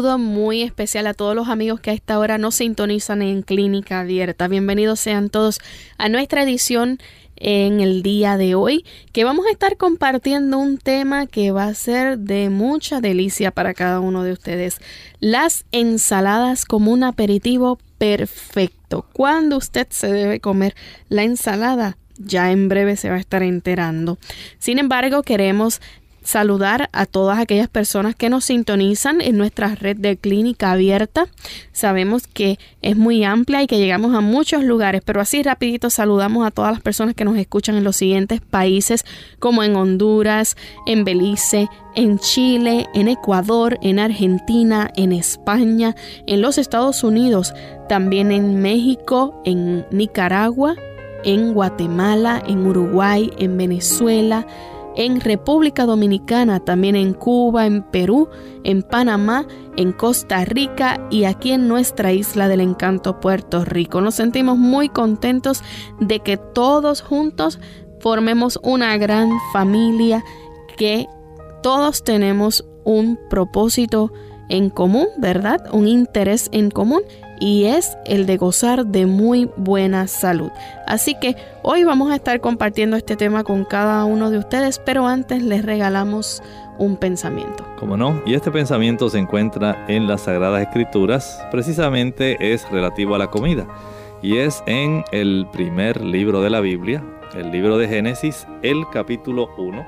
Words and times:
Saludo 0.00 0.16
muy 0.16 0.62
especial 0.62 1.06
a 1.06 1.12
todos 1.12 1.36
los 1.36 1.48
amigos 1.48 1.78
que 1.78 1.90
a 1.90 1.92
esta 1.92 2.18
hora 2.18 2.38
nos 2.38 2.54
sintonizan 2.54 3.20
en 3.20 3.42
Clínica 3.42 4.00
Abierta. 4.00 4.48
Bienvenidos 4.48 4.98
sean 4.98 5.28
todos 5.28 5.58
a 5.98 6.08
nuestra 6.08 6.42
edición 6.42 6.98
en 7.36 7.80
el 7.80 8.02
día 8.02 8.38
de 8.38 8.54
hoy, 8.54 8.86
que 9.12 9.24
vamos 9.24 9.44
a 9.44 9.50
estar 9.50 9.76
compartiendo 9.76 10.56
un 10.56 10.78
tema 10.78 11.26
que 11.26 11.50
va 11.50 11.64
a 11.64 11.74
ser 11.74 12.18
de 12.18 12.48
mucha 12.48 13.02
delicia 13.02 13.50
para 13.50 13.74
cada 13.74 14.00
uno 14.00 14.22
de 14.22 14.32
ustedes. 14.32 14.78
Las 15.18 15.66
ensaladas 15.70 16.64
como 16.64 16.92
un 16.92 17.04
aperitivo 17.04 17.78
perfecto. 17.98 19.04
¿Cuándo 19.12 19.58
usted 19.58 19.86
se 19.90 20.10
debe 20.10 20.40
comer 20.40 20.74
la 21.10 21.24
ensalada? 21.24 21.98
ya 22.22 22.50
en 22.52 22.68
breve 22.68 22.96
se 22.96 23.08
va 23.08 23.16
a 23.16 23.20
estar 23.20 23.42
enterando. 23.42 24.18
Sin 24.58 24.78
embargo, 24.78 25.22
queremos 25.22 25.80
saludar 26.22 26.88
a 26.92 27.06
todas 27.06 27.38
aquellas 27.38 27.68
personas 27.68 28.14
que 28.14 28.28
nos 28.28 28.44
sintonizan 28.44 29.20
en 29.20 29.36
nuestra 29.36 29.74
red 29.74 29.96
de 29.96 30.16
clínica 30.16 30.72
abierta. 30.72 31.26
Sabemos 31.72 32.26
que 32.26 32.58
es 32.82 32.96
muy 32.96 33.24
amplia 33.24 33.62
y 33.62 33.66
que 33.66 33.78
llegamos 33.78 34.14
a 34.14 34.20
muchos 34.20 34.62
lugares, 34.62 35.02
pero 35.04 35.20
así 35.20 35.42
rapidito 35.42 35.90
saludamos 35.90 36.46
a 36.46 36.50
todas 36.50 36.72
las 36.72 36.80
personas 36.80 37.14
que 37.14 37.24
nos 37.24 37.36
escuchan 37.36 37.76
en 37.76 37.84
los 37.84 37.96
siguientes 37.96 38.40
países 38.40 39.04
como 39.38 39.62
en 39.62 39.76
Honduras, 39.76 40.56
en 40.86 41.04
Belice, 41.04 41.68
en 41.94 42.18
Chile, 42.18 42.86
en 42.94 43.08
Ecuador, 43.08 43.78
en 43.82 43.98
Argentina, 43.98 44.90
en 44.96 45.12
España, 45.12 45.96
en 46.26 46.40
los 46.40 46.58
Estados 46.58 47.02
Unidos, 47.02 47.52
también 47.88 48.30
en 48.30 48.60
México, 48.60 49.40
en 49.44 49.84
Nicaragua, 49.90 50.76
en 51.24 51.52
Guatemala, 51.52 52.42
en 52.46 52.66
Uruguay, 52.66 53.30
en 53.38 53.56
Venezuela, 53.56 54.46
en 54.96 55.20
República 55.20 55.86
Dominicana, 55.86 56.60
también 56.60 56.96
en 56.96 57.14
Cuba, 57.14 57.66
en 57.66 57.82
Perú, 57.82 58.28
en 58.64 58.82
Panamá, 58.82 59.46
en 59.76 59.92
Costa 59.92 60.44
Rica 60.44 61.06
y 61.10 61.24
aquí 61.24 61.52
en 61.52 61.68
nuestra 61.68 62.12
isla 62.12 62.48
del 62.48 62.60
encanto 62.60 63.20
Puerto 63.20 63.64
Rico. 63.64 64.00
Nos 64.00 64.16
sentimos 64.16 64.58
muy 64.58 64.88
contentos 64.88 65.62
de 66.00 66.20
que 66.20 66.36
todos 66.36 67.02
juntos 67.02 67.58
formemos 68.00 68.58
una 68.62 68.96
gran 68.96 69.30
familia, 69.52 70.24
que 70.76 71.06
todos 71.62 72.02
tenemos 72.02 72.64
un 72.84 73.18
propósito 73.28 74.12
en 74.48 74.70
común, 74.70 75.06
¿verdad? 75.18 75.60
Un 75.72 75.86
interés 75.86 76.48
en 76.52 76.70
común 76.70 77.02
y 77.40 77.64
es 77.64 77.96
el 78.04 78.26
de 78.26 78.36
gozar 78.36 78.86
de 78.86 79.06
muy 79.06 79.50
buena 79.56 80.06
salud. 80.06 80.50
Así 80.86 81.16
que 81.20 81.34
hoy 81.62 81.82
vamos 81.82 82.10
a 82.12 82.14
estar 82.14 82.40
compartiendo 82.40 82.96
este 82.96 83.16
tema 83.16 83.42
con 83.42 83.64
cada 83.64 84.04
uno 84.04 84.30
de 84.30 84.38
ustedes, 84.38 84.78
pero 84.78 85.08
antes 85.08 85.42
les 85.42 85.64
regalamos 85.64 86.42
un 86.78 86.96
pensamiento. 86.96 87.64
Como 87.78 87.96
no, 87.96 88.22
y 88.26 88.34
este 88.34 88.50
pensamiento 88.50 89.08
se 89.08 89.18
encuentra 89.18 89.84
en 89.88 90.06
las 90.06 90.22
Sagradas 90.22 90.62
Escrituras, 90.62 91.42
precisamente 91.50 92.52
es 92.52 92.70
relativo 92.70 93.14
a 93.14 93.18
la 93.18 93.28
comida, 93.28 93.66
y 94.22 94.36
es 94.36 94.62
en 94.66 95.02
el 95.10 95.48
primer 95.50 96.02
libro 96.02 96.42
de 96.42 96.50
la 96.50 96.60
Biblia, 96.60 97.02
el 97.34 97.50
libro 97.50 97.78
de 97.78 97.88
Génesis, 97.88 98.46
el 98.62 98.84
capítulo 98.92 99.48
1 99.56 99.86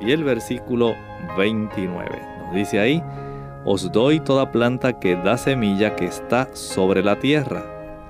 y 0.00 0.12
el 0.12 0.24
versículo 0.24 0.94
29. 1.36 2.22
Nos 2.44 2.54
dice 2.54 2.80
ahí, 2.80 3.02
os 3.70 3.92
doy 3.92 4.18
toda 4.18 4.50
planta 4.50 4.98
que 4.98 5.14
da 5.14 5.36
semilla 5.36 5.94
que 5.94 6.06
está 6.06 6.48
sobre 6.54 7.02
la 7.02 7.18
tierra, 7.18 7.66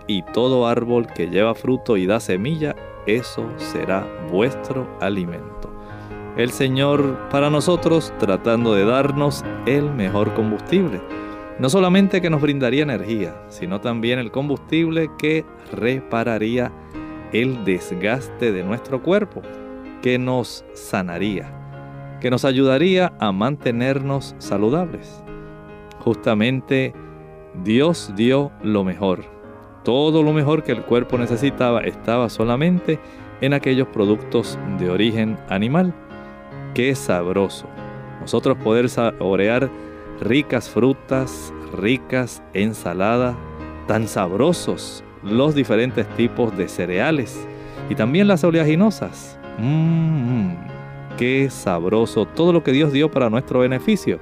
y 0.07 0.23
todo 0.23 0.69
árbol 0.69 1.09
que 1.09 1.27
lleva 1.27 1.53
fruto 1.57 1.97
y 1.97 2.07
da 2.07 2.21
semilla, 2.21 2.77
eso 3.09 3.45
será 3.57 4.07
vuestro 4.31 4.89
alimento. 5.01 5.69
El 6.37 6.53
Señor 6.53 7.29
para 7.29 7.51
nosotros 7.51 8.13
tratando 8.21 8.73
de 8.73 8.85
darnos 8.85 9.45
el 9.67 9.91
mejor 9.91 10.33
combustible. 10.35 11.01
No 11.59 11.69
solamente 11.69 12.21
que 12.21 12.31
nos 12.31 12.41
brindaría 12.41 12.85
energía, 12.85 13.35
sino 13.49 13.81
también 13.81 14.21
el 14.21 14.31
combustible 14.31 15.11
que 15.19 15.45
repararía 15.73 16.71
el 17.33 17.65
desgaste 17.65 18.53
de 18.53 18.63
nuestro 18.63 19.03
cuerpo, 19.03 19.43
que 20.03 20.21
nos 20.21 20.65
sanaría, 20.75 21.51
que 22.21 22.31
nos 22.31 22.45
ayudaría 22.45 23.13
a 23.19 23.33
mantenernos 23.33 24.37
saludables 24.39 25.25
justamente 26.09 26.95
Dios 27.65 28.15
dio 28.17 28.51
lo 28.63 28.83
mejor. 28.83 29.25
Todo 29.85 30.23
lo 30.23 30.33
mejor 30.33 30.63
que 30.63 30.73
el 30.73 30.83
cuerpo 30.83 31.19
necesitaba 31.19 31.83
estaba 31.83 32.31
solamente 32.31 32.99
en 33.43 33.53
aquellos 33.53 33.89
productos 33.89 34.59
de 34.79 34.89
origen 34.89 35.37
animal. 35.51 35.93
Qué 36.73 36.95
sabroso. 36.95 37.67
Nosotros 38.23 38.57
poder 38.57 38.89
saborear 38.89 39.69
ricas 40.23 40.71
frutas, 40.71 41.53
ricas 41.77 42.43
ensaladas, 42.55 43.37
tan 43.87 44.09
sabrosos 44.09 45.05
los 45.23 45.55
diferentes 45.55 46.09
tipos 46.17 46.57
de 46.57 46.69
cereales 46.69 47.47
y 47.91 47.95
también 47.95 48.29
las 48.29 48.45
oleaginosas. 48.45 49.39
Mmm, 49.59 50.55
qué 51.19 51.51
sabroso 51.51 52.25
todo 52.25 52.55
lo 52.55 52.65
que 52.65 52.73
Dios 52.73 52.93
dio 52.93 53.11
para 53.11 53.29
nuestro 53.29 53.61
beneficio 53.61 54.21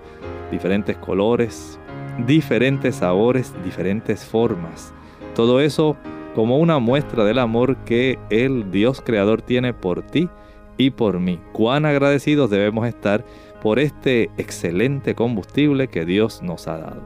diferentes 0.51 0.97
colores, 0.97 1.79
diferentes 2.27 2.97
sabores, 2.97 3.53
diferentes 3.65 4.25
formas. 4.25 4.93
Todo 5.35 5.61
eso 5.61 5.97
como 6.35 6.59
una 6.59 6.79
muestra 6.79 7.25
del 7.25 7.39
amor 7.39 7.77
que 7.85 8.19
el 8.31 8.71
Dios 8.71 9.01
Creador 9.01 9.43
tiene 9.43 9.73
por 9.73 10.03
ti 10.03 10.29
y 10.77 10.91
por 10.91 11.19
mí. 11.19 11.41
Cuán 11.53 11.87
agradecidos 11.87 12.51
debemos 12.51 12.87
estar 12.87 13.25
por 13.63 13.79
este 13.79 14.31
excelente 14.37 15.15
combustible 15.15 15.89
que 15.89 16.05
Dios 16.05 16.43
nos 16.43 16.69
ha 16.69 16.79
dado. 16.79 17.03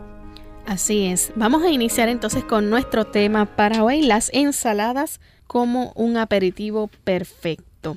Así 0.67 1.07
es. 1.07 1.33
Vamos 1.37 1.63
a 1.63 1.71
iniciar 1.71 2.09
entonces 2.09 2.45
con 2.45 2.71
nuestro 2.71 3.05
tema 3.05 3.47
para 3.47 3.83
hoy, 3.83 4.03
las 4.03 4.31
ensaladas 4.33 5.21
como 5.47 5.93
un 5.97 6.17
aperitivo 6.17 6.91
perfecto. 7.03 7.97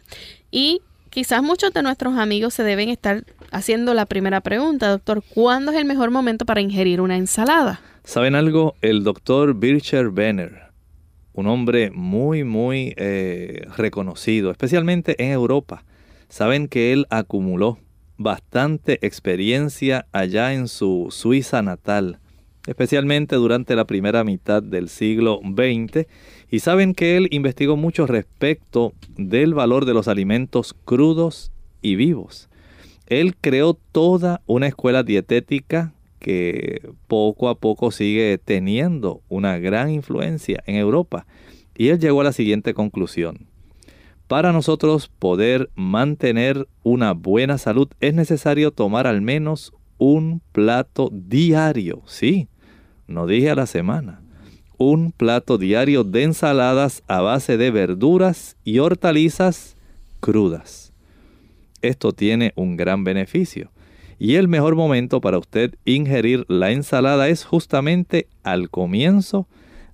Y 0.50 0.82
quizás 1.14 1.44
muchos 1.44 1.72
de 1.74 1.84
nuestros 1.84 2.18
amigos 2.18 2.56
se 2.56 2.64
deben 2.64 2.90
estar 2.90 3.24
haciendo 3.52 3.94
la 3.94 4.08
primera 4.08 4.42
pregunta, 4.42 4.90
doctor, 4.90 5.24
¿cuándo 5.34 5.72
es 5.72 5.78
el 5.78 5.86
mejor 5.86 6.10
momento 6.10 6.44
para 6.44 6.60
ingerir 6.60 7.02
una 7.02 7.18
ensalada? 7.18 7.82
¿Saben 8.04 8.34
algo? 8.34 8.74
El 8.82 9.04
doctor 9.04 9.54
Bircher 9.54 10.10
Benner, 10.10 10.72
un 11.34 11.46
hombre 11.46 11.92
muy, 11.92 12.44
muy 12.44 12.96
eh, 12.98 13.68
reconocido, 13.78 14.50
especialmente 14.50 15.24
en 15.24 15.32
Europa, 15.32 15.84
saben 16.30 16.68
que 16.68 16.92
él 16.92 17.06
acumuló 17.12 17.78
bastante 18.18 18.98
experiencia 19.06 20.08
allá 20.14 20.54
en 20.54 20.68
su 20.68 21.10
Suiza 21.12 21.62
natal, 21.62 22.18
especialmente 22.66 23.36
durante 23.36 23.76
la 23.76 23.86
primera 23.86 24.24
mitad 24.24 24.64
del 24.64 24.90
siglo 24.90 25.42
XX, 25.44 26.08
y 26.54 26.60
saben 26.60 26.94
que 26.94 27.18
él 27.18 27.30
investigó 27.32 27.78
mucho 27.78 28.06
respecto 28.06 28.94
del 29.18 29.56
valor 29.56 29.86
de 29.86 29.96
los 29.96 30.08
alimentos 30.08 30.76
crudos 30.86 31.52
y 31.82 31.96
vivos. 31.96 32.48
Él 33.08 33.36
creó 33.36 33.74
toda 33.74 34.40
una 34.46 34.68
escuela 34.68 35.02
dietética 35.02 35.96
que 36.20 36.92
poco 37.08 37.50
a 37.50 37.56
poco 37.56 37.90
sigue 37.90 38.38
teniendo 38.38 39.22
una 39.30 39.58
gran 39.58 39.90
influencia 39.90 40.62
en 40.68 40.76
Europa. 40.76 41.26
Y 41.76 41.88
él 41.88 41.98
llegó 41.98 42.22
a 42.22 42.26
la 42.26 42.34
siguiente 42.34 42.76
conclusión. 42.76 43.48
Para 44.28 44.52
nosotros 44.52 45.08
poder 45.08 45.72
mantener 45.74 46.68
una 46.84 47.14
buena 47.14 47.58
salud 47.58 47.88
es 48.00 48.14
necesario 48.14 48.70
tomar 48.70 49.08
al 49.08 49.22
menos 49.22 49.74
un 49.98 50.40
plato 50.52 51.10
diario. 51.12 52.04
Sí, 52.06 52.48
no 53.08 53.26
dije 53.26 53.50
a 53.50 53.56
la 53.56 53.66
semana. 53.66 54.23
Un 54.84 55.12
plato 55.12 55.58
diario 55.58 56.04
de 56.04 56.24
ensaladas 56.24 57.04
a 57.08 57.22
base 57.22 57.58
de 57.58 57.72
verduras 57.72 58.58
y 58.64 58.80
hortalizas 58.80 59.78
crudas 60.20 60.94
esto 61.84 62.14
tiene 62.14 62.54
un 62.56 62.76
gran 62.76 63.04
beneficio. 63.04 63.70
Y 64.18 64.36
el 64.36 64.48
mejor 64.48 64.76
momento 64.76 65.22
para 65.22 65.38
usted 65.38 65.76
ingerir 65.86 66.46
la 66.48 66.72
ensalada 66.72 67.28
es 67.28 67.44
justamente 67.44 68.28
al 68.42 68.70
comienzo 68.70 69.48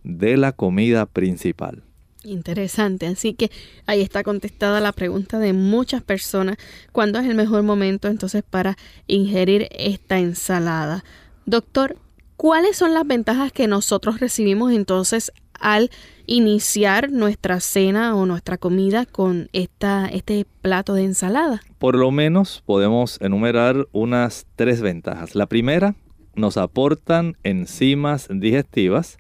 de 0.04 0.38
la 0.38 0.52
comida 0.54 1.06
principal. 1.06 1.84
Interesante, 2.24 3.08
así 3.08 3.34
que 3.34 3.50
ahí 3.86 4.02
está 4.02 4.24
contestada 4.24 4.82
la 4.82 4.92
pregunta 4.92 5.40
de 5.40 5.54
muchas 5.54 6.04
personas, 6.04 6.58
¿cuándo 6.92 7.18
es 7.18 7.26
el 7.26 7.36
mejor 7.36 7.64
momento 7.64 8.08
entonces 8.08 8.44
para 8.48 8.78
ingerir 9.08 9.68
esta 9.72 10.20
ensalada? 10.20 11.04
Doctor, 11.46 11.98
¿cuáles 12.40 12.78
son 12.78 12.94
las 12.94 13.06
ventajas 13.06 13.52
que 13.52 13.68
nosotros 13.68 14.22
recibimos 14.22 14.72
entonces 14.72 15.34
al 15.60 15.92
iniciar 16.26 17.12
nuestra 17.12 17.60
cena 17.60 18.16
o 18.16 18.26
nuestra 18.26 18.58
comida 18.58 19.06
con 19.06 19.50
esta, 19.52 20.08
este 20.08 20.46
plato 20.62 20.94
de 20.94 21.04
ensalada? 21.04 21.60
Por 21.80 21.98
lo 21.98 22.12
menos 22.12 22.64
podemos 22.66 23.20
enumerar 23.20 23.90
unas 23.92 24.48
tres 24.56 24.80
ventajas. 24.82 25.36
La 25.36 25.48
primera, 25.48 25.96
nos 26.34 26.56
aportan 26.56 27.36
enzimas 27.44 28.30
digestivas 28.32 29.18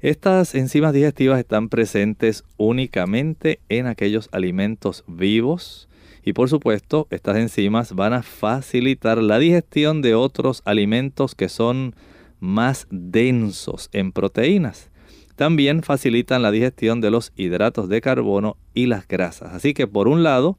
estas 0.00 0.54
enzimas 0.54 0.92
digestivas 0.92 1.40
están 1.40 1.68
presentes 1.68 2.44
únicamente 2.58 3.58
en 3.68 3.86
aquellos 3.86 4.28
alimentos 4.30 5.02
vivos 5.08 5.88
y 6.24 6.32
por 6.32 6.48
supuesto 6.48 7.08
estas 7.10 7.36
enzimas 7.38 7.92
van 7.94 8.12
a 8.12 8.22
facilitar 8.22 9.18
la 9.18 9.40
digestión 9.40 10.02
de 10.02 10.14
otros 10.14 10.62
alimentos 10.64 11.34
que 11.34 11.48
son 11.48 11.94
más 12.42 12.88
densos 12.90 13.88
en 13.92 14.10
proteínas. 14.10 14.90
También 15.36 15.84
facilitan 15.84 16.42
la 16.42 16.50
digestión 16.50 17.00
de 17.00 17.12
los 17.12 17.32
hidratos 17.36 17.88
de 17.88 18.00
carbono 18.00 18.56
y 18.74 18.86
las 18.86 19.06
grasas. 19.06 19.54
Así 19.54 19.74
que 19.74 19.86
por 19.86 20.08
un 20.08 20.24
lado, 20.24 20.58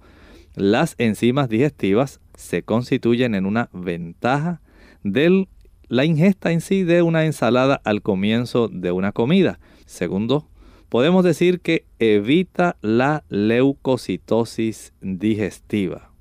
las 0.55 0.95
enzimas 0.97 1.49
digestivas 1.49 2.21
se 2.35 2.63
constituyen 2.63 3.35
en 3.35 3.45
una 3.45 3.69
ventaja 3.73 4.61
del 5.03 5.49
la 5.89 6.05
ingesta 6.05 6.53
en 6.53 6.61
sí 6.61 6.83
de 6.83 7.01
una 7.01 7.25
ensalada 7.25 7.81
al 7.83 8.01
comienzo 8.01 8.69
de 8.69 8.91
una 8.93 9.11
comida. 9.11 9.59
Segundo, 9.85 10.47
podemos 10.87 11.25
decir 11.25 11.59
que 11.59 11.85
evita 11.99 12.77
la 12.81 13.25
leucocitosis 13.27 14.93
digestiva. 15.01 16.11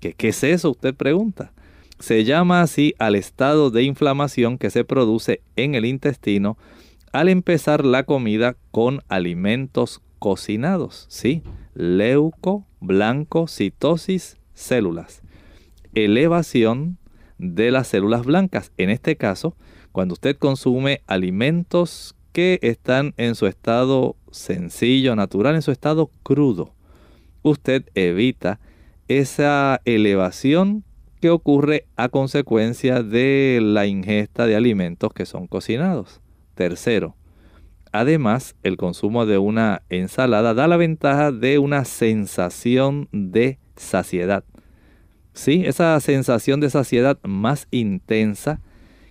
¿Qué, 0.00 0.12
¿Qué 0.12 0.28
es 0.28 0.42
eso? 0.42 0.72
Usted 0.72 0.92
pregunta. 0.94 1.52
Se 1.98 2.24
llama 2.24 2.60
así 2.60 2.94
al 2.98 3.14
estado 3.14 3.70
de 3.70 3.82
inflamación 3.82 4.58
que 4.58 4.70
se 4.70 4.84
produce 4.84 5.40
en 5.56 5.74
el 5.74 5.84
intestino 5.84 6.58
al 7.12 7.28
empezar 7.28 7.84
la 7.84 8.02
comida 8.02 8.56
con 8.72 9.02
alimentos 9.08 10.02
cocinados. 10.18 11.06
Sí, 11.08 11.42
leuco, 11.74 12.66
blanco, 12.80 13.46
citosis, 13.46 14.36
células. 14.52 15.22
Elevación 15.94 16.98
de 17.38 17.70
las 17.70 17.88
células 17.88 18.24
blancas. 18.24 18.72
En 18.76 18.90
este 18.90 19.16
caso, 19.16 19.56
cuando 19.92 20.14
usted 20.14 20.36
consume 20.36 21.02
alimentos 21.06 22.16
que 22.32 22.58
están 22.62 23.14
en 23.16 23.36
su 23.36 23.46
estado 23.46 24.16
sencillo, 24.32 25.14
natural, 25.14 25.54
en 25.54 25.62
su 25.62 25.70
estado 25.70 26.10
crudo, 26.24 26.74
usted 27.42 27.84
evita 27.94 28.58
esa 29.06 29.80
elevación 29.84 30.82
ocurre 31.30 31.86
a 31.96 32.08
consecuencia 32.08 33.02
de 33.02 33.60
la 33.62 33.86
ingesta 33.86 34.46
de 34.46 34.56
alimentos 34.56 35.12
que 35.12 35.26
son 35.26 35.46
cocinados. 35.46 36.20
Tercero, 36.54 37.16
además, 37.92 38.56
el 38.62 38.76
consumo 38.76 39.26
de 39.26 39.38
una 39.38 39.82
ensalada 39.88 40.54
da 40.54 40.68
la 40.68 40.76
ventaja 40.76 41.32
de 41.32 41.58
una 41.58 41.84
sensación 41.84 43.08
de 43.12 43.58
saciedad. 43.76 44.44
Sí, 45.32 45.64
esa 45.66 45.98
sensación 46.00 46.60
de 46.60 46.70
saciedad 46.70 47.18
más 47.22 47.66
intensa 47.70 48.60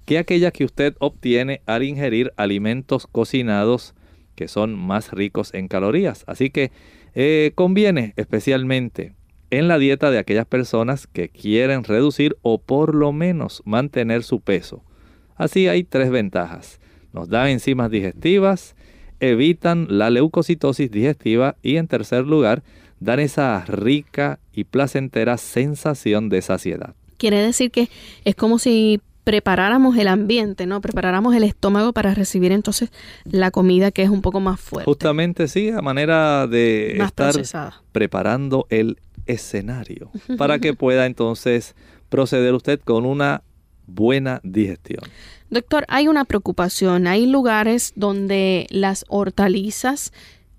que 0.05 0.17
aquella 0.17 0.51
que 0.51 0.65
usted 0.65 0.95
obtiene 0.99 1.61
al 1.65 1.83
ingerir 1.83 2.33
alimentos 2.37 3.07
cocinados 3.07 3.93
que 4.35 4.47
son 4.47 4.73
más 4.73 5.11
ricos 5.11 5.53
en 5.53 5.67
calorías. 5.67 6.23
Así 6.27 6.49
que 6.49 6.71
eh, 7.13 7.51
conviene 7.55 8.13
especialmente 8.15 9.13
en 9.59 9.67
la 9.67 9.77
dieta 9.77 10.09
de 10.09 10.17
aquellas 10.17 10.47
personas 10.47 11.05
que 11.05 11.29
quieren 11.29 11.83
reducir 11.83 12.37
o 12.41 12.57
por 12.57 12.95
lo 12.95 13.11
menos 13.11 13.61
mantener 13.65 14.23
su 14.23 14.39
peso. 14.39 14.83
Así 15.35 15.67
hay 15.67 15.83
tres 15.83 16.09
ventajas. 16.09 16.79
Nos 17.11 17.29
dan 17.29 17.49
enzimas 17.49 17.91
digestivas, 17.91 18.75
evitan 19.19 19.85
la 19.91 20.09
leucocitosis 20.09 20.89
digestiva 20.89 21.55
y 21.61 21.75
en 21.77 21.87
tercer 21.87 22.25
lugar 22.25 22.63
dan 22.99 23.19
esa 23.19 23.63
rica 23.65 24.39
y 24.53 24.63
placentera 24.63 25.37
sensación 25.37 26.29
de 26.29 26.41
saciedad. 26.41 26.95
Quiere 27.17 27.39
decir 27.39 27.69
que 27.69 27.89
es 28.25 28.33
como 28.33 28.57
si 28.57 29.01
preparáramos 29.23 29.97
el 29.97 30.07
ambiente, 30.07 30.65
¿no? 30.65 30.81
Preparáramos 30.81 31.35
el 31.35 31.43
estómago 31.43 31.93
para 31.93 32.15
recibir 32.15 32.51
entonces 32.51 32.91
la 33.23 33.51
comida 33.51 33.91
que 33.91 34.01
es 34.01 34.09
un 34.09 34.23
poco 34.23 34.39
más 34.39 34.59
fuerte. 34.59 34.89
Justamente 34.89 35.47
sí, 35.47 35.69
a 35.69 35.81
manera 35.81 36.47
de 36.47 36.97
estar 36.97 37.35
preparando 37.91 38.65
el 38.71 38.97
escenario 39.25 40.11
para 40.37 40.59
que 40.59 40.73
pueda 40.73 41.05
entonces 41.05 41.75
proceder 42.09 42.53
usted 42.53 42.79
con 42.79 43.05
una 43.05 43.43
buena 43.85 44.39
digestión. 44.43 45.03
Doctor, 45.49 45.85
hay 45.87 46.07
una 46.07 46.25
preocupación. 46.25 47.07
Hay 47.07 47.25
lugares 47.25 47.93
donde 47.95 48.67
las 48.69 49.05
hortalizas 49.07 50.13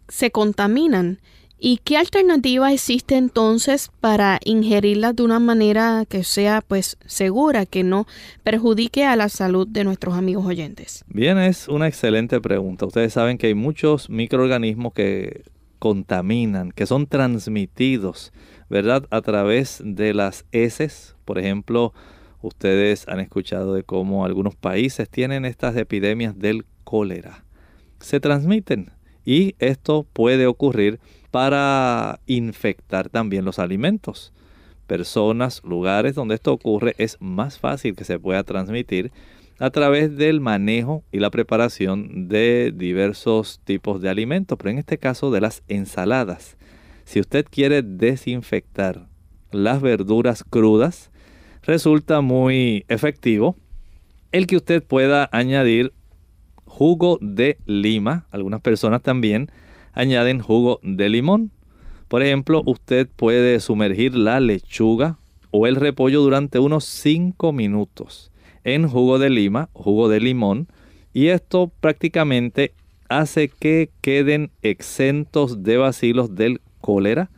se 0.09 0.31
contaminan 0.31 1.19
¿Y 1.67 1.79
qué 1.79 1.97
alternativa 1.97 2.71
existe 2.75 3.17
entonces 3.17 3.91
para 4.03 4.39
ingerirlas 4.45 5.17
de 5.17 5.23
una 5.23 5.39
manera 5.39 6.05
que 6.07 6.23
sea 6.23 6.61
pues 6.61 6.99
segura, 7.07 7.65
que 7.65 7.83
no 7.83 8.07
perjudique 8.43 9.07
a 9.07 9.17
la 9.17 9.31
salud 9.31 9.67
de 9.67 9.83
nuestros 9.83 10.15
amigos 10.15 10.45
oyentes? 10.45 11.07
Bien, 11.09 11.39
es 11.39 11.67
una 11.69 11.89
excelente 11.89 12.39
pregunta. 12.41 12.85
Ustedes 12.85 13.15
saben 13.15 13.39
que 13.39 13.47
hay 13.47 13.55
muchos 13.55 14.11
microorganismos 14.11 14.93
que 14.93 15.45
contaminan, 15.79 16.71
que 16.71 16.85
son 16.85 17.07
transmitidos, 17.07 18.33
¿verdad? 18.69 19.07
A 19.11 19.21
través 19.23 19.83
de 19.85 20.15
las 20.15 20.45
heces. 20.53 21.17
Por 21.25 21.39
ejemplo, 21.39 21.93
ustedes 22.43 23.09
han 23.09 23.21
escuchado 23.21 23.75
de 23.75 23.83
cómo 23.83 24.25
algunos 24.25 24.57
países 24.57 25.09
tienen 25.09 25.45
estas 25.45 25.77
epidemias 25.77 26.39
del 26.39 26.65
cólera. 26.85 27.45
Se 28.01 28.21
transmiten 28.21 28.91
y 29.25 29.55
esto 29.59 30.07
puede 30.13 30.47
ocurrir 30.47 31.01
para 31.31 32.21
infectar 32.27 33.09
también 33.09 33.45
los 33.45 33.59
alimentos. 33.59 34.33
Personas, 34.87 35.63
lugares 35.65 36.15
donde 36.15 36.35
esto 36.35 36.53
ocurre 36.53 36.95
es 36.99 37.17
más 37.21 37.59
fácil 37.59 37.97
que 37.97 38.05
se 38.05 38.19
pueda 38.19 38.45
transmitir 38.45 39.11
a 39.59 39.71
través 39.71 40.17
del 40.17 40.41
manejo 40.41 41.05
y 41.11 41.21
la 41.21 41.31
preparación 41.31 42.29
de 42.29 42.73
diversos 42.75 43.61
tipos 43.65 44.01
de 44.01 44.11
alimentos, 44.11 44.59
pero 44.59 44.71
en 44.71 44.79
este 44.79 44.99
caso 44.99 45.31
de 45.31 45.41
las 45.41 45.63
ensaladas. 45.69 46.57
Si 47.05 47.21
usted 47.21 47.47
quiere 47.51 47.83
desinfectar 47.83 49.09
las 49.51 49.81
verduras 49.81 50.45
crudas, 50.45 51.11
resulta 51.63 52.21
muy 52.21 52.85
efectivo 52.89 53.57
el 54.33 54.47
que 54.49 54.57
usted 54.57 54.83
pueda 54.83 55.29
añadir 55.31 55.93
jugo 56.65 57.19
de 57.21 57.59
lima, 57.67 58.27
algunas 58.33 58.61
personas 58.61 59.01
también 59.01 59.49
añaden 59.93 60.41
jugo 60.41 60.81
de 60.83 61.09
limón. 61.09 61.53
Por 62.09 62.23
ejemplo, 62.23 62.63
usted 62.67 63.09
puede 63.15 63.61
sumergir 63.61 64.17
la 64.17 64.41
lechuga 64.41 65.19
o 65.53 65.69
el 65.69 65.77
repollo 65.77 66.21
durante 66.21 66.59
unos 66.59 66.85
5 66.85 67.53
minutos 67.53 68.33
en 68.65 68.89
jugo 68.89 69.21
de 69.21 69.31
lima, 69.31 69.69
jugo 69.73 70.09
de 70.09 70.19
limón, 70.19 70.67
y 71.13 71.29
esto 71.29 71.71
prácticamente 71.81 72.73
hace 73.09 73.49
que 73.49 73.91
queden 74.01 74.51
exentos 74.63 75.63
de 75.63 75.77
bacilos 75.77 76.35
del 76.35 76.61
cólera 76.85 77.31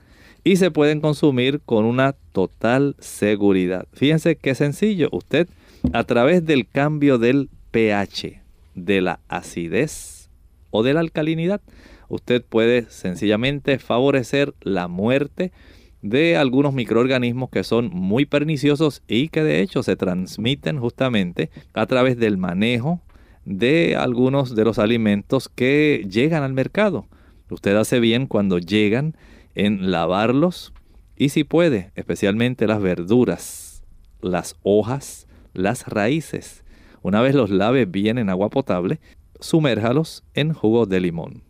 y 0.43 0.57
se 0.57 0.73
pueden 0.73 1.01
consumir 1.01 1.61
con 1.65 1.85
una 1.85 2.17
total 2.33 2.97
seguridad. 2.99 3.87
Fíjense 3.93 4.35
qué 4.35 4.57
sencillo, 4.57 5.09
usted 5.13 5.49
a 5.93 6.03
través 6.03 6.45
del 6.45 6.69
cambio 6.69 7.19
del 7.19 7.49
pH, 7.71 8.43
de 8.75 9.01
la 9.01 9.21
acidez 9.29 10.31
o 10.73 10.83
de 10.83 10.95
la 10.95 11.01
alcalinidad, 11.01 11.61
usted 12.09 12.45
puede 12.45 12.91
sencillamente 12.91 13.79
favorecer 13.79 14.53
la 14.63 14.89
muerte 14.89 15.53
de 16.03 16.37
algunos 16.37 16.75
microorganismos 16.75 17.51
que 17.51 17.63
son 17.63 17.91
muy 17.93 18.27
perniciosos 18.27 19.03
y 19.07 19.29
que 19.29 19.45
de 19.45 19.61
hecho 19.61 19.85
se 19.85 19.95
transmiten 19.95 20.81
justamente 20.81 21.51
a 21.73 21.87
través 21.87 22.19
del 22.19 22.37
manejo 22.37 23.01
de 23.45 23.95
algunos 23.95 24.57
de 24.57 24.65
los 24.65 24.81
alimentos 24.81 25.49
que 25.49 26.05
llegan 26.11 26.43
al 26.43 26.53
mercado. 26.53 27.07
Usted 27.49 27.77
hace 27.77 28.01
bien 28.01 28.27
cuando 28.27 28.59
llegan 28.59 29.15
en 29.57 29.91
lavarlos 29.91 30.73
y 31.17 31.31
si 31.31 31.45
puede, 31.45 31.91
especialmente 31.97 32.67
las 32.67 32.81
verduras, 32.81 33.83
las 34.21 34.57
hojas, 34.63 35.27
las 35.55 35.89
raíces. 35.89 36.63
Una 37.03 37.23
vez 37.23 37.35
los 37.35 37.51
lave 37.51 37.87
bien 37.87 38.19
en 38.19 38.29
agua 38.29 38.51
potable, 38.51 39.01
sumérjalos 39.41 40.23
en 40.35 40.53
jugo 40.53 40.87
de 40.87 41.01
limón. 41.01 41.43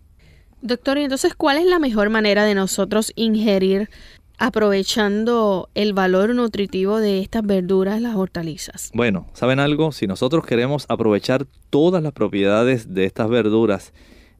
Doctor, 0.62 0.98
y 0.98 1.02
entonces, 1.02 1.34
¿cuál 1.34 1.58
es 1.58 1.66
la 1.66 1.78
mejor 1.78 2.10
manera 2.10 2.44
de 2.44 2.54
nosotros 2.54 3.12
ingerir 3.16 3.90
aprovechando 4.38 5.70
el 5.74 5.92
valor 5.92 6.34
nutritivo 6.34 6.98
de 6.98 7.20
estas 7.20 7.42
verduras, 7.44 8.00
las 8.00 8.16
hortalizas? 8.16 8.90
Bueno, 8.94 9.26
¿saben 9.32 9.60
algo? 9.60 9.92
Si 9.92 10.06
nosotros 10.06 10.46
queremos 10.46 10.86
aprovechar 10.88 11.46
todas 11.70 12.02
las 12.02 12.12
propiedades 12.12 12.94
de 12.94 13.04
estas 13.04 13.28
verduras, 13.28 13.92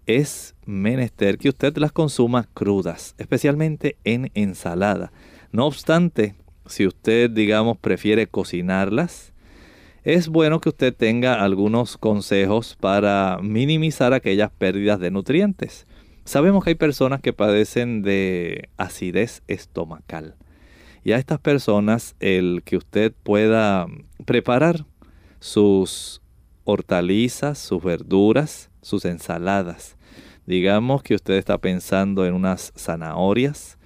es 0.06 0.55
menester 0.66 1.38
que 1.38 1.48
usted 1.48 1.76
las 1.78 1.92
consuma 1.92 2.48
crudas, 2.52 3.14
especialmente 3.18 3.96
en 4.04 4.30
ensalada. 4.34 5.12
No 5.52 5.66
obstante, 5.66 6.34
si 6.66 6.86
usted, 6.86 7.30
digamos, 7.30 7.78
prefiere 7.78 8.26
cocinarlas, 8.26 9.32
es 10.04 10.28
bueno 10.28 10.60
que 10.60 10.68
usted 10.68 10.94
tenga 10.94 11.42
algunos 11.42 11.96
consejos 11.96 12.76
para 12.80 13.38
minimizar 13.42 14.12
aquellas 14.12 14.50
pérdidas 14.50 15.00
de 15.00 15.10
nutrientes. 15.10 15.86
Sabemos 16.24 16.62
que 16.62 16.70
hay 16.70 16.76
personas 16.76 17.20
que 17.20 17.32
padecen 17.32 18.02
de 18.02 18.68
acidez 18.76 19.42
estomacal. 19.48 20.36
Y 21.02 21.12
a 21.12 21.18
estas 21.18 21.38
personas 21.38 22.16
el 22.18 22.62
que 22.64 22.76
usted 22.76 23.12
pueda 23.22 23.86
preparar 24.24 24.86
sus 25.38 26.20
hortalizas, 26.64 27.58
sus 27.58 27.82
verduras, 27.82 28.70
sus 28.82 29.04
ensaladas. 29.04 29.95
Digamos 30.46 31.02
que 31.02 31.14
usted 31.14 31.34
está 31.34 31.58
pensando 31.58 32.24
en 32.24 32.34
unas 32.34 32.72
zanahorias, 32.76 33.78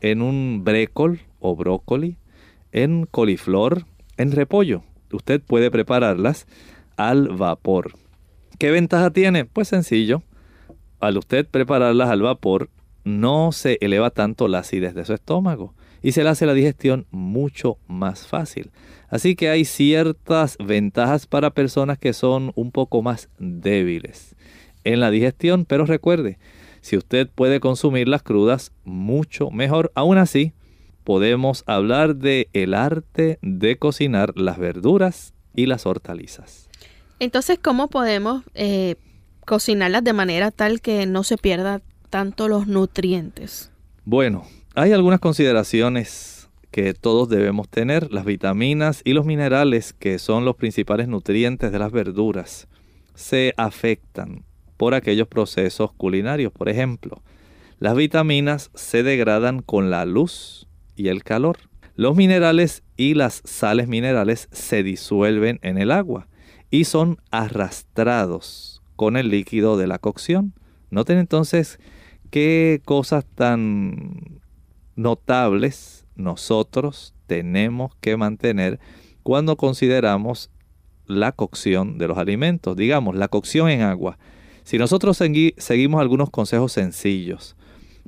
en 0.00 0.22
un 0.22 0.62
brécol 0.64 1.20
o 1.38 1.54
brócoli, 1.54 2.16
en 2.72 3.06
coliflor, 3.06 3.84
en 4.16 4.32
repollo. 4.32 4.82
Usted 5.12 5.40
puede 5.40 5.70
prepararlas 5.70 6.46
al 6.96 7.28
vapor. 7.28 7.92
¿Qué 8.58 8.70
ventaja 8.70 9.10
tiene? 9.10 9.44
Pues 9.44 9.68
sencillo 9.68 10.22
al 11.00 11.16
usted 11.16 11.46
prepararlas 11.46 12.10
al 12.10 12.22
vapor, 12.22 12.70
no 13.04 13.52
se 13.52 13.78
eleva 13.80 14.10
tanto 14.10 14.48
la 14.48 14.60
acidez 14.60 14.94
de 14.94 15.04
su 15.04 15.14
estómago 15.14 15.74
y 16.02 16.12
se 16.12 16.22
le 16.22 16.30
hace 16.30 16.46
la 16.46 16.54
digestión 16.54 17.06
mucho 17.10 17.78
más 17.86 18.26
fácil. 18.26 18.70
Así 19.08 19.36
que 19.36 19.48
hay 19.48 19.64
ciertas 19.64 20.56
ventajas 20.58 21.26
para 21.26 21.50
personas 21.50 21.98
que 21.98 22.12
son 22.12 22.52
un 22.54 22.72
poco 22.72 23.02
más 23.02 23.28
débiles 23.38 24.34
en 24.92 25.00
la 25.00 25.10
digestión, 25.10 25.64
pero 25.64 25.84
recuerde, 25.84 26.38
si 26.80 26.96
usted 26.96 27.28
puede 27.28 27.60
consumirlas 27.60 28.22
crudas, 28.22 28.72
mucho 28.84 29.50
mejor. 29.50 29.92
Aún 29.94 30.18
así, 30.18 30.52
podemos 31.04 31.62
hablar 31.66 32.16
de 32.16 32.48
el 32.52 32.74
arte 32.74 33.38
de 33.42 33.76
cocinar 33.76 34.32
las 34.36 34.58
verduras 34.58 35.34
y 35.54 35.66
las 35.66 35.86
hortalizas. 35.86 36.68
Entonces, 37.20 37.58
¿cómo 37.58 37.88
podemos 37.88 38.44
eh, 38.54 38.96
cocinarlas 39.44 40.04
de 40.04 40.12
manera 40.12 40.50
tal 40.50 40.80
que 40.80 41.04
no 41.06 41.24
se 41.24 41.36
pierda 41.36 41.82
tanto 42.10 42.48
los 42.48 42.66
nutrientes? 42.66 43.70
Bueno, 44.04 44.46
hay 44.74 44.92
algunas 44.92 45.20
consideraciones 45.20 46.48
que 46.70 46.94
todos 46.94 47.28
debemos 47.28 47.68
tener. 47.68 48.12
Las 48.12 48.24
vitaminas 48.24 49.02
y 49.04 49.12
los 49.12 49.26
minerales, 49.26 49.92
que 49.92 50.18
son 50.18 50.44
los 50.44 50.56
principales 50.56 51.08
nutrientes 51.08 51.72
de 51.72 51.78
las 51.78 51.92
verduras, 51.92 52.68
se 53.14 53.52
afectan 53.56 54.44
por 54.78 54.94
aquellos 54.94 55.28
procesos 55.28 55.92
culinarios. 55.92 56.50
Por 56.50 56.70
ejemplo, 56.70 57.22
las 57.78 57.94
vitaminas 57.94 58.70
se 58.74 59.02
degradan 59.02 59.60
con 59.60 59.90
la 59.90 60.06
luz 60.06 60.66
y 60.96 61.08
el 61.08 61.22
calor. 61.22 61.58
Los 61.94 62.16
minerales 62.16 62.82
y 62.96 63.12
las 63.12 63.42
sales 63.44 63.88
minerales 63.88 64.48
se 64.52 64.82
disuelven 64.82 65.58
en 65.62 65.76
el 65.76 65.90
agua 65.90 66.28
y 66.70 66.84
son 66.84 67.18
arrastrados 67.30 68.82
con 68.96 69.16
el 69.16 69.28
líquido 69.28 69.76
de 69.76 69.88
la 69.88 69.98
cocción. 69.98 70.54
Noten 70.90 71.18
entonces 71.18 71.78
qué 72.30 72.80
cosas 72.84 73.26
tan 73.34 74.40
notables 74.96 76.06
nosotros 76.14 77.14
tenemos 77.26 77.94
que 78.00 78.16
mantener 78.16 78.80
cuando 79.22 79.56
consideramos 79.56 80.50
la 81.06 81.32
cocción 81.32 81.98
de 81.98 82.08
los 82.08 82.18
alimentos. 82.18 82.76
Digamos, 82.76 83.16
la 83.16 83.28
cocción 83.28 83.70
en 83.70 83.82
agua. 83.82 84.18
Si 84.68 84.76
nosotros 84.76 85.16
seguimos 85.16 85.98
algunos 85.98 86.28
consejos 86.28 86.72
sencillos, 86.72 87.56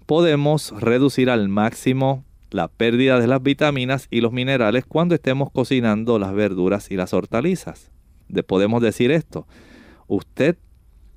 podemos 0.05 0.79
reducir 0.79 1.31
al 1.31 1.49
máximo 1.49 2.23
la 2.50 2.69
pérdida 2.69 3.19
de 3.19 3.26
las 3.26 3.43
vitaminas 3.43 4.09
y 4.11 4.21
los 4.21 4.31
minerales 4.31 4.85
cuando 4.85 5.14
estemos 5.14 5.50
cocinando 5.50 6.19
las 6.19 6.35
verduras 6.35 6.90
y 6.90 6.97
las 6.97 7.14
hortalizas. 7.14 7.90
podemos 8.47 8.83
decir 8.83 9.11
esto. 9.11 9.47
Usted 10.07 10.59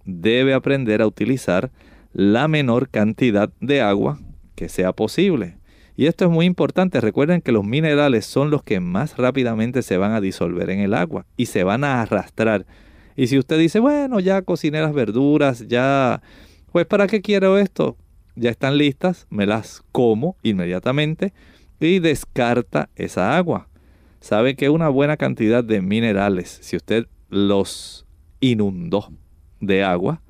debe 0.06 0.54
aprender 0.54 1.02
a 1.02 1.08
utilizar 1.08 1.72
la 2.14 2.48
menor 2.48 2.88
cantidad 2.88 3.52
de 3.60 3.82
agua 3.82 4.22
que 4.56 4.70
sea 4.70 4.94
posible. 4.94 5.58
Y 5.98 6.06
esto 6.06 6.24
es 6.24 6.32
muy 6.32 6.46
importante. 6.46 7.02
Recuerden 7.02 7.42
que 7.42 7.52
los 7.52 7.66
minerales 7.66 8.26
son 8.26 8.50
los 8.50 8.64
que 8.64 8.80
más 8.80 9.18
rápidamente 9.18 9.82
se 9.82 9.98
van 9.98 10.14
a 10.14 10.22
disolver 10.22 10.70
en 10.70 10.80
el 10.80 10.94
agua 10.94 11.26
y 11.36 11.48
se 11.48 11.66
van 11.66 11.84
a 11.84 12.02
arrastrar. 12.02 12.66
Y 13.16 13.28
si 13.28 13.38
usted 13.38 13.60
dice, 13.60 13.80
bueno, 13.80 14.20
ya 14.20 14.42
cociné 14.42 14.82
las 14.82 14.94
verduras, 14.94 15.68
ya, 15.68 16.22
pues 16.72 16.86
¿para 16.86 17.08
qué 17.08 17.22
quiero 17.22 17.58
esto? 17.58 17.98
Ya 18.36 18.50
están 18.50 18.78
listas, 18.78 19.28
me 19.30 19.46
las 19.46 19.84
como 19.92 20.38
inmediatamente 20.42 21.34
y 21.80 22.00
descarta 22.00 22.90
esa 22.96 23.38
agua. 23.38 23.68
Sabe 24.20 24.56
que 24.56 24.70
una 24.70 24.90
buena 24.90 25.18
cantidad 25.18 25.64
de 25.64 25.82
minerales, 25.82 26.60
si 26.62 26.78
usted 26.78 27.08
los 27.30 28.06
inundó 28.40 29.12
de 29.60 29.84
agua, 29.84 30.22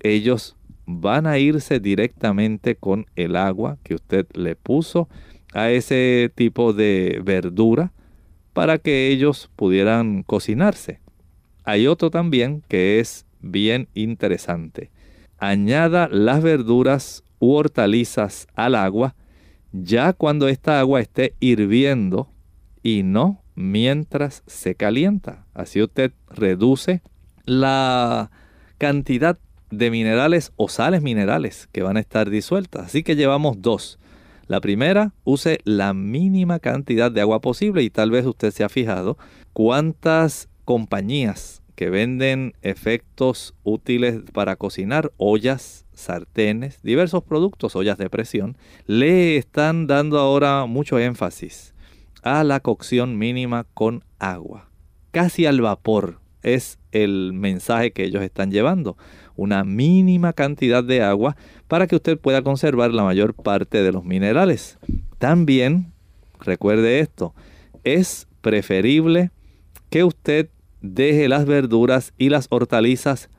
ellos 0.00 0.56
van 0.86 1.26
a 1.26 1.38
irse 1.38 1.80
directamente 1.80 2.76
con 2.76 3.06
el 3.16 3.36
agua 3.36 3.78
que 3.82 3.94
usted 3.94 4.26
le 4.34 4.54
puso 4.56 5.08
a 5.52 5.70
ese 5.70 6.30
tipo 6.34 6.72
de 6.72 7.20
verdura 7.24 7.92
para 8.52 8.78
que 8.78 9.08
ellos 9.08 9.50
pudieran 9.56 10.22
cocinarse. 10.22 11.00
Hay 11.68 11.86
otro 11.86 12.08
también 12.08 12.62
que 12.66 12.98
es 12.98 13.26
bien 13.40 13.90
interesante. 13.92 14.90
Añada 15.36 16.08
las 16.10 16.42
verduras 16.42 17.24
u 17.40 17.52
hortalizas 17.52 18.46
al 18.54 18.74
agua 18.74 19.14
ya 19.72 20.14
cuando 20.14 20.48
esta 20.48 20.80
agua 20.80 21.02
esté 21.02 21.34
hirviendo 21.40 22.32
y 22.82 23.02
no 23.02 23.42
mientras 23.54 24.44
se 24.46 24.76
calienta. 24.76 25.44
Así 25.52 25.82
usted 25.82 26.12
reduce 26.30 27.02
la 27.44 28.30
cantidad 28.78 29.38
de 29.70 29.90
minerales 29.90 30.52
o 30.56 30.70
sales 30.70 31.02
minerales 31.02 31.68
que 31.70 31.82
van 31.82 31.98
a 31.98 32.00
estar 32.00 32.30
disueltas. 32.30 32.86
Así 32.86 33.02
que 33.02 33.14
llevamos 33.14 33.60
dos. 33.60 33.98
La 34.46 34.62
primera, 34.62 35.12
use 35.24 35.58
la 35.64 35.92
mínima 35.92 36.60
cantidad 36.60 37.12
de 37.12 37.20
agua 37.20 37.42
posible 37.42 37.82
y 37.82 37.90
tal 37.90 38.10
vez 38.10 38.24
usted 38.24 38.52
se 38.52 38.64
ha 38.64 38.70
fijado 38.70 39.18
cuántas 39.52 40.48
compañías 40.68 41.62
que 41.76 41.88
venden 41.88 42.52
efectos 42.60 43.54
útiles 43.62 44.20
para 44.34 44.56
cocinar, 44.56 45.12
ollas, 45.16 45.86
sartenes, 45.94 46.82
diversos 46.82 47.24
productos, 47.24 47.74
ollas 47.74 47.96
de 47.96 48.10
presión, 48.10 48.58
le 48.84 49.38
están 49.38 49.86
dando 49.86 50.18
ahora 50.18 50.66
mucho 50.66 50.98
énfasis 50.98 51.72
a 52.22 52.44
la 52.44 52.60
cocción 52.60 53.16
mínima 53.16 53.64
con 53.72 54.04
agua, 54.18 54.68
casi 55.10 55.46
al 55.46 55.62
vapor, 55.62 56.20
es 56.42 56.78
el 56.92 57.32
mensaje 57.32 57.92
que 57.92 58.04
ellos 58.04 58.22
están 58.22 58.50
llevando. 58.50 58.98
Una 59.36 59.64
mínima 59.64 60.34
cantidad 60.34 60.84
de 60.84 61.00
agua 61.00 61.34
para 61.66 61.86
que 61.86 61.96
usted 61.96 62.18
pueda 62.18 62.42
conservar 62.42 62.92
la 62.92 63.04
mayor 63.04 63.32
parte 63.32 63.82
de 63.82 63.90
los 63.90 64.04
minerales. 64.04 64.78
También, 65.16 65.94
recuerde 66.40 67.00
esto, 67.00 67.34
es 67.84 68.28
preferible 68.42 69.30
que 69.88 70.04
usted 70.04 70.50
deje 70.80 71.28
las 71.28 71.44
verduras 71.46 72.12
y 72.18 72.28
las 72.28 72.46
hortalizas 72.50 73.30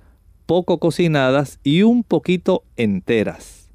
poco 0.45 0.79
cocinadas 0.79 1.59
y 1.63 1.83
un 1.83 2.03
poquito 2.03 2.63
enteras. 2.75 3.69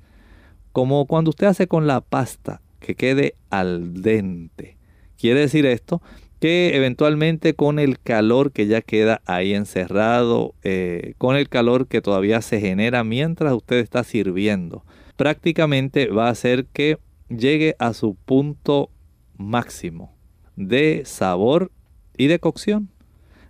Como 0.73 1.07
cuando 1.07 1.31
usted 1.31 1.47
hace 1.47 1.69
con 1.69 1.87
la 1.87 2.01
pasta, 2.01 2.61
que 2.81 2.95
quede 2.95 3.35
al 3.51 4.03
dente. 4.03 4.77
Quiere 5.17 5.41
decir 5.41 5.67
esto 5.67 6.03
que 6.41 6.77
eventualmente 6.77 7.55
con 7.55 7.79
el 7.79 7.99
calor 7.99 8.53
que 8.53 8.67
ya 8.67 8.83
queda 8.83 9.23
ahí 9.25 9.55
encerrado, 9.55 10.55
eh, 10.63 11.15
con 11.17 11.37
el 11.37 11.49
calor 11.49 11.87
que 11.87 12.03
todavía 12.03 12.43
se 12.43 12.61
genera 12.61 13.03
mientras 13.05 13.55
usted 13.55 13.77
está 13.77 14.05
sirviendo, 14.05 14.85
prácticamente 15.17 16.09
va 16.09 16.27
a 16.27 16.33
hacer 16.33 16.67
que 16.67 16.99
llegue 17.31 17.77
a 17.79 17.95
su 17.95 18.15
punto 18.15 18.91
máximo 19.39 20.15
de 20.57 21.03
sabor 21.05 21.71
y 22.17 22.27
de 22.27 22.39
cocción. 22.39 22.91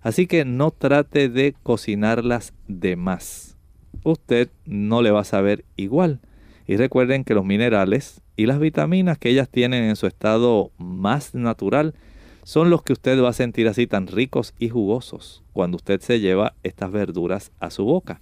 Así 0.04 0.26
que 0.26 0.44
no 0.44 0.70
trate 0.70 1.30
de 1.30 1.54
cocinarlas 1.62 2.52
de 2.68 2.94
más. 2.94 3.56
Usted 4.04 4.50
no 4.66 5.00
le 5.00 5.10
va 5.10 5.20
a 5.20 5.24
saber 5.24 5.64
igual. 5.76 6.20
Y 6.66 6.76
recuerden 6.76 7.24
que 7.24 7.32
los 7.32 7.46
minerales 7.46 8.20
y 8.36 8.44
las 8.44 8.58
vitaminas 8.60 9.16
que 9.16 9.30
ellas 9.30 9.48
tienen 9.48 9.82
en 9.84 9.96
su 9.96 10.06
estado 10.06 10.72
más 10.76 11.34
natural 11.34 11.94
son 12.42 12.68
los 12.68 12.82
que 12.82 12.92
usted 12.92 13.18
va 13.22 13.30
a 13.30 13.32
sentir 13.32 13.66
así 13.66 13.86
tan 13.86 14.06
ricos 14.06 14.52
y 14.58 14.68
jugosos 14.68 15.42
cuando 15.54 15.76
usted 15.76 16.02
se 16.02 16.20
lleva 16.20 16.54
estas 16.62 16.92
verduras 16.92 17.50
a 17.58 17.70
su 17.70 17.86
boca. 17.86 18.20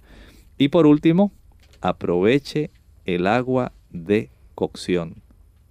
Y 0.57 0.69
por 0.69 0.85
último, 0.85 1.33
aproveche 1.81 2.71
el 3.03 3.27
agua 3.27 3.73
de 3.89 4.31
cocción. 4.55 5.21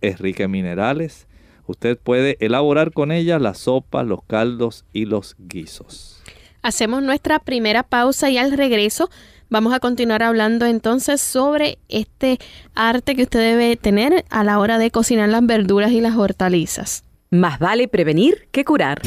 es 0.02 0.18
rica 0.18 0.44
en 0.44 0.50
minerales. 0.50 1.26
Usted 1.66 1.98
puede 1.98 2.36
elaborar 2.40 2.92
con 2.92 3.12
ella 3.12 3.38
las 3.38 3.58
sopas, 3.58 4.06
los 4.06 4.22
caldos 4.24 4.84
y 4.92 5.04
los 5.04 5.36
guisos. 5.38 6.22
Hacemos 6.62 7.02
nuestra 7.02 7.38
primera 7.38 7.82
pausa 7.82 8.30
y 8.30 8.38
al 8.38 8.52
regreso 8.52 9.10
vamos 9.50 9.72
a 9.72 9.80
continuar 9.80 10.22
hablando 10.22 10.66
entonces 10.66 11.20
sobre 11.20 11.78
este 11.88 12.38
arte 12.74 13.14
que 13.14 13.24
usted 13.24 13.40
debe 13.40 13.76
tener 13.76 14.24
a 14.30 14.44
la 14.44 14.58
hora 14.58 14.78
de 14.78 14.90
cocinar 14.90 15.28
las 15.28 15.44
verduras 15.44 15.92
y 15.92 16.00
las 16.00 16.16
hortalizas. 16.16 17.04
Más 17.30 17.58
vale 17.58 17.88
prevenir 17.88 18.48
que 18.50 18.64
curar. 18.64 19.02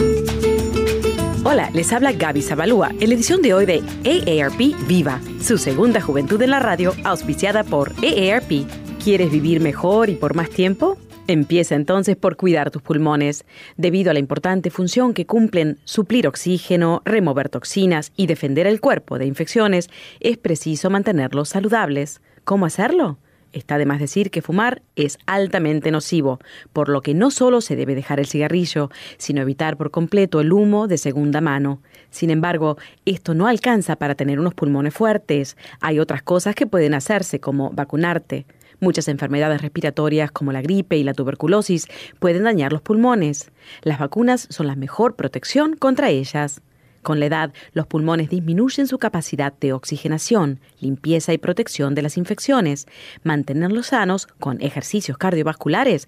Hola, 1.43 1.69
les 1.73 1.93
habla 1.93 2.11
Gaby 2.11 2.41
Zabalúa 2.41 2.89
en 2.99 3.09
la 3.09 3.15
edición 3.15 3.43
de 3.43 3.53
hoy 3.53 3.67
de 3.67 3.83
AARP 4.03 4.87
Viva, 4.87 5.21
su 5.39 5.59
segunda 5.59 6.01
juventud 6.01 6.41
en 6.41 6.49
la 6.49 6.59
radio, 6.59 6.93
auspiciada 7.03 7.63
por 7.63 7.91
AARP. 8.03 8.65
¿Quieres 9.03 9.31
vivir 9.31 9.61
mejor 9.61 10.09
y 10.09 10.15
por 10.15 10.35
más 10.35 10.49
tiempo? 10.49 10.97
Empieza 11.27 11.73
entonces 11.73 12.15
por 12.15 12.37
cuidar 12.37 12.69
tus 12.69 12.83
pulmones. 12.83 13.45
Debido 13.77 14.11
a 14.11 14.13
la 14.13 14.19
importante 14.19 14.69
función 14.69 15.15
que 15.15 15.25
cumplen 15.25 15.79
suplir 15.83 16.27
oxígeno, 16.27 17.01
remover 17.03 17.49
toxinas 17.49 18.11
y 18.15 18.27
defender 18.27 18.67
el 18.67 18.79
cuerpo 18.79 19.17
de 19.17 19.25
infecciones, 19.25 19.89
es 20.19 20.37
preciso 20.37 20.91
mantenerlos 20.91 21.49
saludables. 21.49 22.21
¿Cómo 22.43 22.67
hacerlo? 22.67 23.17
Está 23.53 23.79
de 23.79 23.87
más 23.87 23.99
decir 23.99 24.29
que 24.29 24.43
fumar 24.43 24.83
es 24.95 25.17
altamente 25.25 25.89
nocivo, 25.89 26.39
por 26.73 26.89
lo 26.89 27.01
que 27.01 27.15
no 27.15 27.31
solo 27.31 27.61
se 27.61 27.75
debe 27.75 27.95
dejar 27.95 28.19
el 28.19 28.27
cigarrillo, 28.27 28.91
sino 29.17 29.41
evitar 29.41 29.77
por 29.77 29.89
completo 29.89 30.41
el 30.41 30.53
humo 30.53 30.87
de 30.87 30.99
segunda 30.99 31.41
mano. 31.41 31.81
Sin 32.11 32.29
embargo, 32.29 32.77
esto 33.05 33.33
no 33.33 33.47
alcanza 33.47 33.95
para 33.95 34.13
tener 34.13 34.39
unos 34.39 34.53
pulmones 34.53 34.93
fuertes. 34.93 35.57
Hay 35.79 35.99
otras 35.99 36.21
cosas 36.21 36.53
que 36.53 36.67
pueden 36.67 36.93
hacerse, 36.93 37.39
como 37.39 37.71
vacunarte. 37.71 38.45
Muchas 38.79 39.07
enfermedades 39.07 39.61
respiratorias 39.61 40.31
como 40.31 40.51
la 40.51 40.61
gripe 40.61 40.97
y 40.97 41.03
la 41.03 41.13
tuberculosis 41.13 41.87
pueden 42.19 42.43
dañar 42.43 42.73
los 42.73 42.81
pulmones. 42.81 43.51
Las 43.81 43.99
vacunas 43.99 44.47
son 44.49 44.67
la 44.67 44.75
mejor 44.75 45.15
protección 45.15 45.75
contra 45.75 46.09
ellas. 46.09 46.61
Con 47.05 47.19
la 47.19 47.27
edad, 47.27 47.53
los 47.73 47.85
pulmones 47.85 48.31
disminuyen 48.31 48.87
su 48.87 48.97
capacidad 48.97 49.53
de 49.53 49.73
oxigenación, 49.73 50.59
limpieza 50.79 51.33
y 51.33 51.37
protección 51.37 51.93
de 51.93 52.01
las 52.01 52.17
infecciones. 52.17 52.87
Mantenerlos 53.21 53.87
sanos 53.87 54.25
con 54.39 54.59
ejercicios 54.59 55.15
cardiovasculares 55.19 56.07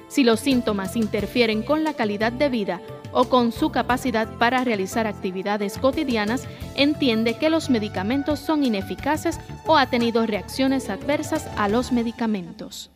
Si 0.11 0.25
los 0.25 0.41
síntomas 0.41 0.97
interfieren 0.97 1.63
con 1.63 1.85
la 1.85 1.93
calidad 1.93 2.33
de 2.33 2.49
vida 2.49 2.81
o 3.13 3.29
con 3.29 3.53
su 3.53 3.69
capacidad 3.71 4.27
para 4.37 4.61
realizar 4.65 5.07
actividades 5.07 5.77
cotidianas, 5.77 6.43
entiende 6.75 7.37
que 7.37 7.49
los 7.49 7.69
medicamentos 7.69 8.41
son 8.41 8.65
ineficaces 8.65 9.39
o 9.65 9.77
ha 9.77 9.85
tenido 9.85 10.25
reacciones 10.25 10.89
adversas 10.89 11.47
a 11.55 11.69
los 11.69 11.93
medicamentos. 11.93 12.91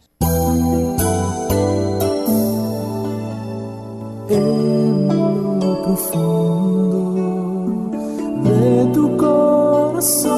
de 8.44 8.92
tu 8.94 9.16
corazón 9.18 10.36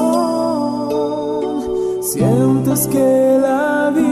sientes 2.02 2.86
que 2.86 3.38
la 3.42 3.90
vida 3.94 4.07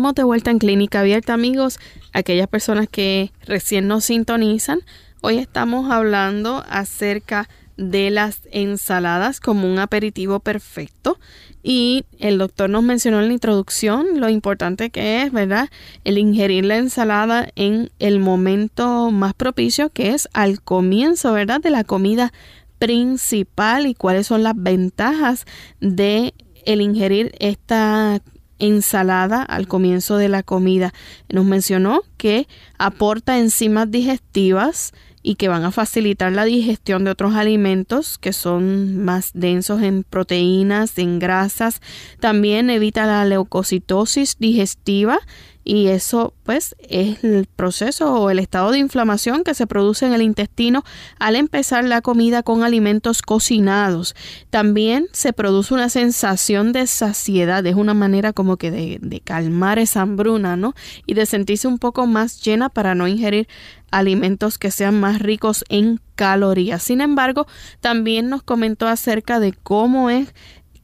de 0.00 0.24
vuelta 0.24 0.50
en 0.50 0.58
Clínica 0.58 1.00
Abierta, 1.00 1.34
amigos. 1.34 1.78
Aquellas 2.14 2.48
personas 2.48 2.88
que 2.88 3.32
recién 3.44 3.86
nos 3.86 4.06
sintonizan, 4.06 4.80
hoy 5.20 5.36
estamos 5.36 5.90
hablando 5.90 6.64
acerca 6.70 7.50
de 7.76 8.10
las 8.10 8.40
ensaladas 8.50 9.40
como 9.40 9.70
un 9.70 9.78
aperitivo 9.78 10.40
perfecto. 10.40 11.18
Y 11.62 12.06
el 12.18 12.38
doctor 12.38 12.70
nos 12.70 12.82
mencionó 12.82 13.20
en 13.20 13.28
la 13.28 13.34
introducción 13.34 14.20
lo 14.20 14.30
importante 14.30 14.88
que 14.88 15.22
es, 15.22 15.32
¿verdad? 15.32 15.68
El 16.04 16.16
ingerir 16.16 16.64
la 16.64 16.78
ensalada 16.78 17.48
en 17.54 17.90
el 17.98 18.20
momento 18.20 19.10
más 19.10 19.34
propicio, 19.34 19.90
que 19.90 20.14
es 20.14 20.30
al 20.32 20.62
comienzo, 20.62 21.34
¿verdad? 21.34 21.60
De 21.60 21.70
la 21.70 21.84
comida 21.84 22.32
principal 22.78 23.86
y 23.86 23.94
cuáles 23.94 24.26
son 24.26 24.42
las 24.42 24.54
ventajas 24.56 25.44
de 25.78 26.32
el 26.64 26.80
ingerir 26.80 27.32
esta 27.38 28.20
ensalada 28.60 29.42
al 29.42 29.66
comienzo 29.66 30.16
de 30.16 30.28
la 30.28 30.42
comida. 30.42 30.92
Nos 31.28 31.44
mencionó 31.44 32.02
que 32.16 32.46
aporta 32.78 33.38
enzimas 33.38 33.90
digestivas 33.90 34.92
y 35.22 35.34
que 35.34 35.48
van 35.48 35.64
a 35.64 35.70
facilitar 35.70 36.32
la 36.32 36.44
digestión 36.44 37.04
de 37.04 37.10
otros 37.10 37.34
alimentos 37.34 38.16
que 38.16 38.32
son 38.32 39.04
más 39.04 39.30
densos 39.34 39.82
en 39.82 40.02
proteínas, 40.02 40.96
en 40.98 41.18
grasas. 41.18 41.82
También 42.20 42.70
evita 42.70 43.06
la 43.06 43.24
leucocitosis 43.24 44.36
digestiva 44.38 45.18
y 45.64 45.88
eso 45.88 46.32
pues 46.44 46.74
es 46.88 47.22
el 47.22 47.46
proceso 47.46 48.12
o 48.14 48.30
el 48.30 48.38
estado 48.38 48.72
de 48.72 48.78
inflamación 48.78 49.44
que 49.44 49.54
se 49.54 49.66
produce 49.66 50.06
en 50.06 50.12
el 50.12 50.22
intestino 50.22 50.84
al 51.18 51.36
empezar 51.36 51.84
la 51.84 52.00
comida 52.00 52.42
con 52.42 52.62
alimentos 52.62 53.22
cocinados. 53.22 54.14
También 54.48 55.08
se 55.12 55.32
produce 55.32 55.74
una 55.74 55.88
sensación 55.88 56.72
de 56.72 56.86
saciedad, 56.86 57.64
es 57.66 57.74
una 57.74 57.94
manera 57.94 58.32
como 58.32 58.56
que 58.56 58.70
de, 58.70 59.20
calmar 59.22 59.78
esa 59.78 60.00
hambruna, 60.00 60.56
¿no? 60.56 60.74
Y 61.06 61.14
de 61.14 61.26
sentirse 61.26 61.68
un 61.68 61.78
poco 61.78 62.06
más 62.06 62.42
llena 62.42 62.68
para 62.68 62.94
no 62.94 63.06
ingerir 63.06 63.46
alimentos 63.90 64.56
que 64.56 64.70
sean 64.70 64.98
más 64.98 65.20
ricos 65.20 65.64
en 65.68 66.00
calorías. 66.14 66.82
Sin 66.82 67.00
embargo, 67.00 67.46
también 67.80 68.28
nos 68.28 68.42
comentó 68.42 68.88
acerca 68.88 69.40
de 69.40 69.52
cómo 69.52 70.10
es 70.10 70.32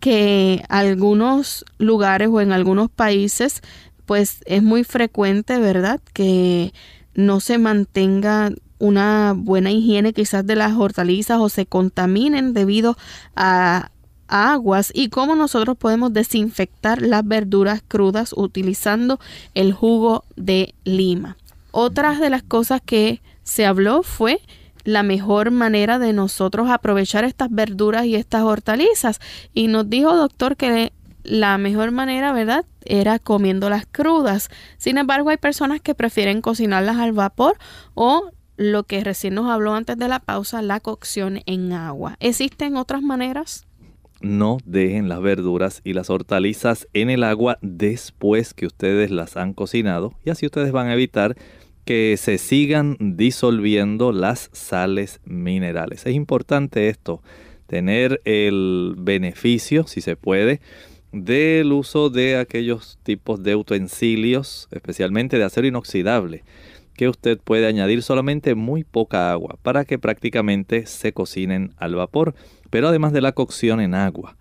que 0.01 0.63
algunos 0.69 1.65
lugares 1.79 2.29
o 2.31 2.41
en 2.41 2.53
algunos 2.53 2.91
países 2.91 3.63
pues 4.07 4.39
es 4.47 4.63
muy 4.63 4.85
frecuente, 4.85 5.59
¿verdad? 5.59 6.01
Que 6.13 6.73
no 7.15 7.41
se 7.41 7.59
mantenga 7.59 8.53
una 8.79 9.35
buena 9.37 9.71
higiene 9.71 10.13
quizás 10.13 10.47
de 10.47 10.57
las 10.57 10.75
hortalizas 10.75 11.39
o 11.41 11.49
se 11.49 11.67
contaminen 11.67 12.53
debido 12.53 12.97
a 13.35 13.91
aguas 14.29 14.91
y 14.95 15.09
cómo 15.09 15.35
nosotros 15.35 15.77
podemos 15.77 16.13
desinfectar 16.13 17.01
las 17.01 17.27
verduras 17.27 17.83
crudas 17.87 18.33
utilizando 18.37 19.21
el 19.55 19.73
jugo 19.73 20.25
de 20.37 20.75
lima. 20.85 21.37
Otras 21.71 22.21
de 22.21 22.31
las 22.31 22.43
cosas 22.43 22.81
que 22.85 23.21
se 23.43 23.67
habló 23.67 24.03
fue 24.03 24.41
la 24.85 25.03
mejor 25.03 25.51
manera 25.51 25.99
de 25.99 26.13
nosotros 26.13 26.71
aprovechar 26.71 27.25
estas 27.25 27.51
verduras 27.51 28.07
y 28.07 28.15
estas 28.15 28.43
hortalizas. 28.43 29.21
Y 29.53 29.67
nos 29.67 29.91
dijo, 29.91 30.15
doctor, 30.15 30.57
que 30.57 30.93
la 31.27 31.59
mejor 31.59 31.91
manera, 31.91 32.33
¿verdad? 32.33 32.65
Era 32.85 33.19
comiéndolas 33.19 33.87
crudas. 33.91 34.49
Sin 34.79 34.99
embargo, 34.99 35.31
hay 35.31 35.37
personas 35.37 35.81
que 35.81 35.95
prefieren 35.95 36.41
cocinarlas 36.41 36.97
al 36.97 37.13
vapor 37.13 37.57
o 37.95 38.31
lo 38.57 38.85
que 38.85 39.05
recién 39.05 39.35
nos 39.35 39.51
habló 39.51 39.75
antes 39.75 39.99
de 39.99 40.09
la 40.09 40.21
pausa, 40.21 40.63
la 40.63 40.81
cocción 40.81 41.41
en 41.47 41.73
agua. 41.73 42.17
¿Existen 42.21 42.77
otras 42.77 43.03
maneras? 43.03 43.67
No 44.21 44.59
dejen 44.65 45.09
las 45.09 45.21
verduras 45.21 45.83
y 45.85 45.93
las 45.93 46.09
hortalizas 46.09 46.89
en 46.95 47.11
el 47.11 47.23
agua 47.23 47.59
después 47.61 48.55
que 48.55 48.67
ustedes 48.67 49.11
las 49.11 49.37
han 49.37 49.53
cocinado 49.53 50.15
y 50.25 50.31
así 50.31 50.47
ustedes 50.47 50.73
van 50.73 50.89
a 50.89 50.95
evitar 50.95 51.37
que 51.85 52.17
se 52.19 52.39
sigan 52.39 52.97
disolviendo 52.99 54.13
las 54.13 54.49
sales 54.53 55.21
minerales. 55.25 56.07
Es 56.07 56.15
importante 56.15 56.89
esto, 56.89 57.23
tener 57.67 58.21
el 58.25 58.95
beneficio, 58.99 59.87
si 59.87 60.01
se 60.01 60.17
puede, 60.17 60.61
del 61.13 61.73
uso 61.73 62.11
de 62.11 62.37
aquellos 62.37 62.99
tipos 63.03 63.43
de 63.43 63.57
utensilios, 63.57 64.69
especialmente 64.71 65.39
de 65.39 65.45
acero 65.45 65.67
inoxidable, 65.67 66.45
que 66.95 67.09
usted 67.09 67.39
puede 67.39 67.67
añadir 67.67 68.03
solamente 68.03 68.55
muy 68.55 68.85
poca 68.85 69.31
agua 69.31 69.59
para 69.63 69.85
que 69.85 69.99
prácticamente 69.99 70.87
se 70.87 71.13
cocinen 71.13 71.73
al 71.77 71.95
vapor, 71.95 72.35
pero 72.71 72.89
además 72.89 73.13
de 73.13 73.21
la 73.21 73.33
cocción 73.33 73.81
en 73.81 73.95
agua. 73.95 74.37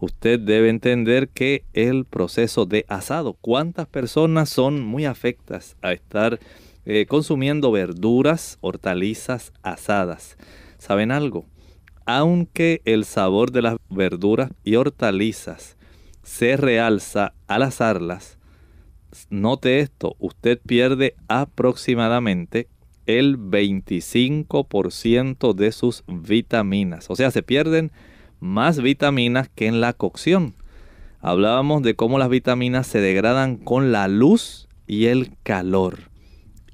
Usted 0.00 0.40
debe 0.40 0.70
entender 0.70 1.28
que 1.28 1.64
el 1.74 2.04
proceso 2.06 2.64
de 2.64 2.86
asado, 2.88 3.36
cuántas 3.40 3.86
personas 3.86 4.48
son 4.48 4.80
muy 4.80 5.04
afectas 5.04 5.76
a 5.82 5.92
estar 5.92 6.40
eh, 6.86 7.06
consumiendo 7.06 7.70
verduras, 7.70 8.56
hortalizas 8.62 9.52
asadas. 9.62 10.38
¿Saben 10.78 11.12
algo? 11.12 11.44
Aunque 12.06 12.80
el 12.86 13.04
sabor 13.04 13.52
de 13.52 13.62
las 13.62 13.76
verduras 13.90 14.50
y 14.64 14.76
hortalizas 14.76 15.76
se 16.22 16.56
realza 16.56 17.34
al 17.46 17.62
asarlas, 17.62 18.38
note 19.28 19.80
esto, 19.80 20.16
usted 20.18 20.60
pierde 20.64 21.14
aproximadamente 21.28 22.68
el 23.06 23.38
25% 23.38 25.54
de 25.54 25.72
sus 25.72 26.04
vitaminas. 26.06 27.10
O 27.10 27.16
sea, 27.16 27.30
se 27.30 27.42
pierden 27.42 27.92
más 28.38 28.80
vitaminas 28.80 29.48
que 29.48 29.66
en 29.66 29.80
la 29.80 29.92
cocción. 29.92 30.54
Hablábamos 31.20 31.82
de 31.82 31.96
cómo 31.96 32.18
las 32.18 32.30
vitaminas 32.30 32.86
se 32.86 33.00
degradan 33.00 33.56
con 33.56 33.92
la 33.92 34.08
luz 34.08 34.68
y 34.86 35.06
el 35.06 35.32
calor. 35.42 36.10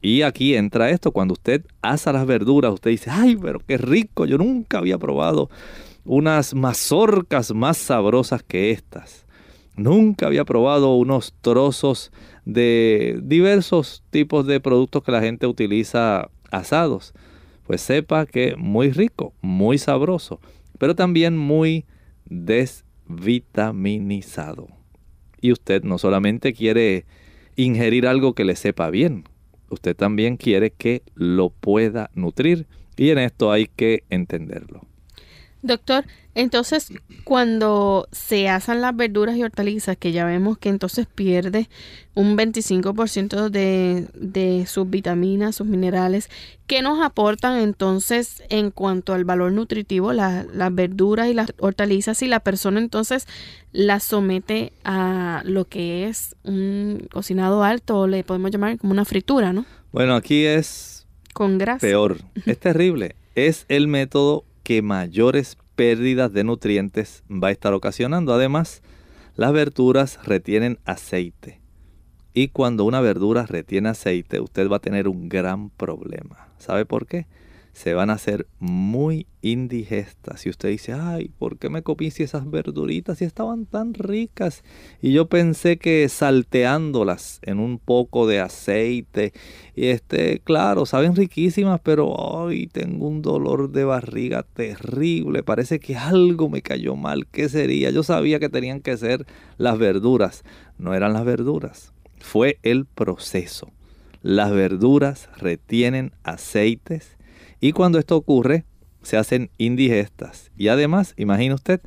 Y 0.00 0.22
aquí 0.22 0.54
entra 0.54 0.90
esto, 0.90 1.10
cuando 1.10 1.32
usted 1.32 1.64
asa 1.82 2.12
las 2.12 2.26
verduras, 2.26 2.72
usted 2.72 2.90
dice, 2.90 3.10
ay, 3.10 3.36
pero 3.36 3.58
qué 3.58 3.76
rico, 3.76 4.24
yo 4.24 4.38
nunca 4.38 4.78
había 4.78 4.98
probado 4.98 5.50
unas 6.04 6.54
mazorcas 6.54 7.52
más 7.52 7.76
sabrosas 7.76 8.44
que 8.44 8.70
estas. 8.70 9.25
Nunca 9.76 10.26
había 10.26 10.44
probado 10.44 10.96
unos 10.96 11.32
trozos 11.42 12.10
de 12.44 13.20
diversos 13.22 14.02
tipos 14.10 14.46
de 14.46 14.60
productos 14.60 15.02
que 15.02 15.12
la 15.12 15.20
gente 15.20 15.46
utiliza 15.46 16.30
asados. 16.50 17.12
Pues 17.66 17.82
sepa 17.82 18.26
que 18.26 18.56
muy 18.56 18.90
rico, 18.90 19.34
muy 19.42 19.78
sabroso, 19.78 20.40
pero 20.78 20.94
también 20.94 21.36
muy 21.36 21.84
desvitaminizado. 22.24 24.68
Y 25.40 25.52
usted 25.52 25.82
no 25.82 25.98
solamente 25.98 26.54
quiere 26.54 27.04
ingerir 27.56 28.06
algo 28.06 28.34
que 28.34 28.44
le 28.44 28.54
sepa 28.56 28.90
bien, 28.90 29.24
usted 29.70 29.96
también 29.96 30.36
quiere 30.36 30.70
que 30.70 31.02
lo 31.14 31.50
pueda 31.50 32.10
nutrir 32.14 32.66
y 32.96 33.10
en 33.10 33.18
esto 33.18 33.52
hay 33.52 33.66
que 33.66 34.04
entenderlo. 34.10 34.82
Doctor, 35.66 36.04
entonces 36.34 36.92
cuando 37.24 38.08
se 38.12 38.48
asan 38.48 38.82
las 38.82 38.94
verduras 38.94 39.36
y 39.36 39.42
hortalizas, 39.42 39.96
que 39.96 40.12
ya 40.12 40.24
vemos 40.26 40.58
que 40.58 40.68
entonces 40.68 41.06
pierde 41.06 41.68
un 42.14 42.36
25% 42.36 43.48
de, 43.48 44.06
de 44.14 44.66
sus 44.66 44.88
vitaminas, 44.88 45.56
sus 45.56 45.66
minerales, 45.66 46.28
¿qué 46.66 46.82
nos 46.82 47.02
aportan 47.02 47.58
entonces 47.60 48.42
en 48.50 48.70
cuanto 48.70 49.14
al 49.14 49.24
valor 49.24 49.52
nutritivo 49.52 50.12
las 50.12 50.46
verduras 50.72 51.28
y 51.28 51.34
las 51.34 51.52
hortalizas 51.58 52.18
si 52.18 52.26
la 52.26 52.40
persona 52.40 52.80
entonces 52.80 53.26
las 53.72 54.04
somete 54.04 54.72
a 54.84 55.42
lo 55.44 55.66
que 55.66 56.06
es 56.08 56.36
un 56.44 57.08
cocinado 57.10 57.64
alto 57.64 58.00
o 58.00 58.06
le 58.06 58.24
podemos 58.24 58.50
llamar 58.50 58.78
como 58.78 58.92
una 58.92 59.04
fritura, 59.04 59.52
¿no? 59.52 59.64
Bueno, 59.92 60.14
aquí 60.14 60.44
es 60.44 61.06
con 61.32 61.58
grasa. 61.58 61.80
Peor, 61.80 62.18
es 62.44 62.58
terrible. 62.58 63.16
Es 63.34 63.66
el 63.68 63.88
método 63.88 64.44
que 64.66 64.82
mayores 64.82 65.56
pérdidas 65.76 66.32
de 66.32 66.42
nutrientes 66.42 67.22
va 67.30 67.48
a 67.48 67.50
estar 67.52 67.72
ocasionando. 67.72 68.34
Además, 68.34 68.82
las 69.36 69.52
verduras 69.52 70.18
retienen 70.24 70.80
aceite. 70.84 71.60
Y 72.34 72.48
cuando 72.48 72.82
una 72.82 73.00
verdura 73.00 73.46
retiene 73.46 73.90
aceite, 73.90 74.40
usted 74.40 74.68
va 74.68 74.78
a 74.78 74.80
tener 74.80 75.06
un 75.06 75.28
gran 75.28 75.70
problema. 75.70 76.48
¿Sabe 76.58 76.84
por 76.84 77.06
qué? 77.06 77.28
Se 77.76 77.92
van 77.92 78.08
a 78.08 78.14
hacer 78.14 78.46
muy 78.58 79.26
indigestas. 79.42 80.46
Y 80.46 80.48
usted 80.48 80.70
dice, 80.70 80.94
ay, 80.94 81.30
¿por 81.38 81.58
qué 81.58 81.68
me 81.68 81.82
comí 81.82 82.10
si 82.10 82.22
esas 82.22 82.50
verduritas 82.50 83.18
si 83.18 83.26
estaban 83.26 83.66
tan 83.66 83.92
ricas? 83.92 84.64
Y 85.02 85.12
yo 85.12 85.28
pensé 85.28 85.76
que 85.76 86.08
salteándolas 86.08 87.38
en 87.42 87.58
un 87.58 87.78
poco 87.78 88.26
de 88.26 88.40
aceite, 88.40 89.34
y 89.74 89.88
este, 89.88 90.38
claro, 90.38 90.86
saben 90.86 91.14
riquísimas, 91.14 91.78
pero 91.82 92.46
ay, 92.46 92.66
tengo 92.66 93.08
un 93.08 93.20
dolor 93.20 93.70
de 93.70 93.84
barriga 93.84 94.42
terrible. 94.42 95.42
Parece 95.42 95.78
que 95.78 95.96
algo 95.96 96.48
me 96.48 96.62
cayó 96.62 96.96
mal. 96.96 97.26
¿Qué 97.26 97.50
sería? 97.50 97.90
Yo 97.90 98.02
sabía 98.02 98.40
que 98.40 98.48
tenían 98.48 98.80
que 98.80 98.96
ser 98.96 99.26
las 99.58 99.76
verduras. 99.76 100.44
No 100.78 100.94
eran 100.94 101.12
las 101.12 101.26
verduras. 101.26 101.92
Fue 102.20 102.58
el 102.62 102.86
proceso. 102.86 103.70
Las 104.22 104.50
verduras 104.50 105.28
retienen 105.36 106.12
aceites 106.24 107.15
y 107.60 107.72
cuando 107.72 107.98
esto 107.98 108.16
ocurre, 108.16 108.64
se 109.02 109.16
hacen 109.16 109.50
indigestas. 109.56 110.50
Y 110.56 110.68
además, 110.68 111.14
imagine 111.16 111.54
usted, 111.54 111.80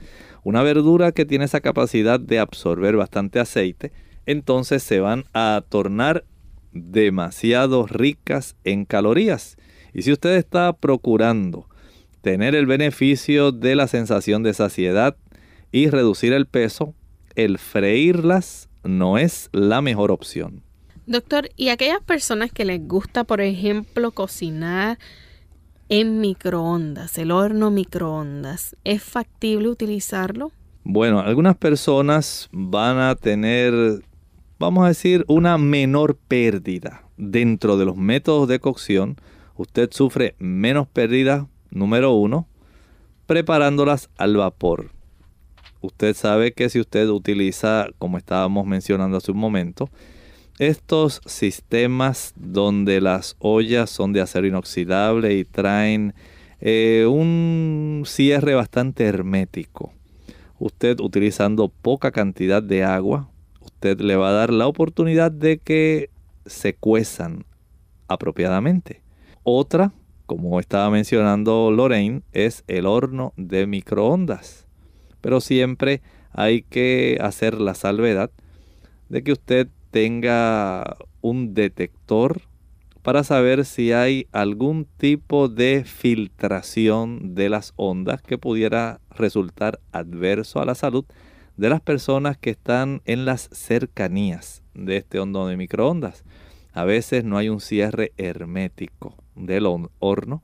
una 0.44 0.64
verdura 0.64 1.12
que 1.12 1.26
tiene 1.26 1.46
esa 1.46 1.60
capacidad 1.60 2.20
de 2.20 2.40
absorber 2.40 2.96
bastante 2.96 3.40
aceite, 3.40 3.92
entonces 4.26 4.84
se 4.84 5.00
van 5.00 5.26
a 5.34 5.64
tornar 5.68 6.26
demasiado 6.72 7.88
ricas 7.88 8.56
en 8.64 8.86
calorías. 8.86 9.58
Y 9.94 10.04
si 10.04 10.12
usted 10.12 10.36
está 10.38 10.74
procurando 10.74 11.68
tener 12.22 12.56
el 12.56 12.66
beneficio 12.66 13.52
de 13.52 13.76
la 13.76 13.88
sensación 13.88 14.44
de 14.44 14.54
saciedad 14.54 15.18
y 15.72 15.90
reducir 15.90 16.34
el 16.34 16.46
peso, 16.46 16.94
el 17.36 17.58
freírlas 17.58 18.70
no 18.84 19.18
es 19.18 19.50
la 19.52 19.82
mejor 19.82 20.12
opción. 20.12 20.64
Doctor, 21.06 21.50
¿y 21.56 21.70
aquellas 21.70 22.02
personas 22.02 22.52
que 22.52 22.66
les 22.66 22.88
gusta, 22.88 23.24
por 23.24 23.42
ejemplo, 23.42 24.12
cocinar 24.12 25.00
en 25.90 26.22
microondas, 26.22 27.18
el 27.18 27.32
horno 27.32 27.72
microondas. 27.72 28.76
¿Es 28.84 29.04
factible 29.04 29.68
utilizarlo? 29.68 30.52
Bueno, 30.84 31.20
algunas 31.20 31.58
personas 31.58 32.48
van 32.52 33.00
a 33.00 33.16
tener, 33.16 33.74
vamos 34.60 34.86
a 34.86 34.90
decir, 34.90 35.26
una 35.28 35.58
menor 35.58 36.16
pérdida 36.16 37.04
dentro 37.18 37.76
de 37.76 37.86
los 37.86 37.98
métodos 37.98 38.48
de 38.48 38.60
cocción. 38.60 39.18
Usted 39.58 39.90
sufre 39.92 40.36
menos 40.38 40.88
pérdida, 40.88 41.48
número 41.72 42.14
uno, 42.14 42.48
preparándolas 43.26 44.10
al 44.18 44.38
vapor. 44.38 44.92
Usted 45.82 46.16
sabe 46.16 46.54
que 46.54 46.70
si 46.70 46.80
usted 46.80 47.10
utiliza, 47.10 47.88
como 47.98 48.18
estábamos 48.18 48.66
mencionando 48.66 49.18
hace 49.18 49.32
un 49.32 49.38
momento, 49.38 49.90
estos 50.60 51.22
sistemas 51.26 52.34
donde 52.36 53.00
las 53.00 53.38
ollas 53.40 53.90
son 53.90 54.12
de 54.12 54.20
acero 54.20 54.46
inoxidable 54.46 55.34
y 55.34 55.46
traen 55.46 56.14
eh, 56.60 57.06
un 57.10 58.04
cierre 58.06 58.56
bastante 58.56 59.06
hermético. 59.06 59.94
Usted 60.60 61.00
utilizando 61.00 61.70
poca 61.70 62.12
cantidad 62.12 62.62
de 62.62 62.84
agua, 62.84 63.30
usted 63.62 64.02
le 64.02 64.18
va 64.18 64.30
a 64.30 64.34
dar 64.34 64.52
la 64.52 64.68
oportunidad 64.68 65.32
de 65.32 65.60
que 65.60 66.10
se 66.46 66.76
cuezan 66.76 67.46
apropiadamente. 68.10 69.02
Otra, 69.44 69.94
como 70.26 70.60
estaba 70.60 70.90
mencionando 70.90 71.72
Lorraine, 71.72 72.24
es 72.34 72.66
el 72.68 72.86
horno 72.86 73.32
de 73.38 73.66
microondas. 73.66 74.68
Pero 75.22 75.40
siempre 75.40 76.02
hay 76.34 76.64
que 76.64 77.18
hacer 77.22 77.62
la 77.62 77.76
salvedad 77.76 78.30
de 79.08 79.24
que 79.24 79.32
usted 79.32 79.70
tenga 79.92 80.98
un 81.22 81.54
detector 81.54 82.42
para 83.02 83.24
saber 83.24 83.66
si 83.66 83.92
hay 83.92 84.28
algún 84.32 84.86
tipo 84.98 85.48
de 85.48 85.84
filtración 85.86 87.34
de 87.34 87.50
las 87.50 87.74
ondas 87.76 88.22
que 88.22 88.38
pudiera 88.38 89.00
resultar 89.10 89.80
adverso 89.92 90.62
a 90.62 90.66
la 90.66 90.76
salud 90.76 91.06
de 91.58 91.70
las 91.70 91.82
personas 91.82 92.38
que 92.38 92.52
están 92.52 93.02
en 93.06 93.26
las 93.26 93.50
cercanías 93.52 94.64
de 94.74 94.98
este 94.98 95.20
horno 95.20 95.48
de 95.48 95.58
microondas. 95.58 96.24
A 96.72 96.84
veces 96.84 97.24
no 97.24 97.38
hay 97.38 97.50
un 97.50 97.62
cierre 97.62 98.14
hermético 98.18 99.16
del 99.36 99.66
horno 100.00 100.44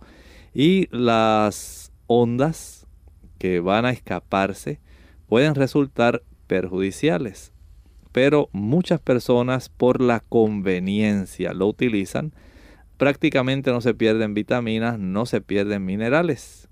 y 0.54 0.88
las 0.92 1.92
ondas 2.08 2.88
que 3.38 3.60
van 3.60 3.86
a 3.86 3.92
escaparse 3.92 4.80
pueden 5.28 5.56
resultar 5.56 6.24
perjudiciales. 6.48 7.52
Pero 8.16 8.48
muchas 8.54 9.02
personas 9.02 9.68
por 9.68 10.00
la 10.00 10.22
conveniencia 10.22 11.54
lo 11.54 11.68
utilizan. 11.68 12.32
Prácticamente 12.96 13.72
no 13.72 13.82
se 13.82 13.94
pierden 13.94 14.34
vitaminas, 14.34 14.98
no 14.98 15.26
se 15.26 15.42
pierden 15.42 15.84
minerales. 15.84 16.70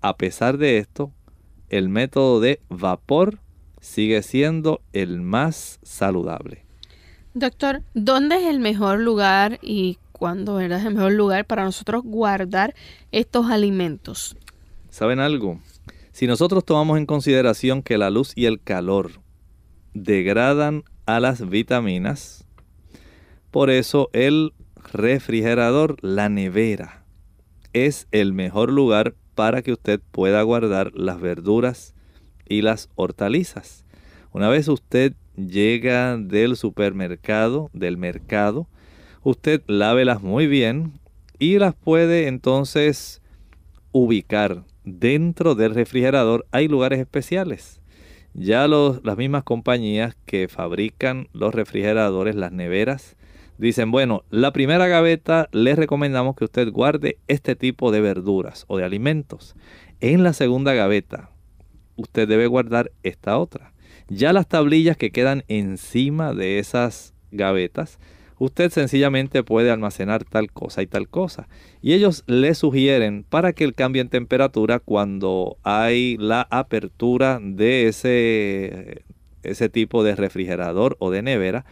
A 0.00 0.16
pesar 0.16 0.56
de 0.56 0.78
esto, 0.78 1.10
el 1.68 1.88
método 1.88 2.38
de 2.38 2.60
vapor 2.68 3.40
sigue 3.80 4.22
siendo 4.22 4.80
el 4.92 5.20
más 5.20 5.80
saludable. 5.82 6.64
Doctor, 7.34 7.82
¿dónde 7.94 8.36
es 8.36 8.46
el 8.46 8.60
mejor 8.60 9.00
lugar 9.00 9.58
y 9.60 9.98
cuándo 10.12 10.60
es 10.60 10.70
el 10.70 10.94
mejor 10.94 11.10
lugar 11.10 11.44
para 11.44 11.64
nosotros 11.64 12.04
guardar 12.04 12.76
estos 13.10 13.50
alimentos? 13.50 14.36
¿Saben 14.90 15.18
algo? 15.18 15.58
Si 16.12 16.28
nosotros 16.28 16.64
tomamos 16.64 16.98
en 16.98 17.06
consideración 17.06 17.82
que 17.82 17.98
la 17.98 18.10
luz 18.10 18.32
y 18.36 18.46
el 18.46 18.62
calor 18.62 19.26
degradan 19.94 20.84
a 21.06 21.20
las 21.20 21.48
vitaminas, 21.48 22.46
por 23.50 23.70
eso 23.70 24.10
el 24.12 24.52
refrigerador, 24.92 25.96
la 26.02 26.28
nevera, 26.28 27.04
es 27.72 28.08
el 28.10 28.32
mejor 28.32 28.70
lugar 28.70 29.14
para 29.34 29.62
que 29.62 29.72
usted 29.72 30.00
pueda 30.10 30.42
guardar 30.42 30.92
las 30.94 31.20
verduras 31.20 31.94
y 32.48 32.62
las 32.62 32.88
hortalizas. 32.94 33.84
Una 34.32 34.48
vez 34.48 34.68
usted 34.68 35.14
llega 35.36 36.16
del 36.16 36.56
supermercado, 36.56 37.70
del 37.72 37.96
mercado, 37.96 38.68
usted 39.22 39.62
lávelas 39.66 40.22
muy 40.22 40.46
bien 40.46 41.00
y 41.38 41.58
las 41.58 41.74
puede 41.74 42.26
entonces 42.26 43.22
ubicar 43.92 44.64
dentro 44.84 45.54
del 45.54 45.74
refrigerador 45.74 46.46
hay 46.50 46.68
lugares 46.68 46.98
especiales. 46.98 47.77
Ya 48.40 48.68
las 48.68 49.16
mismas 49.16 49.42
compañías 49.42 50.16
que 50.24 50.46
fabrican 50.46 51.26
los 51.32 51.52
refrigeradores, 51.52 52.36
las 52.36 52.52
neveras, 52.52 53.16
dicen, 53.58 53.90
bueno, 53.90 54.22
la 54.30 54.52
primera 54.52 54.86
gaveta 54.86 55.48
les 55.50 55.76
recomendamos 55.76 56.36
que 56.36 56.44
usted 56.44 56.70
guarde 56.70 57.18
este 57.26 57.56
tipo 57.56 57.90
de 57.90 58.00
verduras 58.00 58.64
o 58.68 58.78
de 58.78 58.84
alimentos. 58.84 59.56
En 59.98 60.22
la 60.22 60.34
segunda 60.34 60.72
gaveta, 60.72 61.32
usted 61.96 62.28
debe 62.28 62.46
guardar 62.46 62.92
esta 63.02 63.36
otra. 63.38 63.72
Ya 64.08 64.32
las 64.32 64.46
tablillas 64.46 64.96
que 64.96 65.10
quedan 65.10 65.42
encima 65.48 66.32
de 66.32 66.60
esas 66.60 67.14
gavetas 67.32 67.98
usted 68.38 68.70
sencillamente 68.70 69.42
puede 69.42 69.70
almacenar 69.70 70.24
tal 70.24 70.50
cosa 70.50 70.82
y 70.82 70.86
tal 70.86 71.08
cosa. 71.08 71.48
Y 71.82 71.92
ellos 71.92 72.24
le 72.26 72.54
sugieren 72.54 73.24
para 73.28 73.52
que 73.52 73.64
el 73.64 73.74
cambio 73.74 74.02
en 74.02 74.08
temperatura 74.08 74.78
cuando 74.78 75.56
hay 75.62 76.16
la 76.18 76.46
apertura 76.50 77.40
de 77.42 77.88
ese, 77.88 79.04
ese 79.42 79.68
tipo 79.68 80.04
de 80.04 80.16
refrigerador 80.16 80.96
o 80.98 81.10
de 81.10 81.22
nevera 81.22 81.64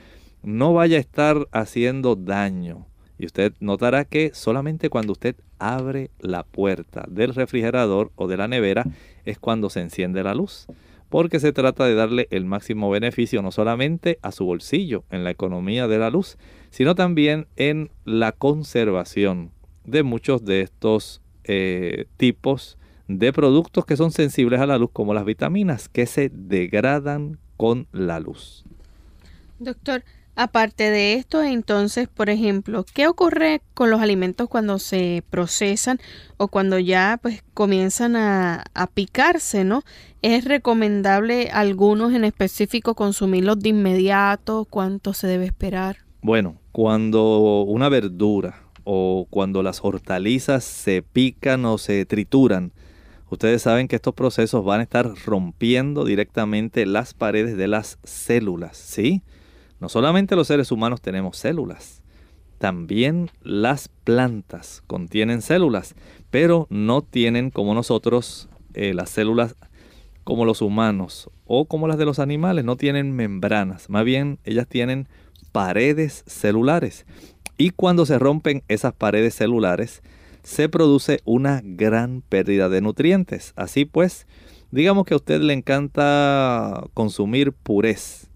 no 0.43 0.73
vaya 0.75 0.97
a 0.97 1.01
estar 1.01 1.49
haciendo 1.53 2.17
daño. 2.17 2.87
Y 3.19 3.27
usted 3.27 3.55
notará 3.61 4.05
que 4.05 4.33
solamente 4.35 4.91
cuando 4.91 5.13
usted 5.13 5.37
abre 5.59 6.11
la 6.19 6.43
puerta 6.43 7.05
del 7.09 7.35
refrigerador 7.35 8.13
o 8.15 8.29
de 8.29 8.37
la 8.37 8.47
nevera 8.47 8.85
es 9.25 9.39
cuando 9.39 9.71
se 9.71 9.81
enciende 9.81 10.23
la 10.23 10.35
luz 10.35 10.67
porque 11.09 11.41
se 11.41 11.53
trata 11.53 11.87
de 11.87 11.95
darle 11.95 12.29
el 12.31 12.45
máximo 12.45 12.91
beneficio 12.91 13.43
no 13.43 13.53
solamente 13.53 14.19
a 14.23 14.33
su 14.33 14.45
bolsillo 14.45 15.05
en 15.11 15.25
la 15.25 15.31
economía 15.31 15.87
de 15.89 15.99
la 15.99 16.11
luz, 16.11 16.37
sino 16.71 16.95
también 16.95 17.47
en 17.57 17.91
la 18.05 18.33
conservación 18.33 19.51
de 19.85 20.03
muchos 20.03 20.45
de 20.45 20.63
estos 20.63 21.23
eh, 21.45 22.07
tipos 22.17 22.79
de 23.09 23.33
productos 23.33 23.87
que 23.87 23.97
son 23.97 24.11
sensibles 24.11 24.61
a 24.61 24.67
la 24.67 24.79
luz, 24.79 24.91
como 24.93 25.15
las 25.15 25.25
vitaminas, 25.25 25.89
que 25.89 26.07
se 26.07 26.31
degradan 26.33 27.39
con 27.57 27.87
la 27.93 28.19
luz. 28.21 28.65
Doctor, 29.59 30.03
Aparte 30.39 30.91
de 30.91 31.15
esto, 31.15 31.43
entonces, 31.43 32.09
por 32.09 32.29
ejemplo, 32.29 32.85
¿qué 32.93 33.09
ocurre 33.09 33.63
con 33.73 33.89
los 33.89 34.03
alimentos 34.03 34.51
cuando 34.51 34.79
se 34.79 35.25
procesan 35.31 35.99
o 36.37 36.49
cuando 36.49 36.79
ya 36.79 37.19
pues 37.23 37.43
comienzan 37.55 38.17
a, 38.17 38.65
a 38.75 38.87
picarse, 38.87 39.65
¿no? 39.65 39.83
¿Es 40.21 40.45
recomendable 40.45 41.49
algunos 41.51 42.13
en 42.13 42.25
específico 42.25 42.95
consumirlos 42.95 43.61
de 43.61 43.71
inmediato? 43.71 44.67
¿Cuánto 44.69 45.15
se 45.15 45.27
debe 45.27 45.47
esperar? 45.47 46.06
Bueno, 46.23 46.57
cuando 46.73 47.63
una 47.63 47.89
verdura 47.89 48.63
o 48.85 49.27
cuando 49.31 49.63
las 49.63 49.85
hortalizas 49.85 50.65
se 50.65 51.03
pican 51.03 51.65
o 51.65 51.79
se 51.79 52.05
trituran, 52.07 52.73
ustedes 53.31 53.63
saben 53.63 53.89
que 53.89 53.97
estos 53.97 54.15
procesos 54.15 54.65
van 54.65 54.81
a 54.81 54.85
estar 54.85 55.13
rompiendo 55.25 56.05
directamente 56.05 56.87
las 56.87 57.15
paredes 57.15 57.57
de 57.57 57.69
las 57.69 57.99
células, 58.03 58.77
¿sí? 58.77 59.23
No 59.81 59.89
solamente 59.89 60.37
los 60.37 60.47
seres 60.47 60.73
humanos 60.73 61.01
tenemos 61.01 61.37
células, 61.37 62.03
también 62.59 63.31
las 63.43 63.89
plantas 63.89 64.83
contienen 64.87 65.43
células, 65.43 65.95
pero 66.31 66.67
no 66.71 67.03
tienen 67.03 67.51
como 67.51 67.75
nosotros 67.75 68.49
eh, 68.75 68.95
las 68.95 69.11
células 69.11 69.55
como 70.25 70.45
los 70.45 70.63
humanos 70.63 71.31
o 71.45 71.67
como 71.67 71.87
las 71.87 71.99
de 71.99 72.05
los 72.05 72.19
animales, 72.19 72.65
no 72.65 72.77
tienen 72.77 73.15
membranas, 73.15 73.91
más 73.91 74.05
bien 74.05 74.39
ellas 74.45 74.67
tienen 74.67 75.09
paredes 75.57 76.23
celulares. 76.27 77.07
Y 77.57 77.71
cuando 77.71 78.05
se 78.05 78.19
rompen 78.19 78.63
esas 78.69 78.93
paredes 78.93 79.37
celulares, 79.37 80.03
se 80.43 80.69
produce 80.69 81.21
una 81.25 81.63
gran 81.65 82.21
pérdida 82.21 82.69
de 82.69 82.83
nutrientes. 82.83 83.55
Así 83.57 83.87
pues, 83.87 84.27
digamos 84.71 85.07
que 85.07 85.15
a 85.15 85.17
usted 85.17 85.41
le 85.41 85.55
encanta 85.55 86.85
consumir 86.93 87.53
purés 87.53 88.29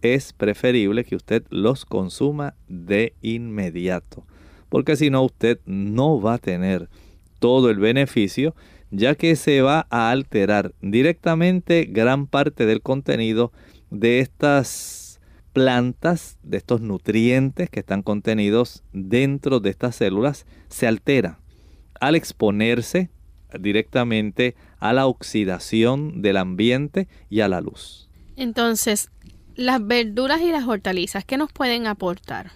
es 0.00 0.32
preferible 0.32 1.02
que 1.02 1.16
usted 1.16 1.42
los 1.50 1.84
consuma 1.84 2.54
de 2.68 3.14
inmediato, 3.20 4.24
porque 4.68 4.94
si 4.94 5.10
no 5.10 5.24
usted 5.24 5.58
no 5.66 6.20
va 6.20 6.34
a 6.34 6.38
tener 6.38 6.88
todo 7.40 7.70
el 7.70 7.80
beneficio, 7.80 8.54
ya 8.92 9.16
que 9.16 9.34
se 9.34 9.62
va 9.62 9.88
a 9.90 10.12
alterar 10.12 10.76
directamente 10.80 11.88
gran 11.90 12.28
parte 12.28 12.66
del 12.66 12.82
contenido 12.82 13.50
de 13.90 14.20
estas 14.20 15.07
plantas, 15.58 16.38
de 16.44 16.56
estos 16.56 16.80
nutrientes 16.80 17.68
que 17.68 17.80
están 17.80 18.02
contenidos 18.02 18.84
dentro 18.92 19.58
de 19.58 19.70
estas 19.70 19.96
células, 19.96 20.46
se 20.68 20.86
altera 20.86 21.40
al 22.00 22.14
exponerse 22.14 23.10
directamente 23.58 24.54
a 24.78 24.92
la 24.92 25.06
oxidación 25.06 26.22
del 26.22 26.36
ambiente 26.36 27.08
y 27.28 27.40
a 27.40 27.48
la 27.48 27.60
luz. 27.60 28.08
Entonces, 28.36 29.10
las 29.56 29.84
verduras 29.84 30.40
y 30.42 30.52
las 30.52 30.68
hortalizas, 30.68 31.24
¿qué 31.24 31.36
nos 31.36 31.52
pueden 31.52 31.88
aportar? 31.88 32.52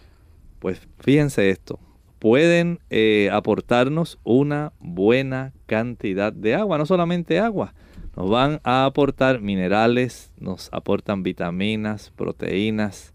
Pues 0.60 0.80
fíjense 1.00 1.50
esto, 1.50 1.80
pueden 2.20 2.78
eh, 2.88 3.30
aportarnos 3.32 4.20
una 4.22 4.72
buena 4.78 5.52
cantidad 5.66 6.32
de 6.32 6.54
agua, 6.54 6.78
no 6.78 6.86
solamente 6.86 7.40
agua, 7.40 7.74
nos 8.16 8.28
van 8.28 8.60
a 8.64 8.84
aportar 8.84 9.40
minerales, 9.40 10.32
nos 10.38 10.68
aportan 10.72 11.22
vitaminas, 11.22 12.12
proteínas. 12.16 13.12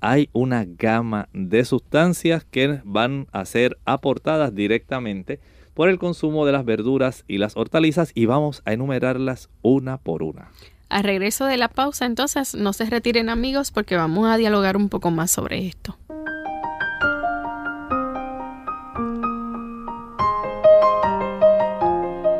Hay 0.00 0.28
una 0.32 0.66
gama 0.66 1.28
de 1.32 1.64
sustancias 1.64 2.44
que 2.44 2.80
van 2.84 3.26
a 3.32 3.44
ser 3.46 3.78
aportadas 3.86 4.54
directamente 4.54 5.40
por 5.72 5.88
el 5.88 5.98
consumo 5.98 6.44
de 6.46 6.52
las 6.52 6.64
verduras 6.64 7.24
y 7.26 7.38
las 7.38 7.56
hortalizas 7.56 8.12
y 8.14 8.26
vamos 8.26 8.62
a 8.64 8.72
enumerarlas 8.72 9.48
una 9.62 9.96
por 9.96 10.22
una. 10.22 10.50
A 10.90 11.02
regreso 11.02 11.46
de 11.46 11.56
la 11.56 11.68
pausa, 11.68 12.04
entonces 12.04 12.54
no 12.54 12.72
se 12.72 12.84
retiren 12.84 13.28
amigos 13.28 13.70
porque 13.70 13.96
vamos 13.96 14.28
a 14.28 14.36
dialogar 14.36 14.76
un 14.76 14.88
poco 14.88 15.10
más 15.10 15.30
sobre 15.30 15.66
esto. 15.66 15.96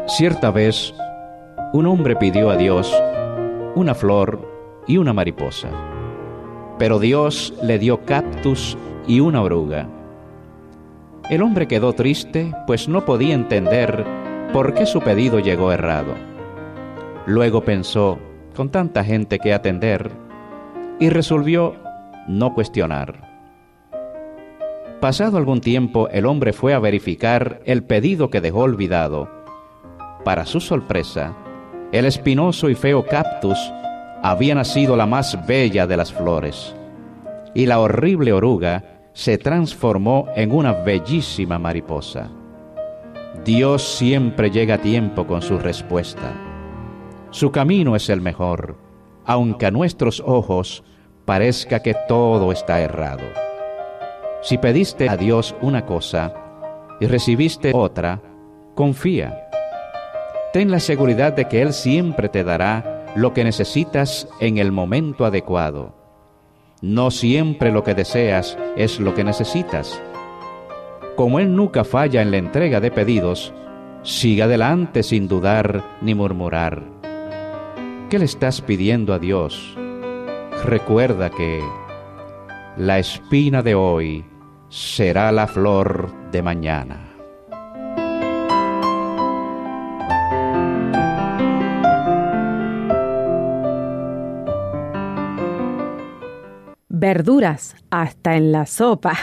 Cierta 0.06 0.52
vez, 0.52 0.94
un 1.74 1.86
hombre 1.86 2.14
pidió 2.14 2.50
a 2.50 2.56
Dios 2.56 2.94
una 3.74 3.96
flor 3.96 4.38
y 4.86 4.96
una 4.98 5.12
mariposa, 5.12 5.70
pero 6.78 7.00
Dios 7.00 7.52
le 7.64 7.80
dio 7.80 8.04
cactus 8.04 8.78
y 9.08 9.18
una 9.18 9.42
oruga. 9.42 9.88
El 11.28 11.42
hombre 11.42 11.66
quedó 11.66 11.92
triste, 11.92 12.52
pues 12.68 12.88
no 12.88 13.04
podía 13.04 13.34
entender 13.34 14.04
por 14.52 14.74
qué 14.74 14.86
su 14.86 15.00
pedido 15.00 15.40
llegó 15.40 15.72
errado. 15.72 16.14
Luego 17.26 17.64
pensó, 17.64 18.20
con 18.54 18.68
tanta 18.68 19.02
gente 19.02 19.40
que 19.40 19.52
atender, 19.52 20.12
y 21.00 21.08
resolvió 21.08 21.74
no 22.28 22.54
cuestionar. 22.54 23.32
Pasado 25.00 25.38
algún 25.38 25.60
tiempo, 25.60 26.08
el 26.10 26.26
hombre 26.26 26.52
fue 26.52 26.72
a 26.72 26.78
verificar 26.78 27.60
el 27.64 27.82
pedido 27.82 28.30
que 28.30 28.40
dejó 28.40 28.60
olvidado 28.60 29.28
para 30.24 30.46
su 30.46 30.60
sorpresa, 30.60 31.34
el 31.92 32.04
espinoso 32.06 32.68
y 32.68 32.74
feo 32.74 33.04
cactus 33.04 33.58
había 34.22 34.54
nacido 34.54 34.96
la 34.96 35.06
más 35.06 35.46
bella 35.46 35.86
de 35.86 35.96
las 35.96 36.12
flores, 36.12 36.74
y 37.54 37.66
la 37.66 37.78
horrible 37.80 38.32
oruga 38.32 39.02
se 39.12 39.38
transformó 39.38 40.28
en 40.34 40.50
una 40.50 40.72
bellísima 40.72 41.58
mariposa. 41.58 42.30
Dios 43.44 43.82
siempre 43.82 44.50
llega 44.50 44.76
a 44.76 44.78
tiempo 44.78 45.26
con 45.26 45.42
su 45.42 45.58
respuesta. 45.58 46.32
Su 47.30 47.52
camino 47.52 47.96
es 47.96 48.08
el 48.08 48.20
mejor, 48.20 48.78
aunque 49.24 49.66
a 49.66 49.70
nuestros 49.70 50.22
ojos 50.24 50.84
parezca 51.24 51.80
que 51.80 51.94
todo 52.08 52.52
está 52.52 52.80
errado. 52.80 53.24
Si 54.42 54.58
pediste 54.58 55.08
a 55.08 55.16
Dios 55.16 55.54
una 55.62 55.86
cosa 55.86 56.34
y 57.00 57.06
recibiste 57.06 57.72
otra, 57.74 58.22
confía 58.74 59.48
ten 60.54 60.70
la 60.70 60.78
seguridad 60.78 61.32
de 61.32 61.46
que 61.48 61.62
Él 61.62 61.72
siempre 61.72 62.28
te 62.28 62.44
dará 62.44 63.12
lo 63.16 63.34
que 63.34 63.42
necesitas 63.42 64.28
en 64.38 64.58
el 64.58 64.70
momento 64.70 65.24
adecuado. 65.24 65.96
No 66.80 67.10
siempre 67.10 67.72
lo 67.72 67.82
que 67.82 67.92
deseas 67.92 68.56
es 68.76 69.00
lo 69.00 69.16
que 69.16 69.24
necesitas. 69.24 70.00
Como 71.16 71.40
Él 71.40 71.56
nunca 71.56 71.82
falla 71.82 72.22
en 72.22 72.30
la 72.30 72.36
entrega 72.36 72.78
de 72.78 72.92
pedidos, 72.92 73.52
siga 74.04 74.44
adelante 74.44 75.02
sin 75.02 75.26
dudar 75.26 75.82
ni 76.00 76.14
murmurar. 76.14 76.84
¿Qué 78.08 78.20
le 78.20 78.24
estás 78.24 78.60
pidiendo 78.60 79.12
a 79.12 79.18
Dios? 79.18 79.76
Recuerda 80.64 81.30
que 81.30 81.64
la 82.76 83.00
espina 83.00 83.60
de 83.60 83.74
hoy 83.74 84.24
será 84.68 85.32
la 85.32 85.48
flor 85.48 86.14
de 86.30 86.42
mañana. 86.42 87.03
Verduras 97.04 97.76
hasta 97.90 98.34
en 98.34 98.50
la 98.50 98.64
sopa. 98.64 99.18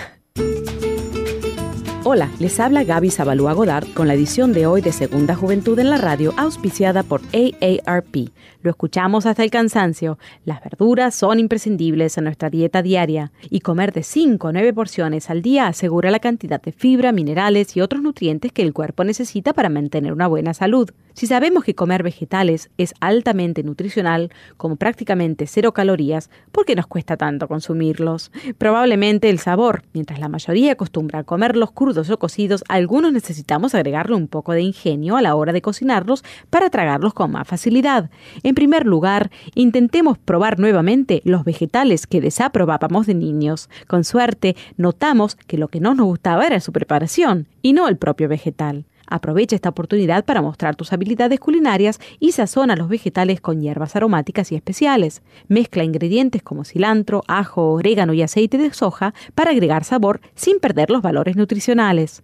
Hola, 2.04 2.30
les 2.38 2.60
habla 2.60 2.84
Gaby 2.84 3.10
Zabalúa 3.10 3.54
Godard 3.54 3.88
con 3.96 4.08
la 4.08 4.14
edición 4.14 4.54
de 4.54 4.68
hoy 4.68 4.82
de 4.82 4.92
Segunda 4.92 5.34
Juventud 5.34 5.80
en 5.80 5.90
la 5.90 5.98
Radio, 5.98 6.32
auspiciada 6.38 7.02
por 7.02 7.22
AARP. 7.34 8.30
Lo 8.64 8.70
escuchamos 8.70 9.26
hasta 9.26 9.44
el 9.44 9.50
cansancio. 9.50 10.20
Las 10.46 10.64
verduras 10.64 11.16
son 11.16 11.40
imprescindibles 11.40 12.18
en 12.18 12.26
nuestra 12.26 12.52
dieta 12.52 12.84
diaria 12.84 13.32
y 13.50 13.62
comer 13.62 13.92
de 13.92 14.04
5 14.04 14.50
a 14.50 14.52
9 14.52 14.74
porciones 14.74 15.30
al 15.32 15.42
día 15.42 15.68
asegura 15.68 16.12
la 16.12 16.20
cantidad 16.20 16.62
de 16.62 16.72
fibra, 16.72 17.12
minerales 17.12 17.76
y 17.76 17.82
otros 17.82 18.04
nutrientes 18.04 18.52
que 18.52 18.62
el 18.62 18.74
cuerpo 18.74 19.04
necesita 19.04 19.54
para 19.54 19.70
mantener 19.70 20.14
una 20.14 20.28
buena 20.28 20.54
salud. 20.54 20.92
Si 21.14 21.28
sabemos 21.28 21.64
que 21.64 21.76
comer 21.76 22.04
vegetales 22.04 22.70
es 22.78 22.94
altamente 23.02 23.64
nutricional, 23.64 24.32
como 24.58 24.78
prácticamente 24.78 25.46
cero 25.46 25.74
calorías, 25.74 26.30
¿por 26.52 26.66
qué 26.66 26.76
nos 26.76 26.88
cuesta 26.88 27.18
tanto 27.18 27.48
consumirlos? 27.48 28.32
Probablemente 28.58 29.30
el 29.30 29.40
sabor. 29.40 29.84
Mientras 29.94 30.20
la 30.20 30.30
mayoría 30.30 30.72
acostumbra 30.72 31.20
a 31.20 31.24
comerlos 31.24 31.72
crudos 31.72 32.10
o 32.10 32.18
cocidos, 32.18 32.64
algunos 32.70 33.12
necesitamos 33.12 33.76
agregarle 33.76 34.16
un 34.16 34.28
poco 34.28 34.54
de 34.54 34.62
ingenio 34.62 35.18
a 35.18 35.22
la 35.22 35.36
hora 35.36 35.52
de 35.52 35.62
cocinarlos 35.62 36.24
para 36.50 36.70
tragarlos 36.70 37.14
con 37.14 37.32
más 37.32 37.48
facilidad. 37.48 38.10
Primer 38.56 38.86
lugar, 38.86 39.32
intentemos 39.56 40.18
probar 40.18 40.60
nuevamente 40.60 41.22
los 41.26 41.44
vegetales 41.44 42.08
que 42.08 42.22
desaprobábamos 42.22 43.08
de 43.08 43.16
niños. 43.16 43.70
Con 43.88 44.04
suerte, 44.04 44.56
notamos 44.78 45.36
que 45.36 45.58
lo 45.58 45.68
que 45.68 45.80
no 45.80 45.96
nos 45.96 46.06
gustaba 46.06 46.46
era 46.46 46.60
su 46.60 46.72
preparación 46.72 47.48
y 47.62 47.74
no 47.74 47.88
el 47.88 47.98
propio 47.98 48.28
vegetal. 48.28 48.86
Aprovecha 49.12 49.58
esta 49.58 49.68
oportunidad 49.68 50.24
para 50.24 50.42
mostrar 50.42 50.78
tus 50.78 50.94
habilidades 50.94 51.38
culinarias 51.38 52.00
y 52.22 52.32
sazona 52.32 52.78
los 52.78 52.88
vegetales 52.88 53.42
con 53.42 53.60
hierbas 53.60 53.98
aromáticas 53.98 54.54
y 54.54 54.56
especiales. 54.56 55.22
Mezcla 55.50 55.84
ingredientes 55.84 56.42
como 56.42 56.64
cilantro, 56.64 57.22
ajo, 57.28 57.74
orégano 57.74 58.14
y 58.14 58.22
aceite 58.22 58.58
de 58.58 58.72
soja 58.72 59.14
para 59.36 59.52
agregar 59.52 59.84
sabor 59.84 60.22
sin 60.34 60.60
perder 60.60 60.90
los 60.90 61.02
valores 61.02 61.36
nutricionales. 61.36 62.24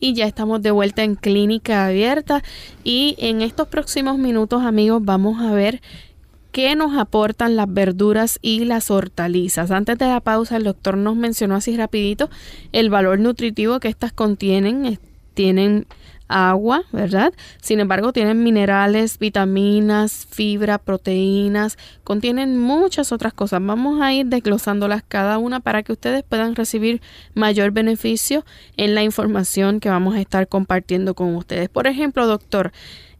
y 0.00 0.14
ya 0.14 0.26
estamos 0.26 0.62
de 0.62 0.70
vuelta 0.70 1.04
en 1.04 1.14
clínica 1.14 1.86
abierta 1.86 2.42
y 2.82 3.14
en 3.18 3.42
estos 3.42 3.68
próximos 3.68 4.18
minutos 4.18 4.62
amigos 4.64 5.04
vamos 5.04 5.40
a 5.40 5.52
ver 5.52 5.80
qué 6.52 6.74
nos 6.74 6.96
aportan 6.98 7.54
las 7.54 7.72
verduras 7.72 8.38
y 8.42 8.64
las 8.64 8.90
hortalizas. 8.90 9.70
Antes 9.70 9.98
de 9.98 10.06
la 10.06 10.20
pausa 10.20 10.56
el 10.56 10.64
doctor 10.64 10.96
nos 10.96 11.16
mencionó 11.16 11.54
así 11.54 11.76
rapidito 11.76 12.30
el 12.72 12.90
valor 12.90 13.20
nutritivo 13.20 13.78
que 13.78 13.88
estas 13.88 14.12
contienen. 14.12 14.98
Tienen 15.34 15.86
agua, 16.30 16.84
¿verdad? 16.92 17.34
Sin 17.60 17.80
embargo, 17.80 18.12
tienen 18.12 18.42
minerales, 18.42 19.18
vitaminas, 19.18 20.26
fibra, 20.30 20.78
proteínas, 20.78 21.76
contienen 22.04 22.56
muchas 22.56 23.12
otras 23.12 23.34
cosas. 23.34 23.60
Vamos 23.62 24.00
a 24.00 24.12
ir 24.12 24.26
desglosándolas 24.26 25.02
cada 25.06 25.38
una 25.38 25.60
para 25.60 25.82
que 25.82 25.92
ustedes 25.92 26.22
puedan 26.22 26.54
recibir 26.54 27.02
mayor 27.34 27.72
beneficio 27.72 28.44
en 28.76 28.94
la 28.94 29.02
información 29.02 29.80
que 29.80 29.90
vamos 29.90 30.14
a 30.14 30.20
estar 30.20 30.48
compartiendo 30.48 31.14
con 31.14 31.34
ustedes. 31.34 31.68
Por 31.68 31.86
ejemplo, 31.86 32.26
doctor, 32.26 32.72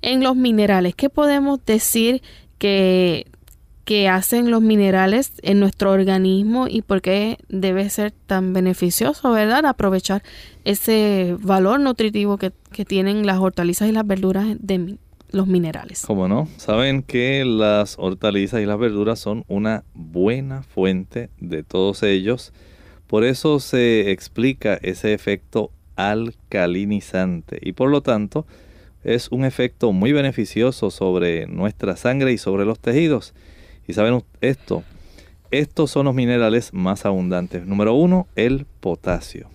en 0.02 0.22
los 0.22 0.36
minerales, 0.36 0.94
¿qué 0.94 1.10
podemos 1.10 1.64
decir 1.66 2.22
que 2.58 3.26
que 3.90 4.06
hacen 4.06 4.52
los 4.52 4.62
minerales 4.62 5.32
en 5.42 5.58
nuestro 5.58 5.90
organismo 5.90 6.68
y 6.68 6.80
por 6.80 7.02
qué 7.02 7.38
debe 7.48 7.90
ser 7.90 8.12
tan 8.12 8.52
beneficioso, 8.52 9.32
¿verdad? 9.32 9.66
Aprovechar 9.66 10.22
ese 10.64 11.36
valor 11.40 11.80
nutritivo 11.80 12.38
que, 12.38 12.52
tienen 12.84 13.26
las 13.26 13.38
hortalizas 13.38 13.88
y 13.88 13.92
las 13.92 14.06
verduras 14.06 14.46
de 14.60 14.96
los 15.32 15.48
minerales. 15.48 16.04
¿Cómo 16.06 16.28
no? 16.28 16.46
Saben 16.56 17.02
que 17.02 17.44
las 17.44 17.96
hortalizas 17.98 18.60
y 18.60 18.64
las 18.64 18.78
verduras 18.78 19.18
son 19.18 19.42
una 19.48 19.82
buena 19.94 20.62
fuente 20.62 21.28
de 21.40 21.64
todos 21.64 22.04
ellos. 22.04 22.52
Por 23.08 23.24
eso 23.24 23.58
se 23.58 24.12
explica 24.12 24.78
ese 24.82 25.14
efecto 25.14 25.72
alcalinizante 25.96 27.58
y 27.60 27.72
por 27.72 27.90
lo 27.90 28.02
tanto 28.02 28.46
es 29.02 29.32
un 29.32 29.44
efecto 29.44 29.90
muy 29.90 30.12
beneficioso 30.12 30.92
sobre 30.92 31.48
nuestra 31.48 31.96
sangre 31.96 32.32
y 32.32 32.38
sobre 32.38 32.64
los 32.64 32.78
tejidos. 32.78 33.34
Y 33.90 33.92
saben 33.92 34.22
esto, 34.40 34.84
estos 35.50 35.90
son 35.90 36.06
los 36.06 36.14
minerales 36.14 36.72
más 36.72 37.04
abundantes. 37.04 37.66
Número 37.66 37.92
uno, 37.92 38.28
el 38.36 38.66
potasio. 38.78 39.50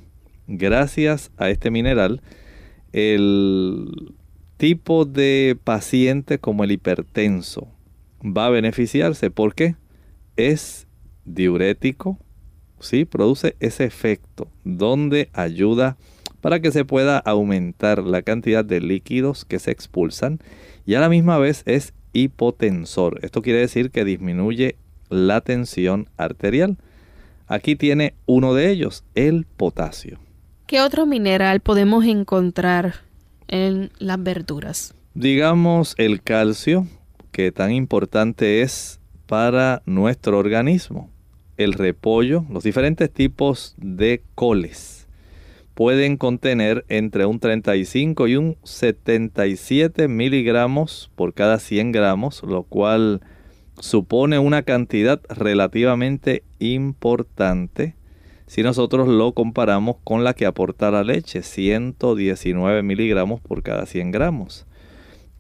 Gracias 0.46 1.32
a 1.38 1.50
este 1.50 1.72
mineral, 1.72 2.22
el 2.92 4.14
tipo 4.58 5.06
de 5.06 5.58
paciente 5.64 6.38
como 6.38 6.66
el 6.66 6.74
hipertenso 6.74 7.70
va 8.22 8.48
a 8.48 8.50
beneficiarse. 8.50 9.32
¿Por 9.32 9.56
qué? 9.56 9.78
Es 10.36 10.86
diurético, 11.24 12.20
¿sí? 12.82 13.06
Produce 13.06 13.56
ese 13.62 13.86
efecto 13.86 14.50
donde 14.66 15.30
ayuda 15.32 15.96
para 16.42 16.60
que 16.60 16.74
se 16.74 16.84
pueda 16.84 17.20
aumentar 17.20 18.04
la 18.04 18.22
cantidad 18.22 18.66
de 18.66 18.82
líquidos 18.82 19.46
que 19.46 19.60
se 19.60 19.72
expulsan 19.72 20.40
y 20.86 20.96
a 20.96 21.00
la 21.00 21.08
misma 21.08 21.38
vez 21.38 21.64
es 21.66 21.94
hipotensor. 22.16 23.20
Esto 23.22 23.44
quiere 23.44 23.60
decir 23.60 23.92
que 23.92 24.06
disminuye 24.06 24.78
la 25.10 25.42
tensión 25.42 26.10
arterial. 26.18 26.78
Aquí 27.48 27.76
tiene 27.76 28.16
uno 28.26 28.56
de 28.56 28.72
ellos, 28.72 29.04
el 29.14 29.46
potasio. 29.46 30.20
¿Qué 30.66 30.82
otro 30.82 31.06
mineral 31.06 31.60
podemos 31.60 32.06
encontrar 32.06 32.96
en 33.48 33.92
las 34.00 34.24
verduras? 34.24 34.96
Digamos 35.14 35.94
el 35.98 36.24
calcio, 36.24 36.88
que 37.32 37.52
tan 37.52 37.72
importante 37.72 38.62
es 38.62 39.00
para 39.28 39.84
nuestro 39.86 40.40
organismo. 40.40 41.12
El 41.58 41.74
repollo, 41.74 42.46
los 42.50 42.64
diferentes 42.64 43.12
tipos 43.12 43.76
de 43.78 44.24
coles 44.34 44.95
pueden 45.76 46.18
contener 46.18 46.86
entre 46.90 47.28
un 47.28 47.40
35 47.40 48.28
y 48.28 48.36
un 48.36 48.58
77 48.64 50.08
miligramos 50.08 51.12
por 51.16 51.34
cada 51.34 51.60
100 51.60 51.92
gramos, 51.92 52.42
lo 52.42 52.64
cual 52.64 53.22
supone 53.80 54.40
una 54.40 54.64
cantidad 54.64 55.22
relativamente 55.30 56.44
importante 56.60 57.96
si 58.48 58.62
nosotros 58.62 59.08
lo 59.08 59.34
comparamos 59.34 59.98
con 60.04 60.24
la 60.24 60.36
que 60.36 60.46
aporta 60.46 60.92
la 60.92 61.04
leche, 61.04 61.42
119 61.42 62.84
miligramos 62.84 63.42
por 63.42 63.64
cada 63.64 63.88
100 63.88 64.12
gramos. 64.12 64.68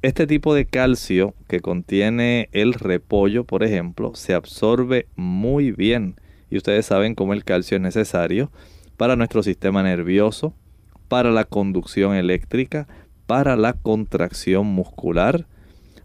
Este 0.01 0.25
tipo 0.25 0.55
de 0.55 0.65
calcio 0.65 1.35
que 1.47 1.59
contiene 1.59 2.49
el 2.51 2.73
repollo, 2.73 3.43
por 3.43 3.63
ejemplo, 3.63 4.15
se 4.15 4.33
absorbe 4.33 5.07
muy 5.15 5.71
bien. 5.71 6.15
Y 6.49 6.57
ustedes 6.57 6.87
saben 6.87 7.15
cómo 7.15 7.33
el 7.33 7.43
calcio 7.43 7.77
es 7.77 7.81
necesario 7.81 8.51
para 8.97 9.15
nuestro 9.15 9.43
sistema 9.43 9.83
nervioso, 9.83 10.53
para 11.07 11.31
la 11.31 11.45
conducción 11.45 12.15
eléctrica, 12.15 12.87
para 13.25 13.55
la 13.55 13.73
contracción 13.73 14.67
muscular, 14.67 15.45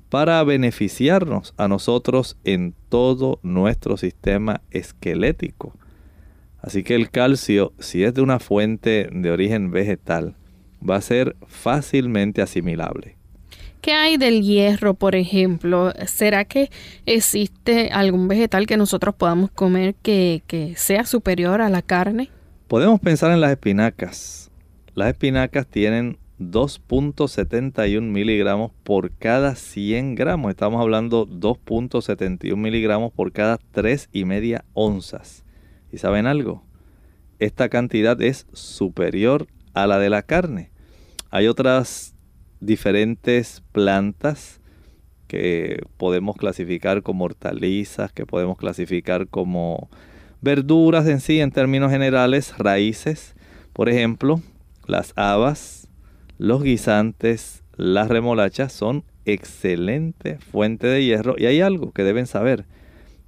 para 0.09 0.43
beneficiarnos 0.43 1.55
a 1.57 1.68
nosotros 1.68 2.36
en 2.45 2.74
todo 2.88 3.38
nuestro 3.43 3.97
sistema 3.97 4.61
esquelético. 4.70 5.74
Así 6.61 6.82
que 6.82 6.95
el 6.95 7.11
calcio, 7.11 7.72
si 7.78 8.05
es 8.05 8.12
de 8.12 8.20
una 8.20 8.38
fuente 8.38 9.09
de 9.12 9.30
origen 9.30 9.70
vegetal, 9.70 10.34
va 10.88 10.97
a 10.97 11.01
ser 11.01 11.36
fácilmente 11.47 12.43
asimilable. 12.43 13.16
¿Qué 13.80 13.93
hay 13.93 14.18
del 14.18 14.43
hierro, 14.43 14.93
por 14.93 15.14
ejemplo? 15.14 15.93
¿Será 16.07 16.45
que 16.45 16.70
existe 17.07 17.88
algún 17.91 18.28
vegetal 18.28 18.66
que 18.66 18.76
nosotros 18.76 19.14
podamos 19.14 19.51
comer 19.53 19.95
que, 20.03 20.43
que 20.47 20.74
sea 20.76 21.07
superior 21.07 21.62
a 21.62 21.70
la 21.70 21.80
carne? 21.80 22.28
Podemos 22.71 23.01
pensar 23.01 23.33
en 23.33 23.41
las 23.41 23.51
espinacas. 23.51 24.53
Las 24.95 25.09
espinacas 25.09 25.66
tienen 25.66 26.18
2.71 26.39 28.01
miligramos 28.01 28.71
por 28.85 29.11
cada 29.11 29.57
100 29.57 30.14
gramos. 30.14 30.51
Estamos 30.51 30.81
hablando 30.81 31.27
2.71 31.27 32.55
miligramos 32.55 33.12
por 33.12 33.33
cada 33.33 33.59
3 33.73 34.09
y 34.12 34.25
media 34.25 34.64
onzas. 34.73 35.45
¿Y 35.91 35.99
saben 35.99 36.29
algo? 36.29 36.64
Esta 37.41 37.68
cantidad 37.71 38.23
es 38.23 38.47
superior 38.53 39.49
a 39.75 39.89
la 39.89 39.99
de 39.99 40.11
la 40.11 40.23
carne. 40.23 40.71
Hay 41.31 41.49
otras 41.49 42.14
diferentes 42.61 43.64
plantas 43.73 44.61
que 45.27 45.83
podemos 45.97 46.37
clasificar 46.37 47.03
como 47.03 47.25
hortalizas, 47.25 48.12
que 48.12 48.27
podemos 48.27 48.57
clasificar 48.59 49.27
como 49.27 49.91
verduras 50.41 51.07
en 51.07 51.20
sí, 51.20 51.41
en 51.41 51.51
términos 51.51 51.91
generales, 51.91 52.55
raíces. 52.59 53.34
Por 53.72 53.88
ejemplo, 53.88 54.41
las 54.86 55.12
habas, 55.16 55.88
los 56.38 56.62
guisantes, 56.62 57.62
las 57.76 58.09
remolachas 58.09 58.72
son 58.72 59.05
excelente 59.24 60.38
fuente 60.38 60.86
de 60.86 61.05
hierro 61.05 61.34
y 61.38 61.47
hay 61.47 61.61
algo 61.61 61.93
que 61.93 62.05
deben 62.05 62.26
saber. 62.26 62.64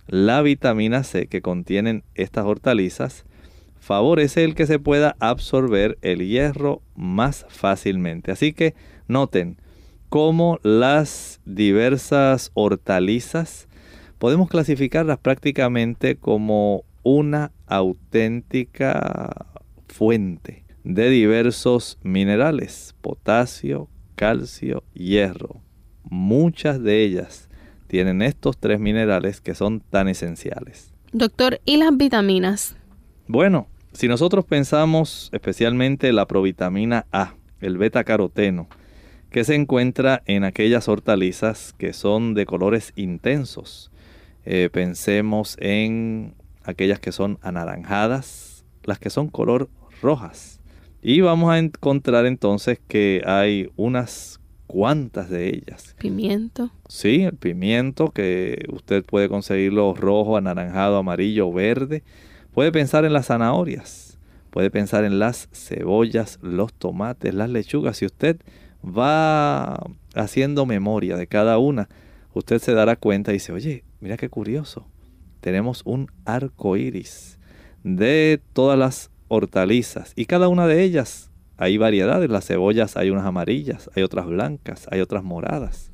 La 0.06 0.42
vitamina 0.42 1.04
C 1.04 1.26
que 1.26 1.42
contienen 1.42 2.02
estas 2.14 2.44
hortalizas 2.44 3.24
favorece 3.78 4.44
el 4.44 4.54
que 4.54 4.66
se 4.66 4.78
pueda 4.78 5.16
absorber 5.20 5.98
el 6.02 6.26
hierro 6.26 6.82
más 6.94 7.46
fácilmente. 7.48 8.30
Así 8.32 8.52
que 8.52 8.74
noten 9.08 9.56
cómo 10.08 10.58
las 10.62 11.40
diversas 11.44 12.50
hortalizas 12.54 13.68
podemos 14.18 14.48
clasificarlas 14.48 15.18
prácticamente 15.18 16.16
como 16.16 16.84
una 17.02 17.52
auténtica 17.66 19.46
fuente 19.88 20.64
de 20.84 21.10
diversos 21.10 21.98
minerales, 22.02 22.94
potasio, 23.00 23.88
calcio, 24.14 24.82
hierro. 24.94 25.60
Muchas 26.04 26.82
de 26.82 27.04
ellas 27.04 27.48
tienen 27.86 28.22
estos 28.22 28.58
tres 28.58 28.80
minerales 28.80 29.40
que 29.40 29.54
son 29.54 29.80
tan 29.80 30.08
esenciales. 30.08 30.92
Doctor, 31.12 31.60
¿y 31.64 31.76
las 31.76 31.96
vitaminas? 31.96 32.76
Bueno, 33.28 33.68
si 33.92 34.08
nosotros 34.08 34.44
pensamos 34.44 35.28
especialmente 35.32 36.12
la 36.12 36.26
provitamina 36.26 37.06
A, 37.12 37.34
el 37.60 37.78
beta 37.78 38.02
caroteno, 38.04 38.68
que 39.30 39.44
se 39.44 39.54
encuentra 39.54 40.22
en 40.26 40.44
aquellas 40.44 40.88
hortalizas 40.88 41.74
que 41.78 41.92
son 41.92 42.34
de 42.34 42.44
colores 42.46 42.92
intensos. 42.96 43.90
Eh, 44.44 44.68
pensemos 44.70 45.56
en 45.60 46.34
aquellas 46.64 47.00
que 47.00 47.12
son 47.12 47.38
anaranjadas, 47.42 48.64
las 48.84 48.98
que 48.98 49.10
son 49.10 49.28
color 49.28 49.68
rojas. 50.00 50.60
Y 51.02 51.20
vamos 51.20 51.50
a 51.50 51.58
encontrar 51.58 52.26
entonces 52.26 52.80
que 52.86 53.22
hay 53.26 53.70
unas 53.76 54.40
cuantas 54.66 55.28
de 55.28 55.48
ellas. 55.48 55.94
Pimiento. 55.98 56.70
Sí, 56.88 57.24
el 57.24 57.36
pimiento 57.36 58.10
que 58.10 58.64
usted 58.72 59.04
puede 59.04 59.28
conseguirlo 59.28 59.94
rojo, 59.94 60.36
anaranjado, 60.36 60.96
amarillo, 60.96 61.52
verde. 61.52 62.02
Puede 62.52 62.72
pensar 62.72 63.04
en 63.04 63.12
las 63.12 63.26
zanahorias, 63.26 64.18
puede 64.50 64.70
pensar 64.70 65.04
en 65.04 65.18
las 65.18 65.48
cebollas, 65.52 66.38
los 66.40 66.72
tomates, 66.72 67.34
las 67.34 67.50
lechugas. 67.50 67.98
Si 67.98 68.06
usted 68.06 68.38
va 68.84 69.78
haciendo 70.14 70.66
memoria 70.66 71.16
de 71.16 71.26
cada 71.26 71.58
una, 71.58 71.88
usted 72.32 72.58
se 72.58 72.72
dará 72.72 72.96
cuenta 72.96 73.32
y 73.32 73.34
dice, 73.34 73.52
oye, 73.52 73.84
mira 74.00 74.16
qué 74.16 74.28
curioso. 74.28 74.86
Tenemos 75.42 75.82
un 75.84 76.08
arco 76.24 76.76
iris 76.76 77.40
de 77.82 78.40
todas 78.52 78.78
las 78.78 79.10
hortalizas 79.26 80.12
y 80.14 80.26
cada 80.26 80.46
una 80.46 80.68
de 80.68 80.84
ellas 80.84 81.32
hay 81.56 81.78
variedades. 81.78 82.30
Las 82.30 82.46
cebollas 82.46 82.96
hay 82.96 83.10
unas 83.10 83.26
amarillas, 83.26 83.90
hay 83.96 84.04
otras 84.04 84.26
blancas, 84.26 84.86
hay 84.92 85.00
otras 85.00 85.24
moradas. 85.24 85.90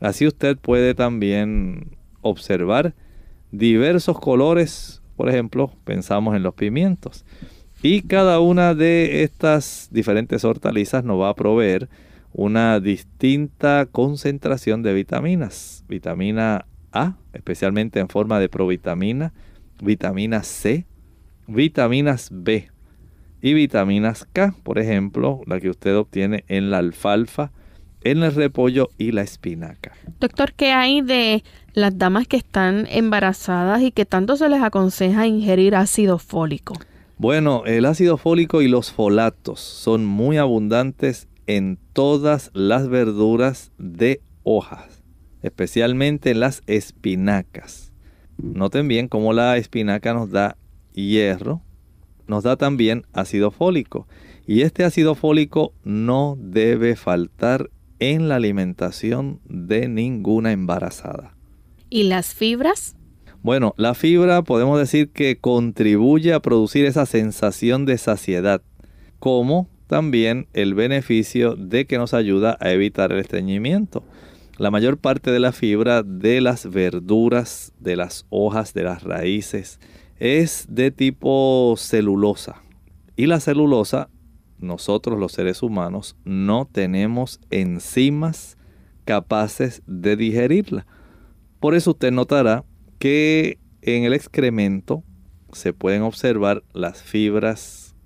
Así 0.00 0.26
usted 0.26 0.56
puede 0.56 0.94
también 0.94 1.98
observar 2.22 2.94
diversos 3.52 4.18
colores. 4.18 5.02
Por 5.14 5.28
ejemplo, 5.28 5.70
pensamos 5.84 6.34
en 6.34 6.42
los 6.42 6.54
pimientos. 6.54 7.26
Y 7.82 8.00
cada 8.00 8.40
una 8.40 8.74
de 8.74 9.24
estas 9.24 9.88
diferentes 9.90 10.42
hortalizas 10.42 11.04
nos 11.04 11.20
va 11.20 11.28
a 11.28 11.34
proveer 11.34 11.90
una 12.32 12.80
distinta 12.80 13.86
concentración 13.92 14.82
de 14.82 14.94
vitaminas. 14.94 15.84
Vitamina 15.86 16.64
A, 16.92 17.16
especialmente 17.32 18.00
en 18.00 18.08
forma 18.08 18.38
de 18.38 18.48
provitamina, 18.48 19.32
vitamina 19.82 20.42
C, 20.42 20.86
vitaminas 21.46 22.28
B 22.32 22.70
y 23.42 23.54
vitaminas 23.54 24.26
K, 24.32 24.54
por 24.62 24.78
ejemplo, 24.78 25.40
la 25.46 25.60
que 25.60 25.70
usted 25.70 25.96
obtiene 25.96 26.44
en 26.48 26.70
la 26.70 26.78
alfalfa, 26.78 27.52
en 28.02 28.22
el 28.22 28.34
repollo 28.34 28.88
y 28.98 29.12
la 29.12 29.22
espinaca. 29.22 29.92
Doctor, 30.20 30.52
¿qué 30.54 30.72
hay 30.72 31.02
de 31.02 31.44
las 31.74 31.96
damas 31.98 32.26
que 32.26 32.36
están 32.36 32.86
embarazadas 32.90 33.82
y 33.82 33.92
que 33.92 34.06
tanto 34.06 34.36
se 34.36 34.48
les 34.48 34.62
aconseja 34.62 35.26
ingerir 35.26 35.74
ácido 35.74 36.18
fólico? 36.18 36.74
Bueno, 37.18 37.64
el 37.66 37.84
ácido 37.84 38.16
fólico 38.16 38.62
y 38.62 38.68
los 38.68 38.92
folatos 38.92 39.60
son 39.60 40.06
muy 40.06 40.38
abundantes 40.38 41.28
en 41.46 41.78
todas 41.92 42.50
las 42.54 42.88
verduras 42.88 43.72
de 43.76 44.22
hojas, 44.42 44.99
especialmente 45.42 46.30
en 46.30 46.40
las 46.40 46.62
espinacas. 46.66 47.92
Noten 48.38 48.88
bien 48.88 49.08
cómo 49.08 49.32
la 49.32 49.56
espinaca 49.56 50.14
nos 50.14 50.30
da 50.30 50.56
hierro, 50.92 51.62
nos 52.26 52.44
da 52.44 52.56
también 52.56 53.04
ácido 53.12 53.50
fólico. 53.50 54.06
Y 54.46 54.62
este 54.62 54.84
ácido 54.84 55.14
fólico 55.14 55.74
no 55.84 56.36
debe 56.40 56.96
faltar 56.96 57.70
en 57.98 58.28
la 58.28 58.36
alimentación 58.36 59.40
de 59.44 59.88
ninguna 59.88 60.52
embarazada. 60.52 61.36
¿Y 61.90 62.04
las 62.04 62.34
fibras? 62.34 62.96
Bueno, 63.42 63.74
la 63.76 63.94
fibra 63.94 64.42
podemos 64.42 64.78
decir 64.78 65.10
que 65.10 65.38
contribuye 65.38 66.32
a 66.32 66.40
producir 66.40 66.84
esa 66.84 67.06
sensación 67.06 67.86
de 67.86 67.98
saciedad, 67.98 68.62
como 69.18 69.68
también 69.86 70.46
el 70.52 70.74
beneficio 70.74 71.56
de 71.56 71.86
que 71.86 71.98
nos 71.98 72.14
ayuda 72.14 72.56
a 72.60 72.70
evitar 72.70 73.12
el 73.12 73.18
estreñimiento. 73.18 74.04
La 74.60 74.70
mayor 74.70 74.98
parte 74.98 75.30
de 75.30 75.40
la 75.40 75.52
fibra 75.52 76.02
de 76.02 76.42
las 76.42 76.70
verduras, 76.70 77.72
de 77.78 77.96
las 77.96 78.26
hojas, 78.28 78.74
de 78.74 78.82
las 78.82 79.04
raíces, 79.04 79.80
es 80.18 80.66
de 80.68 80.90
tipo 80.90 81.76
celulosa. 81.78 82.60
Y 83.16 83.24
la 83.24 83.40
celulosa, 83.40 84.10
nosotros 84.58 85.18
los 85.18 85.32
seres 85.32 85.62
humanos, 85.62 86.14
no 86.26 86.68
tenemos 86.70 87.40
enzimas 87.48 88.58
capaces 89.06 89.82
de 89.86 90.16
digerirla. 90.16 90.86
Por 91.58 91.74
eso 91.74 91.92
usted 91.92 92.12
notará 92.12 92.66
que 92.98 93.58
en 93.80 94.04
el 94.04 94.12
excremento 94.12 95.02
se 95.52 95.72
pueden 95.72 96.02
observar 96.02 96.64
las 96.74 97.02
fibras. 97.02 97.96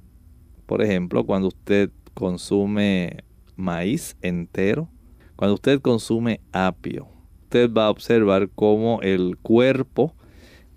Por 0.67 0.83
ejemplo, 0.83 1.27
cuando 1.27 1.49
usted 1.49 1.91
consume 2.15 3.25
maíz 3.57 4.17
entero, 4.23 4.89
cuando 5.37 5.55
usted 5.55 5.81
consume 5.81 6.41
apio, 6.53 7.09
usted 7.45 7.73
va 7.73 7.87
a 7.87 7.91
observar 7.91 8.49
cómo 8.55 9.01
el 9.03 9.37
cuerpo 9.37 10.15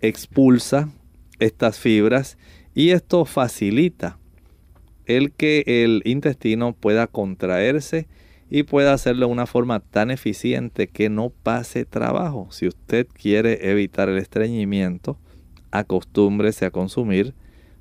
expulsa 0.01 0.89
estas 1.39 1.80
fibras 1.80 2.38
y 2.74 2.89
esto 2.91 3.26
facilita 3.26 4.20
el 5.05 5.32
que 5.32 5.64
el 5.66 6.01
intestino 6.05 6.74
pueda 6.74 7.08
contraerse 7.08 8.08
y 8.49 8.64
pueda 8.64 8.93
hacerlo 8.93 9.28
de 9.28 9.32
una 9.32 9.45
forma 9.45 9.80
tan 9.80 10.12
eficiente 10.12 10.88
que 10.88 11.10
no 11.10 11.30
pase 11.30 11.86
trabajo. 11.86 12.47
Si 12.51 12.68
usted 12.68 13.08
quiere 13.08 13.72
evitar 13.72 14.10
el 14.10 14.18
estreñimiento, 14.18 15.18
acostúmbrese 15.72 16.66
a 16.66 16.72
consumir 16.72 17.34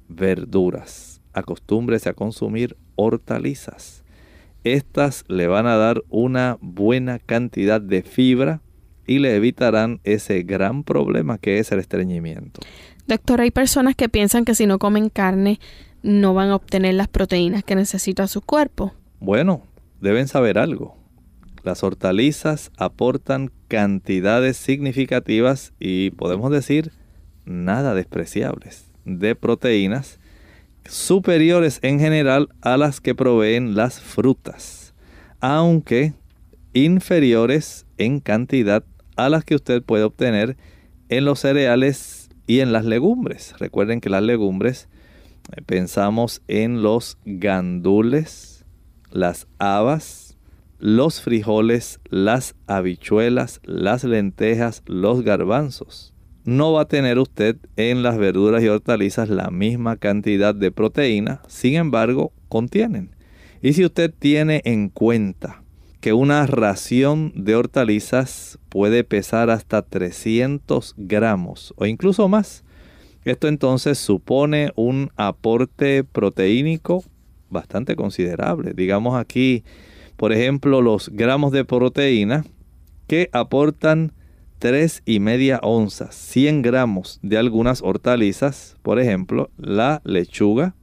verduras, 0.09 1.21
acostúmbrese 1.33 2.09
a 2.09 2.15
consumir 2.15 2.77
hortalizas. 2.97 4.05
Estas 4.67 5.25
le 5.29 5.47
van 5.47 5.69
a 5.69 5.77
dar 5.77 6.03
una 6.09 6.59
buena 6.61 7.21
cantidad 7.21 7.81
de 7.81 8.03
fibra 8.03 8.63
y 9.07 9.21
le 9.21 9.37
evitarán 9.37 10.01
ese 10.03 10.43
gran 10.43 10.83
problema 10.83 11.39
que 11.39 11.61
es 11.61 11.71
el 11.71 11.79
estreñimiento. 11.79 12.63
Doctor, 13.07 13.43
hay 13.43 13.53
personas 13.53 13.95
que 13.95 14.09
piensan 14.09 14.45
que 14.45 14.57
si 14.57 14.67
no 14.67 14.81
comen 14.81 15.09
carne 15.09 15.61
no 16.03 16.35
van 16.35 16.49
a 16.49 16.57
obtener 16.57 16.95
las 16.95 17.07
proteínas 17.07 17.63
que 17.63 17.77
necesita 17.77 18.27
su 18.27 18.41
cuerpo. 18.41 18.93
Bueno, 19.21 19.63
deben 20.01 20.27
saber 20.27 20.59
algo. 20.59 20.97
Las 21.63 21.85
hortalizas 21.85 22.73
aportan 22.77 23.53
cantidades 23.69 24.57
significativas 24.57 25.75
y 25.79 26.11
podemos 26.11 26.51
decir 26.51 26.91
nada 27.45 27.95
despreciables 27.95 28.91
de 29.05 29.37
proteínas 29.37 30.19
superiores 30.89 31.79
en 31.83 31.99
general 31.99 32.49
a 32.61 32.77
las 32.77 33.01
que 33.01 33.15
proveen 33.15 33.75
las 33.75 34.01
frutas, 34.01 34.95
aunque 35.41 36.15
inferiores 36.73 37.87
en 37.99 38.21
cantidad 38.21 38.85
a 39.17 39.29
las 39.29 39.45
que 39.45 39.55
usted 39.55 39.83
puede 39.83 40.05
obtener 40.05 40.57
en 41.09 41.25
los 41.25 41.41
cereales 41.41 42.29
y 42.47 42.61
en 42.61 42.73
las 42.73 42.85
legumbres. 42.85 43.55
Recuerden 43.59 44.01
que 44.01 44.11
las 44.11 44.23
legumbres 44.23 44.89
eh, 45.53 45.63
pensamos 45.63 46.43
en 46.49 46.83
los 46.83 47.19
gandules, 47.25 48.65
las 49.11 49.47
habas, 49.59 50.37
los 50.79 51.21
frijoles, 51.21 52.01
las 52.11 52.55
habichuelas, 52.67 53.61
las 53.65 54.05
lentejas, 54.05 54.83
los 54.87 55.23
garbanzos. 55.23 56.13
No 56.47 56.73
va 56.73 56.83
a 56.83 56.89
tener 56.89 57.19
usted 57.19 57.57
en 57.75 58.05
las 58.05 58.19
verduras 58.19 58.63
y 58.63 58.69
hortalizas 58.69 59.29
la 59.29 59.51
misma 59.51 59.97
cantidad 59.97 60.55
de 60.55 60.71
proteína, 60.71 61.43
sin 61.49 61.75
embargo, 61.75 62.33
contienen. 62.49 63.11
Y 63.63 63.73
si 63.73 63.85
usted 63.85 64.15
tiene 64.17 64.63
en 64.65 64.89
cuenta 64.89 65.65
que 66.01 66.13
una 66.13 66.47
ración 66.47 67.33
de 67.35 67.57
hortalizas 67.57 68.61
puede 68.69 69.03
pesar 69.03 69.51
hasta 69.51 69.83
300 69.83 70.95
gramos 70.97 71.75
o 71.79 71.85
incluso 71.85 72.29
más, 72.29 72.63
esto 73.25 73.49
entonces 73.49 73.99
supone 73.99 74.71
un 74.77 75.11
aporte 75.17 76.05
proteínico 76.05 77.03
bastante 77.51 77.97
considerable. 77.97 78.73
Digamos 78.73 79.19
aquí, 79.19 79.65
por 80.17 80.33
ejemplo, 80.33 80.81
los 80.81 81.09
gramos 81.09 81.51
de 81.51 81.65
proteína 81.65 82.45
que 83.09 83.31
aportan 83.33 84.13
3 84.59 85.03
y 85.05 85.21
media 85.21 85.61
onzas, 85.63 86.15
100 86.15 86.63
gramos 86.63 87.21
de 87.23 87.37
algunas 87.39 87.83
hortalizas, 87.83 88.77
por 88.83 88.99
ejemplo, 88.99 89.51
la 89.59 90.01
lechuga 90.05 90.75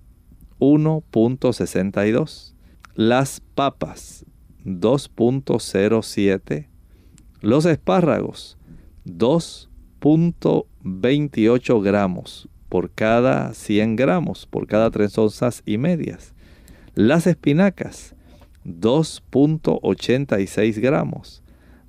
1.62, 0.60 2.54
las 2.96 3.42
papas 3.56 4.26
2.07, 4.66 6.68
los 7.42 7.66
espárragos 7.66 8.60
2.28 9.06 11.82
gramos 11.82 12.48
por 12.70 12.92
cada 12.92 13.54
100 13.54 13.96
gramos, 13.96 14.46
por 14.46 14.68
cada 14.68 14.90
3 14.90 15.18
onzas 15.18 15.64
y 15.66 15.78
medias. 15.78 16.34
Las 16.96 17.28
espinacas 17.28 18.16
2.86 18.66 20.80
gramos. 20.80 21.43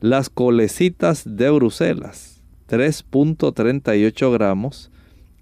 Las 0.05 0.29
colecitas 0.29 1.23
de 1.25 1.49
Bruselas 1.49 2.43
3.38 2.69 4.33
gramos. 4.35 4.91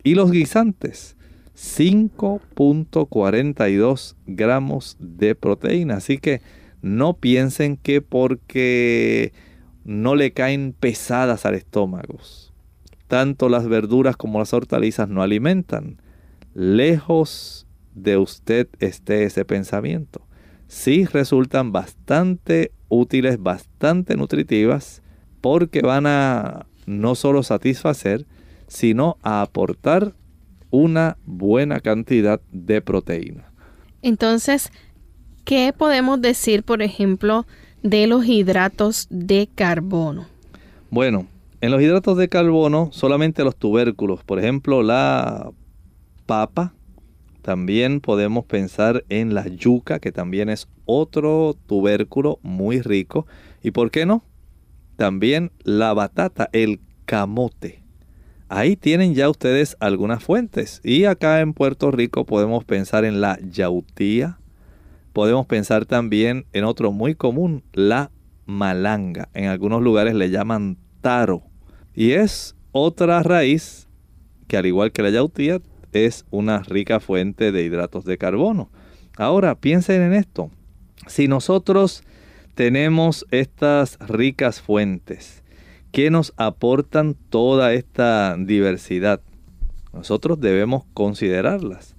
Y 0.05 0.15
los 0.15 0.31
guisantes 0.31 1.17
5.42 1.57 4.15
gramos 4.29 4.97
de 5.01 5.35
proteína. 5.35 5.97
Así 5.97 6.19
que 6.19 6.43
no 6.81 7.15
piensen 7.15 7.77
que 7.77 8.03
porque 8.03 9.33
no 9.85 10.15
le 10.15 10.31
caen 10.31 10.77
pesadas 10.79 11.45
al 11.45 11.57
estómago. 11.57 12.21
Tanto 13.09 13.49
las 13.49 13.67
verduras 13.67 14.17
como 14.17 14.39
las 14.39 14.55
hortalizas 14.55 15.09
no 15.09 15.23
alimentan. 15.23 16.01
Lejos 16.55 17.67
de 17.97 18.17
usted 18.17 18.69
esté 18.79 19.25
ese 19.25 19.45
pensamiento. 19.45 20.23
Sí 20.73 21.05
resultan 21.05 21.71
bastante 21.73 22.73
útiles, 22.89 23.43
bastante 23.43 24.17
nutritivas, 24.17 25.03
porque 25.41 25.83
van 25.83 26.07
a 26.07 26.67
no 26.87 27.15
solo 27.15 27.43
satisfacer, 27.43 28.27
sino 28.69 29.19
a 29.23 29.43
aportar 29.43 30.15
una 30.71 31.19
buena 31.27 31.81
cantidad 31.81 32.41
de 32.51 32.81
proteína. 32.81 33.53
Entonces, 34.01 34.73
¿Qué 35.45 35.75
podemos 35.77 36.21
decir, 36.21 36.63
por 36.63 36.83
ejemplo, 36.83 37.47
de 37.83 38.07
los 38.07 38.25
hidratos 38.27 39.09
de 39.11 39.49
carbono? 39.53 40.27
Bueno, 40.91 41.27
en 41.61 41.73
los 41.73 41.83
hidratos 41.83 42.17
de 42.17 42.29
carbono 42.29 42.91
solamente 42.93 43.43
los 43.43 43.57
tubérculos, 43.57 44.23
por 44.23 44.39
ejemplo, 44.39 44.83
la 44.83 45.51
papa, 46.27 46.75
también 47.43 48.01
podemos 48.01 48.45
pensar 48.45 49.05
en 49.09 49.35
la 49.35 49.47
yuca, 49.49 49.99
que 49.99 50.13
también 50.13 50.49
es 50.49 50.69
otro 50.85 51.57
tubérculo 51.67 52.39
muy 52.43 52.81
rico. 52.81 53.27
¿Y 53.63 53.73
por 53.73 53.91
qué 53.91 54.07
no? 54.07 54.25
También 54.97 55.51
la 55.65 55.93
batata, 55.93 56.49
el 56.53 56.81
camote. 57.05 57.83
Ahí 58.49 58.77
tienen 58.77 59.15
ya 59.15 59.29
ustedes 59.29 59.77
algunas 59.81 60.23
fuentes. 60.23 60.81
Y 60.85 61.05
acá 61.05 61.41
en 61.41 61.53
Puerto 61.53 61.91
Rico 61.91 62.25
podemos 62.27 62.65
pensar 62.65 63.05
en 63.05 63.21
la 63.21 63.39
yautía, 63.41 64.39
Podemos 65.13 65.45
pensar 65.45 65.85
también 65.85 66.47
en 66.55 66.65
otro 66.65 66.91
muy 66.91 67.15
común, 67.15 67.63
la 67.75 68.11
malanga. 68.47 69.29
En 69.35 69.45
algunos 69.47 69.83
lugares 69.83 70.15
le 70.15 70.31
llaman 70.31 70.79
taro. 71.03 71.43
Y 71.95 72.13
es 72.13 72.57
otra 72.73 73.23
raíz 73.23 73.89
que 74.49 74.57
al 74.57 74.65
igual 74.65 74.91
que 74.93 75.03
la 75.03 75.11
yautía 75.11 75.61
es 75.93 76.25
una 76.31 76.61
rica 76.61 77.01
fuente 77.01 77.53
de 77.53 77.63
hidratos 77.63 78.05
de 78.05 78.19
carbono. 78.19 78.71
Ahora 79.17 79.55
piensen 79.55 80.03
en 80.03 80.15
esto. 80.15 80.51
Si 81.07 81.29
nosotros 81.29 82.03
tenemos 82.55 83.27
estas 83.31 83.99
ricas 84.01 84.61
fuentes 84.61 85.43
que 85.91 86.11
nos 86.11 86.33
aportan 86.37 87.15
toda 87.29 87.75
esta 87.75 88.37
diversidad, 88.39 89.21
nosotros 89.93 90.41
debemos 90.41 90.85
considerarlas. 90.95 91.95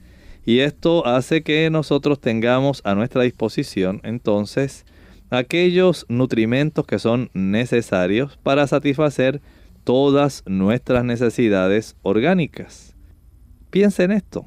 Y 0.46 0.60
esto 0.60 1.06
hace 1.06 1.44
que 1.44 1.70
nosotros 1.70 2.20
tengamos 2.20 2.82
a 2.84 2.96
nuestra 2.96 3.24
disposición 3.24 4.02
entonces 4.04 4.86
aquellos 5.30 6.06
nutrimentos 6.10 6.86
que 6.86 7.00
son 7.00 7.30
necesarios 7.34 8.38
para 8.44 8.68
satisfacer 8.68 9.42
todas 9.84 10.44
nuestras 10.46 11.04
necesidades 11.04 11.96
orgánicas. 12.04 12.93
Piensen 13.74 14.12
en 14.12 14.18
esto. 14.18 14.46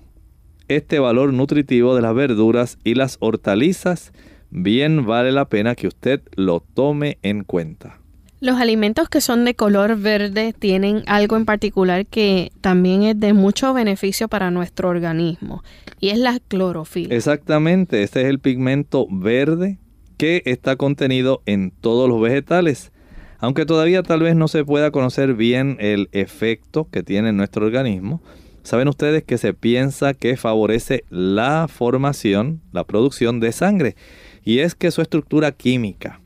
Este 0.68 1.00
valor 1.00 1.32
nutritivo 1.32 1.96
de 1.96 2.02
las 2.02 2.14
verduras 2.14 2.78
y 2.84 2.94
las 2.94 3.16
hortalizas 3.18 4.12
bien 4.50 5.04
vale 5.04 5.32
la 5.32 5.48
pena 5.48 5.74
que 5.74 5.88
usted 5.88 6.22
lo 6.36 6.60
tome 6.60 7.18
en 7.22 7.42
cuenta. 7.42 7.98
Los 8.38 8.60
alimentos 8.60 9.08
que 9.08 9.20
son 9.20 9.44
de 9.44 9.56
color 9.56 9.96
verde 9.98 10.54
tienen 10.56 11.02
algo 11.06 11.36
en 11.36 11.44
particular 11.44 12.06
que 12.06 12.52
también 12.60 13.02
es 13.02 13.18
de 13.18 13.32
mucho 13.32 13.74
beneficio 13.74 14.28
para 14.28 14.52
nuestro 14.52 14.90
organismo 14.90 15.64
y 15.98 16.10
es 16.10 16.18
la 16.18 16.38
clorofila. 16.38 17.12
Exactamente, 17.12 18.04
este 18.04 18.20
es 18.20 18.28
el 18.28 18.38
pigmento 18.38 19.08
verde 19.10 19.80
que 20.18 20.42
está 20.44 20.76
contenido 20.76 21.42
en 21.46 21.72
todos 21.72 22.08
los 22.08 22.20
vegetales. 22.20 22.92
Aunque 23.40 23.66
todavía 23.66 24.04
tal 24.04 24.20
vez 24.20 24.36
no 24.36 24.46
se 24.46 24.64
pueda 24.64 24.92
conocer 24.92 25.34
bien 25.34 25.78
el 25.80 26.10
efecto 26.12 26.88
que 26.88 27.02
tiene 27.02 27.30
en 27.30 27.36
nuestro 27.36 27.66
organismo, 27.66 28.22
saben 28.66 28.88
ustedes 28.88 29.22
que 29.22 29.38
se 29.38 29.54
piensa 29.54 30.12
que 30.12 30.36
favorece 30.36 31.04
la 31.08 31.68
formación, 31.68 32.60
la 32.72 32.84
producción 32.84 33.38
de 33.38 33.52
sangre. 33.52 33.94
Y 34.42 34.58
es 34.58 34.74
que 34.74 34.90
su 34.90 35.02
estructura 35.02 35.52
química, 35.52 36.20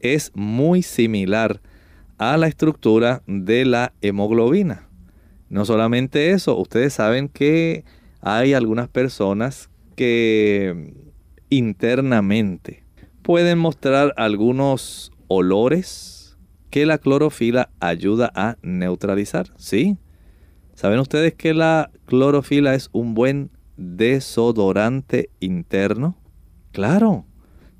es 0.00 0.32
muy 0.34 0.82
similar 0.82 1.60
a 2.18 2.36
la 2.36 2.48
estructura 2.48 3.22
de 3.26 3.64
la 3.64 3.92
hemoglobina. 4.00 4.88
No 5.48 5.64
solamente 5.64 6.32
eso, 6.32 6.58
ustedes 6.58 6.94
saben 6.94 7.28
que 7.28 7.84
hay 8.20 8.54
algunas 8.54 8.88
personas 8.88 9.70
que 9.94 10.94
internamente 11.48 12.82
pueden 13.22 13.58
mostrar 13.58 14.14
algunos 14.16 15.12
olores 15.28 16.36
que 16.70 16.86
la 16.86 16.98
clorofila 16.98 17.70
ayuda 17.78 18.32
a 18.34 18.56
neutralizar. 18.62 19.52
¿Sí? 19.56 19.96
¿Saben 20.74 20.98
ustedes 20.98 21.34
que 21.34 21.54
la 21.54 21.90
clorofila 22.06 22.74
es 22.74 22.88
un 22.92 23.14
buen 23.14 23.50
desodorante 23.76 25.30
interno? 25.40 26.16
Claro. 26.72 27.26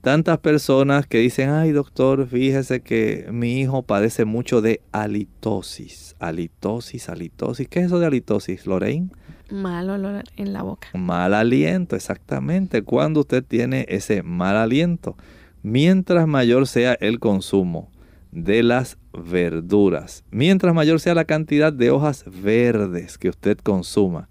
Tantas 0.02 0.38
personas 0.38 1.06
que 1.06 1.18
dicen, 1.18 1.50
ay 1.50 1.70
doctor, 1.70 2.26
fíjese 2.26 2.80
que 2.80 3.28
mi 3.30 3.60
hijo 3.60 3.84
padece 3.84 4.24
mucho 4.24 4.60
de 4.60 4.82
halitosis. 4.90 6.16
Halitosis, 6.18 7.08
halitosis. 7.08 7.68
¿Qué 7.68 7.80
es 7.80 7.86
eso 7.86 8.00
de 8.00 8.06
halitosis, 8.06 8.66
Lorraine? 8.66 9.10
Mal 9.50 9.88
olor 9.90 10.24
en 10.36 10.52
la 10.52 10.62
boca. 10.62 10.88
Mal 10.94 11.34
aliento, 11.34 11.94
exactamente. 11.94 12.82
Cuando 12.82 13.20
usted 13.20 13.44
tiene 13.44 13.86
ese 13.88 14.24
mal 14.24 14.56
aliento. 14.56 15.16
Mientras 15.62 16.26
mayor 16.26 16.66
sea 16.66 16.94
el 16.94 17.20
consumo 17.20 17.91
de 18.32 18.62
las 18.62 18.98
verduras, 19.12 20.24
mientras 20.30 20.74
mayor 20.74 21.00
sea 21.00 21.14
la 21.14 21.26
cantidad 21.26 21.72
de 21.72 21.90
hojas 21.90 22.24
verdes 22.26 23.18
que 23.18 23.28
usted 23.28 23.58
consuma, 23.58 24.28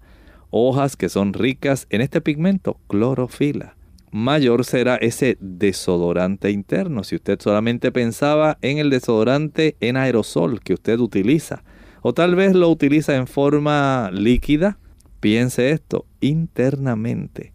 hojas 0.50 0.96
que 0.96 1.08
son 1.08 1.32
ricas 1.32 1.86
en 1.88 2.00
este 2.00 2.20
pigmento, 2.20 2.78
clorofila, 2.88 3.76
mayor 4.10 4.64
será 4.64 4.96
ese 4.96 5.38
desodorante 5.40 6.50
interno. 6.50 7.04
Si 7.04 7.16
usted 7.16 7.40
solamente 7.40 7.90
pensaba 7.90 8.58
en 8.60 8.78
el 8.78 8.90
desodorante 8.90 9.76
en 9.80 9.96
aerosol 9.96 10.60
que 10.60 10.74
usted 10.74 10.98
utiliza, 10.98 11.64
o 12.02 12.12
tal 12.12 12.34
vez 12.34 12.54
lo 12.54 12.68
utiliza 12.68 13.16
en 13.16 13.26
forma 13.26 14.10
líquida, 14.12 14.78
piense 15.20 15.70
esto, 15.70 16.06
internamente. 16.20 17.52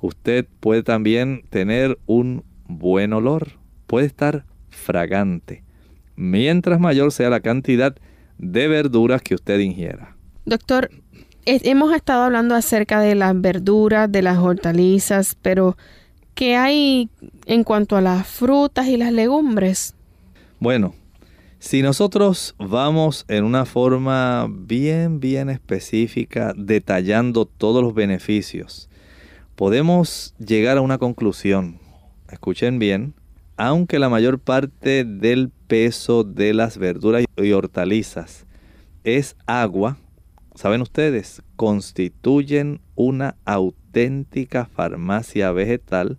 Usted 0.00 0.46
puede 0.60 0.84
también 0.84 1.42
tener 1.50 1.98
un 2.06 2.44
buen 2.68 3.12
olor, 3.12 3.58
puede 3.88 4.06
estar 4.06 4.46
fragante, 4.70 5.64
mientras 6.18 6.80
mayor 6.80 7.12
sea 7.12 7.30
la 7.30 7.40
cantidad 7.40 7.94
de 8.38 8.68
verduras 8.68 9.22
que 9.22 9.36
usted 9.36 9.60
ingiera. 9.60 10.16
Doctor, 10.44 10.90
hemos 11.44 11.94
estado 11.94 12.24
hablando 12.24 12.54
acerca 12.54 13.00
de 13.00 13.14
las 13.14 13.40
verduras, 13.40 14.10
de 14.10 14.22
las 14.22 14.38
hortalizas, 14.38 15.36
pero 15.40 15.76
¿qué 16.34 16.56
hay 16.56 17.08
en 17.46 17.64
cuanto 17.64 17.96
a 17.96 18.00
las 18.00 18.26
frutas 18.26 18.88
y 18.88 18.96
las 18.96 19.12
legumbres? 19.12 19.94
Bueno, 20.58 20.94
si 21.60 21.82
nosotros 21.82 22.54
vamos 22.58 23.24
en 23.28 23.44
una 23.44 23.64
forma 23.64 24.48
bien, 24.50 25.20
bien 25.20 25.48
específica, 25.50 26.52
detallando 26.56 27.46
todos 27.46 27.82
los 27.82 27.94
beneficios, 27.94 28.88
podemos 29.54 30.34
llegar 30.38 30.78
a 30.78 30.82
una 30.82 30.98
conclusión. 30.98 31.78
Escuchen 32.30 32.78
bien, 32.78 33.14
aunque 33.58 33.98
la 33.98 34.08
mayor 34.08 34.38
parte 34.38 35.04
del 35.04 35.50
peso 35.66 36.22
de 36.22 36.54
las 36.54 36.78
verduras 36.78 37.24
y 37.36 37.52
hortalizas 37.52 38.46
es 39.02 39.36
agua, 39.46 39.98
saben 40.54 40.80
ustedes, 40.80 41.42
constituyen 41.56 42.80
una 42.94 43.36
auténtica 43.44 44.66
farmacia 44.66 45.50
vegetal 45.50 46.18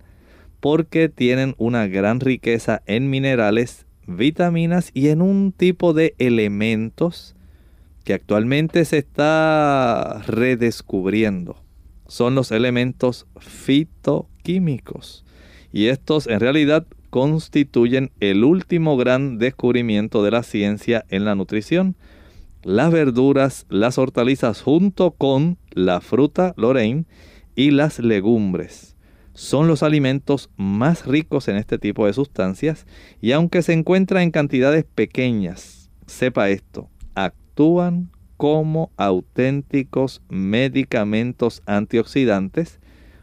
porque 0.59 1.07
tienen 1.07 1.55
una 1.57 1.87
gran 1.87 2.19
riqueza 2.19 2.81
en 2.85 3.09
minerales, 3.09 3.85
vitaminas 4.05 4.91
y 4.93 5.07
en 5.07 5.21
un 5.21 5.53
tipo 5.53 5.93
de 5.93 6.15
elementos 6.17 7.35
que 8.03 8.13
actualmente 8.13 8.83
se 8.83 8.97
está 8.97 10.21
redescubriendo. 10.27 11.55
Son 12.07 12.35
los 12.35 12.51
elementos 12.51 13.27
fitoquímicos. 13.39 15.23
Y 15.71 15.87
estos 15.87 16.27
en 16.27 16.39
realidad 16.39 16.87
constituyen 17.09 18.11
el 18.19 18.43
último 18.43 18.97
gran 18.97 19.37
descubrimiento 19.37 20.23
de 20.23 20.31
la 20.31 20.43
ciencia 20.43 21.05
en 21.09 21.25
la 21.25 21.35
nutrición 21.35 21.95
las 22.63 22.91
verduras, 22.91 23.65
las 23.69 23.97
hortalizas 23.97 24.61
junto 24.61 25.11
con 25.11 25.57
la 25.71 26.01
fruta 26.01 26.53
Lorraine 26.57 27.05
y 27.55 27.71
las 27.71 27.99
legumbres. 27.99 28.95
Son 29.33 29.67
los 29.67 29.83
alimentos 29.83 30.49
más 30.57 31.05
ricos 31.05 31.47
en 31.47 31.55
este 31.55 31.77
tipo 31.77 32.05
de 32.05 32.13
sustancias 32.13 32.85
y 33.21 33.31
aunque 33.31 33.61
se 33.61 33.73
encuentran 33.73 34.23
en 34.23 34.31
cantidades 34.31 34.83
pequeñas, 34.83 35.89
sepa 36.05 36.49
esto, 36.49 36.89
actúan 37.15 38.11
como 38.35 38.91
auténticos 38.97 40.21
medicamentos 40.27 41.61
antioxidantes. 41.65 42.79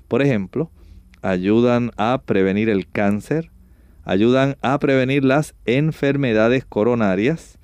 Por 0.09 0.23
ejemplo, 0.23 0.71
ayudan 1.21 1.91
a 1.99 2.23
prevenir 2.25 2.71
el 2.71 2.89
cáncer, 2.89 3.51
ayudan 4.07 4.57
a 4.63 4.79
prevenir 4.79 5.25
las 5.25 5.55
enfermedades 5.67 6.65
coronarias, 6.65 7.59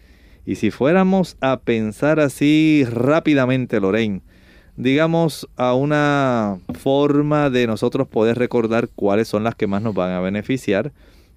y 0.44 0.56
si 0.56 0.70
fuéramos 0.70 1.36
a 1.40 1.60
pensar 1.60 2.20
así 2.20 2.84
rápidamente, 2.90 3.80
Lorraine, 3.80 4.22
digamos 4.76 5.48
a 5.56 5.74
una 5.74 6.58
forma 6.78 7.48
de 7.48 7.66
nosotros 7.66 8.08
poder 8.08 8.38
recordar 8.38 8.88
cuáles 8.88 9.28
son 9.28 9.44
las 9.44 9.54
que 9.54 9.66
más 9.68 9.82
nos 9.82 9.94
van 9.94 10.10
a 10.10 10.20
beneficiar, 10.20 10.92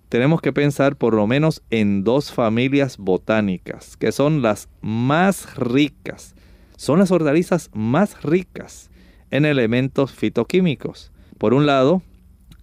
tenemos 0.10 0.42
que 0.42 0.54
pensar 0.54 0.96
por 0.96 1.14
lo 1.14 1.28
menos 1.28 1.62
en 1.70 2.04
dos 2.04 2.32
familias 2.32 2.98
botánicas, 2.98 3.98
que 3.98 4.12
son 4.12 4.42
las 4.42 4.70
más 4.82 5.56
ricas, 5.56 6.36
son 6.78 7.00
las 7.00 7.12
hortalizas 7.12 7.70
más 7.74 8.24
ricas 8.24 8.90
en 9.30 9.46
elementos 9.46 10.12
fitoquímicos. 10.14 11.12
Por 11.38 11.54
un 11.54 11.66
lado, 11.66 12.02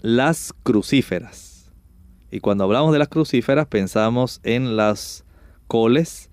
las 0.00 0.54
crucíferas. 0.62 1.51
Y 2.32 2.40
cuando 2.40 2.64
hablamos 2.64 2.94
de 2.94 2.98
las 2.98 3.08
crucíferas 3.08 3.66
pensamos 3.66 4.40
en 4.42 4.74
las 4.74 5.22
coles, 5.68 6.30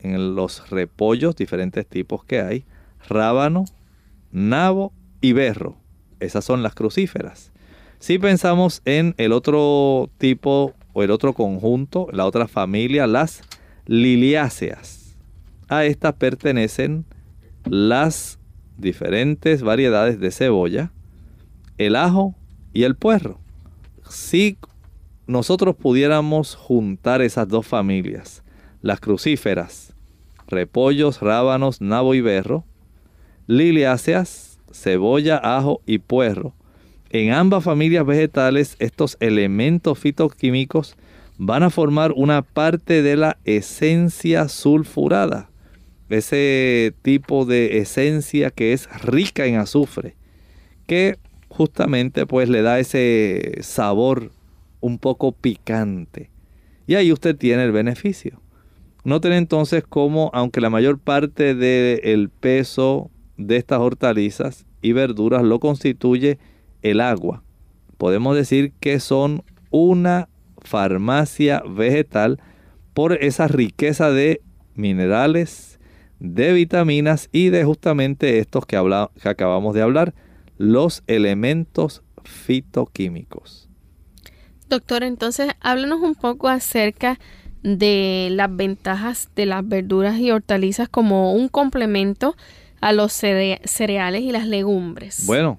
en 0.00 0.34
los 0.34 0.68
repollos, 0.70 1.36
diferentes 1.36 1.86
tipos 1.86 2.24
que 2.24 2.40
hay, 2.40 2.64
rábano, 3.08 3.64
nabo 4.32 4.92
y 5.20 5.32
berro. 5.32 5.76
Esas 6.18 6.44
son 6.44 6.64
las 6.64 6.74
crucíferas. 6.74 7.52
Si 8.00 8.18
pensamos 8.18 8.82
en 8.86 9.14
el 9.16 9.30
otro 9.30 10.10
tipo 10.18 10.74
o 10.94 11.04
el 11.04 11.12
otro 11.12 11.32
conjunto, 11.32 12.08
la 12.10 12.26
otra 12.26 12.48
familia, 12.48 13.06
las 13.06 13.42
liliáceas. 13.86 15.16
A 15.68 15.84
estas 15.84 16.14
pertenecen 16.14 17.04
las 17.64 18.40
diferentes 18.78 19.62
variedades 19.62 20.18
de 20.18 20.32
cebolla, 20.32 20.90
el 21.78 21.94
ajo 21.94 22.34
y 22.72 22.82
el 22.82 22.96
puerro. 22.96 23.38
Si 24.10 24.58
nosotros 25.26 25.76
pudiéramos 25.76 26.54
juntar 26.54 27.22
esas 27.22 27.48
dos 27.48 27.66
familias, 27.66 28.42
las 28.82 29.00
crucíferas 29.00 29.94
repollos, 30.46 31.20
rábanos, 31.20 31.80
nabo 31.80 32.14
y 32.14 32.20
berro, 32.20 32.64
liliáceas, 33.46 34.58
cebolla, 34.72 35.36
ajo 35.36 35.80
y 35.86 35.98
puerro. 35.98 36.54
En 37.10 37.32
ambas 37.32 37.64
familias 37.64 38.06
vegetales, 38.06 38.76
estos 38.78 39.16
elementos 39.20 39.98
fitoquímicos 39.98 40.96
van 41.38 41.62
a 41.62 41.70
formar 41.70 42.12
una 42.12 42.42
parte 42.42 43.02
de 43.02 43.16
la 43.16 43.38
esencia 43.44 44.48
sulfurada, 44.48 45.50
ese 46.08 46.94
tipo 47.02 47.44
de 47.44 47.78
esencia 47.78 48.50
que 48.50 48.72
es 48.72 48.88
rica 49.02 49.46
en 49.46 49.56
azufre, 49.56 50.16
que 50.86 51.18
justamente 51.48 52.26
pues 52.26 52.48
le 52.48 52.62
da 52.62 52.78
ese 52.78 53.58
sabor 53.62 54.30
un 54.84 54.98
poco 54.98 55.32
picante. 55.32 56.30
Y 56.86 56.96
ahí 56.96 57.10
usted 57.10 57.34
tiene 57.34 57.64
el 57.64 57.72
beneficio. 57.72 58.42
Noten 59.02 59.32
entonces 59.32 59.82
cómo, 59.88 60.30
aunque 60.34 60.60
la 60.60 60.68
mayor 60.68 60.98
parte 60.98 61.54
del 61.54 62.28
peso 62.28 63.10
de 63.38 63.56
estas 63.56 63.78
hortalizas 63.78 64.66
y 64.82 64.92
verduras 64.92 65.42
lo 65.42 65.58
constituye 65.58 66.38
el 66.82 67.00
agua, 67.00 67.42
podemos 67.96 68.36
decir 68.36 68.74
que 68.78 69.00
son 69.00 69.42
una 69.70 70.28
farmacia 70.58 71.62
vegetal 71.66 72.38
por 72.92 73.14
esa 73.14 73.48
riqueza 73.48 74.10
de 74.10 74.42
minerales, 74.74 75.80
de 76.20 76.52
vitaminas 76.52 77.30
y 77.32 77.48
de 77.48 77.64
justamente 77.64 78.38
estos 78.38 78.66
que, 78.66 78.76
que 79.22 79.28
acabamos 79.30 79.74
de 79.74 79.80
hablar, 79.80 80.14
los 80.58 81.02
elementos 81.06 82.02
fitoquímicos. 82.22 83.63
Doctor, 84.68 85.02
entonces 85.02 85.52
háblanos 85.60 86.00
un 86.00 86.14
poco 86.14 86.48
acerca 86.48 87.18
de 87.62 88.28
las 88.30 88.54
ventajas 88.54 89.30
de 89.34 89.46
las 89.46 89.66
verduras 89.66 90.18
y 90.18 90.30
hortalizas 90.30 90.88
como 90.88 91.32
un 91.34 91.48
complemento 91.48 92.36
a 92.80 92.92
los 92.92 93.12
cereales 93.12 94.22
y 94.22 94.32
las 94.32 94.46
legumbres. 94.46 95.24
Bueno, 95.26 95.58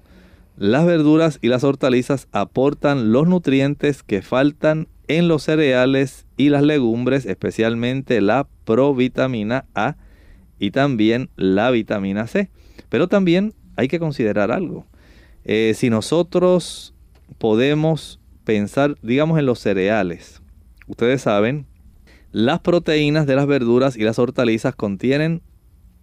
las 0.56 0.86
verduras 0.86 1.38
y 1.42 1.48
las 1.48 1.64
hortalizas 1.64 2.28
aportan 2.30 3.12
los 3.12 3.26
nutrientes 3.26 4.02
que 4.02 4.22
faltan 4.22 4.86
en 5.08 5.28
los 5.28 5.42
cereales 5.42 6.26
y 6.36 6.48
las 6.48 6.62
legumbres, 6.62 7.26
especialmente 7.26 8.20
la 8.20 8.46
provitamina 8.64 9.64
A 9.74 9.96
y 10.58 10.70
también 10.70 11.28
la 11.36 11.70
vitamina 11.70 12.26
C. 12.26 12.50
Pero 12.88 13.08
también 13.08 13.54
hay 13.76 13.88
que 13.88 13.98
considerar 13.98 14.50
algo. 14.50 14.86
Eh, 15.44 15.74
si 15.74 15.90
nosotros 15.90 16.94
podemos 17.38 18.20
pensar, 18.46 18.94
digamos, 19.02 19.38
en 19.38 19.44
los 19.44 19.58
cereales, 19.58 20.40
ustedes 20.86 21.20
saben, 21.20 21.66
las 22.30 22.60
proteínas 22.60 23.26
de 23.26 23.34
las 23.34 23.46
verduras 23.46 23.96
y 23.96 24.04
las 24.04 24.18
hortalizas 24.18 24.74
contienen 24.74 25.42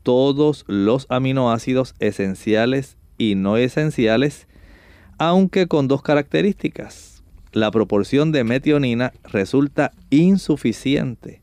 todos 0.03 0.65
los 0.67 1.07
aminoácidos 1.09 1.95
esenciales 1.99 2.97
y 3.17 3.35
no 3.35 3.55
esenciales, 3.55 4.47
aunque 5.17 5.67
con 5.67 5.87
dos 5.87 6.01
características. 6.01 7.23
La 7.53 7.71
proporción 7.71 8.31
de 8.31 8.43
metionina 8.43 9.13
resulta 9.23 9.93
insuficiente 10.09 11.41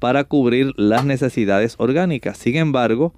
para 0.00 0.24
cubrir 0.24 0.72
las 0.76 1.04
necesidades 1.04 1.76
orgánicas. 1.78 2.36
Sin 2.38 2.56
embargo, 2.56 3.14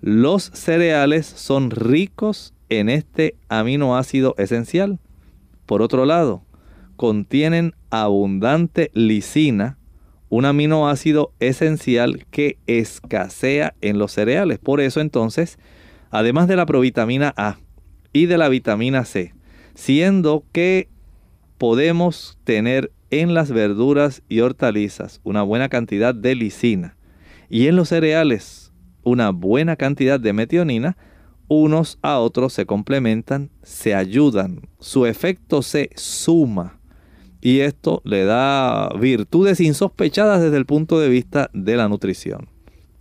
los 0.00 0.44
cereales 0.54 1.26
son 1.26 1.70
ricos 1.70 2.52
en 2.68 2.88
este 2.88 3.36
aminoácido 3.48 4.34
esencial. 4.38 4.98
Por 5.66 5.82
otro 5.82 6.06
lado, 6.06 6.43
contienen 7.04 7.74
abundante 7.90 8.90
lisina, 8.94 9.76
un 10.30 10.46
aminoácido 10.46 11.34
esencial 11.38 12.24
que 12.30 12.56
escasea 12.66 13.74
en 13.82 13.98
los 13.98 14.12
cereales. 14.12 14.58
Por 14.58 14.80
eso 14.80 15.02
entonces, 15.02 15.58
además 16.10 16.48
de 16.48 16.56
la 16.56 16.64
provitamina 16.64 17.34
A 17.36 17.58
y 18.14 18.24
de 18.24 18.38
la 18.38 18.48
vitamina 18.48 19.04
C, 19.04 19.34
siendo 19.74 20.46
que 20.50 20.88
podemos 21.58 22.38
tener 22.44 22.90
en 23.10 23.34
las 23.34 23.50
verduras 23.50 24.22
y 24.30 24.40
hortalizas 24.40 25.20
una 25.24 25.42
buena 25.42 25.68
cantidad 25.68 26.14
de 26.14 26.34
lisina 26.34 26.96
y 27.50 27.66
en 27.66 27.76
los 27.76 27.90
cereales 27.90 28.72
una 29.02 29.28
buena 29.28 29.76
cantidad 29.76 30.18
de 30.18 30.32
metionina, 30.32 30.96
unos 31.48 31.98
a 32.00 32.18
otros 32.18 32.54
se 32.54 32.64
complementan, 32.64 33.50
se 33.62 33.94
ayudan, 33.94 34.62
su 34.78 35.04
efecto 35.04 35.60
se 35.60 35.90
suma 35.96 36.80
y 37.44 37.60
esto 37.60 38.00
le 38.04 38.24
da 38.24 38.88
virtudes 38.98 39.60
insospechadas 39.60 40.40
desde 40.40 40.56
el 40.56 40.64
punto 40.64 40.98
de 40.98 41.10
vista 41.10 41.50
de 41.52 41.76
la 41.76 41.90
nutrición. 41.90 42.48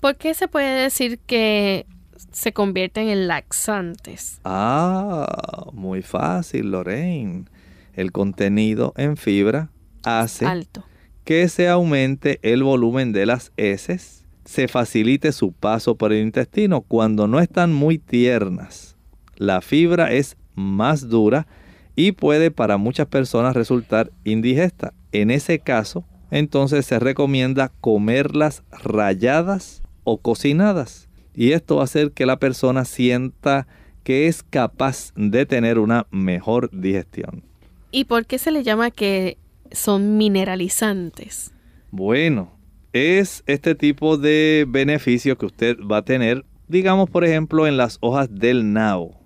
¿Por 0.02 0.18
qué 0.18 0.34
se 0.34 0.50
puede 0.50 0.82
decir 0.82 1.18
que 1.20 1.86
se 2.34 2.52
convierten 2.52 3.08
en 3.08 3.30
laxantes? 3.30 4.42
Ah, 4.44 5.70
muy 5.72 6.02
fácil, 6.02 6.72
Lorraine. 6.72 7.46
El 7.94 8.12
contenido 8.12 8.94
en 8.98 9.16
fibra 9.16 9.70
hace 10.04 10.46
que 11.24 11.48
se 11.48 11.70
aumente 11.70 12.40
el 12.42 12.64
volumen 12.64 13.14
de 13.14 13.26
las 13.26 13.54
heces, 13.56 14.26
se 14.44 14.68
facilite 14.68 15.32
su 15.32 15.54
paso 15.54 15.96
por 15.96 16.12
el 16.12 16.22
intestino. 16.22 16.82
Cuando 16.82 17.30
no 17.30 17.40
están 17.40 17.72
muy 17.72 17.98
tiernas, 17.98 18.98
la 19.38 19.62
fibra 19.62 20.12
es 20.12 20.36
más 20.54 21.08
dura 21.08 21.48
y 21.96 22.14
puede 22.14 22.52
para 22.52 22.78
muchas 22.78 23.08
personas 23.08 23.56
resultar 23.56 24.12
indigesta. 24.24 24.94
En 25.12 25.32
ese 25.32 25.60
caso, 25.60 26.06
entonces 26.32 26.86
se 26.86 27.00
recomienda 27.00 27.72
comerlas 27.82 28.64
rayadas 28.72 29.84
o 30.04 30.18
cocinadas. 30.18 31.08
Y 31.36 31.52
esto 31.52 31.76
va 31.76 31.82
a 31.82 31.86
hacer 31.86 32.12
que 32.12 32.26
la 32.26 32.38
persona 32.38 32.86
sienta 32.86 33.68
que 34.04 34.28
es 34.28 34.44
capaz 34.44 35.14
de 35.16 35.46
tener 35.46 35.80
una 35.80 36.08
mejor 36.12 36.70
digestión. 36.72 37.44
¿Y 37.92 38.06
por 38.06 38.26
qué 38.26 38.38
se 38.38 38.52
le 38.52 38.64
llama 38.64 38.92
que 38.92 39.38
son 39.72 40.18
mineralizantes? 40.18 41.54
Bueno, 41.92 42.52
es 42.92 43.44
este 43.46 43.76
tipo 43.76 44.18
de 44.18 44.66
beneficio 44.68 45.38
que 45.38 45.46
usted 45.46 45.78
va 45.80 45.98
a 45.98 46.06
tener, 46.06 46.44
digamos 46.68 47.10
por 47.10 47.24
ejemplo 47.24 47.68
en 47.68 47.78
las 47.78 47.98
hojas 48.02 48.28
del 48.34 48.74
nao 48.74 49.23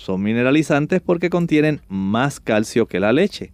son 0.00 0.22
mineralizantes 0.22 1.02
porque 1.02 1.28
contienen 1.28 1.82
más 1.88 2.40
calcio 2.40 2.86
que 2.86 3.00
la 3.00 3.12
leche. 3.12 3.52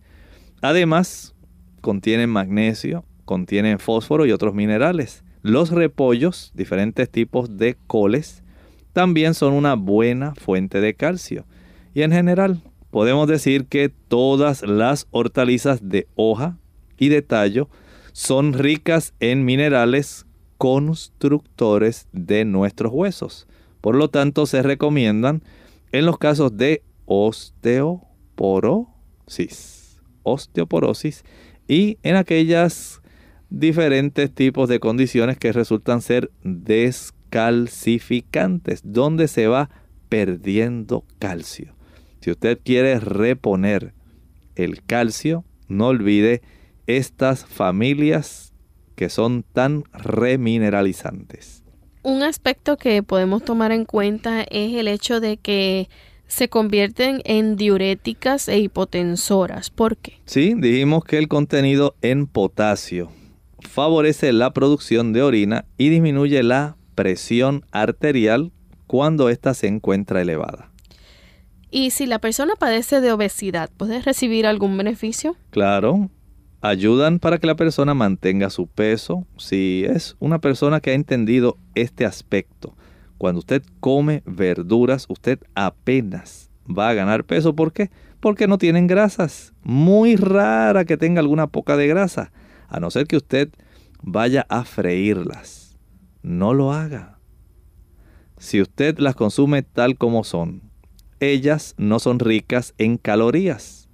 Además, 0.63 1.35
contienen 1.81 2.31
magnesio, 2.31 3.05
contienen 3.25 3.81
fósforo 3.81 4.27
y 4.27 4.33
otros 4.33 4.55
minerales. 4.55 5.25
Los 5.43 5.71
repollos, 5.71 6.53
diferentes 6.55 7.11
tipos 7.11 7.57
de 7.57 7.77
coles, 7.89 8.45
también 8.93 9.35
son 9.35 9.55
una 9.55 9.75
buena 9.75 10.35
fuente 10.37 10.81
de 10.81 10.95
calcio. 10.95 11.45
Y 11.95 12.03
en 12.03 12.13
general, 12.13 12.63
podemos 12.91 13.27
decir 13.27 13.67
que 13.67 13.89
todas 13.89 14.63
las 14.63 15.09
hortalizas 15.11 15.89
de 15.89 16.07
hoja 16.15 16.59
y 16.97 17.09
de 17.09 17.23
tallo 17.23 17.69
son 18.13 18.53
ricas 18.53 19.15
en 19.19 19.45
minerales 19.45 20.27
constructores 20.59 22.07
de 22.13 22.45
nuestros 22.45 22.93
huesos. 22.93 23.49
Por 23.81 23.97
lo 23.97 24.09
tanto, 24.09 24.47
se 24.47 24.63
recomiendan 24.63 25.43
en 25.99 26.07
los 26.07 26.19
casos 26.19 26.57
de 26.57 26.85
osteoporosis, 27.07 30.01
osteoporosis 30.23 31.25
y 31.67 31.99
en 32.03 32.17
aquellas 32.17 33.01
diferentes 33.49 34.35
tipos 34.35 34.69
de 34.69 34.79
condiciones 34.79 35.39
que 35.39 35.53
resultan 35.53 36.03
ser 36.03 36.31
descalcificantes, 36.43 38.83
donde 38.85 39.27
se 39.29 39.47
va 39.47 39.71
perdiendo 40.11 41.07
calcio. 41.19 41.75
Si 42.21 42.31
usted 42.31 42.61
quiere 42.63 43.01
reponer 43.01 43.95
el 44.55 44.83
calcio, 44.83 45.47
no 45.69 45.87
olvide 45.89 46.43
estas 46.87 47.47
familias 47.47 48.53
que 48.97 49.09
son 49.09 49.45
tan 49.45 49.85
remineralizantes 49.93 51.65
un 52.07 52.23
aspecto 52.23 52.77
que 52.77 53.03
podemos 53.03 53.45
tomar 53.45 53.73
en 53.73 53.85
cuenta 53.85 54.43
es 54.43 54.75
el 54.75 54.87
hecho 54.87 55.19
de 55.19 55.39
que 55.39 55.89
se 56.29 56.49
convierten 56.49 57.21
en 57.25 57.57
diuréticas 57.57 58.49
e 58.49 58.61
hipotensoras. 58.61 59.71
¿Por 59.71 59.97
qué? 59.97 60.21
Sí, 60.25 60.55
dijimos 60.57 61.05
que 61.05 61.19
el 61.19 61.27
contenido 61.27 61.97
en 62.03 62.29
potasio 62.29 63.11
favorece 63.59 64.33
la 64.33 64.53
producción 64.53 65.13
de 65.13 65.23
orina 65.23 65.65
y 65.79 65.89
disminuye 65.89 66.45
la 66.45 66.77
presión 66.95 67.65
arterial 67.73 68.53
cuando 68.87 69.29
ésta 69.29 69.53
se 69.53 69.67
encuentra 69.67 70.23
elevada. 70.23 70.71
¿Y 71.73 71.91
si 71.91 72.07
la 72.07 72.21
persona 72.21 72.55
padece 72.55 73.01
de 73.01 73.11
obesidad, 73.11 73.69
puede 73.77 74.01
recibir 74.01 74.47
algún 74.47 74.77
beneficio? 74.79 75.35
Claro, 75.51 76.09
ayudan 76.61 77.19
para 77.19 77.39
que 77.39 77.47
la 77.47 77.57
persona 77.57 77.95
mantenga 77.95 78.51
su 78.51 78.67
peso. 78.67 79.27
Si 79.37 79.85
es 79.89 80.17
una 80.19 80.41
persona 80.41 80.81
que 80.81 80.91
ha 80.91 80.95
entendido 80.95 81.59
este 81.75 82.05
aspecto, 82.05 82.77
cuando 83.19 83.41
usted 83.41 83.63
come 83.81 84.23
verduras, 84.27 85.07
usted 85.09 85.39
apenas 85.55 86.51
va 86.67 86.91
a 86.91 86.95
ganar 86.95 87.25
peso. 87.25 87.55
¿Por 87.55 87.73
qué? 87.73 87.91
Porque 88.21 88.47
no 88.47 88.59
tienen 88.59 88.87
grasas. 88.87 89.53
Muy 89.63 90.17
rara 90.17 90.85
que 90.85 90.97
tenga 90.97 91.21
alguna 91.21 91.47
poca 91.47 91.77
de 91.77 91.87
grasa. 91.87 92.33
A 92.69 92.81
no 92.81 92.91
ser 92.91 93.07
que 93.07 93.17
usted 93.17 93.51
vaya 94.03 94.47
a 94.49 94.65
freírlas. 94.65 95.79
No 96.23 96.53
lo 96.53 96.73
haga. 96.73 97.19
Si 98.39 98.61
usted 98.61 98.99
las 98.99 99.15
consume 99.15 99.63
tal 99.63 99.97
como 99.97 100.25
son, 100.25 100.63
ellas 101.21 101.75
no 101.79 101.99
son 101.99 102.19
ricas 102.19 102.75
en 102.77 102.99
calorías 102.99 103.86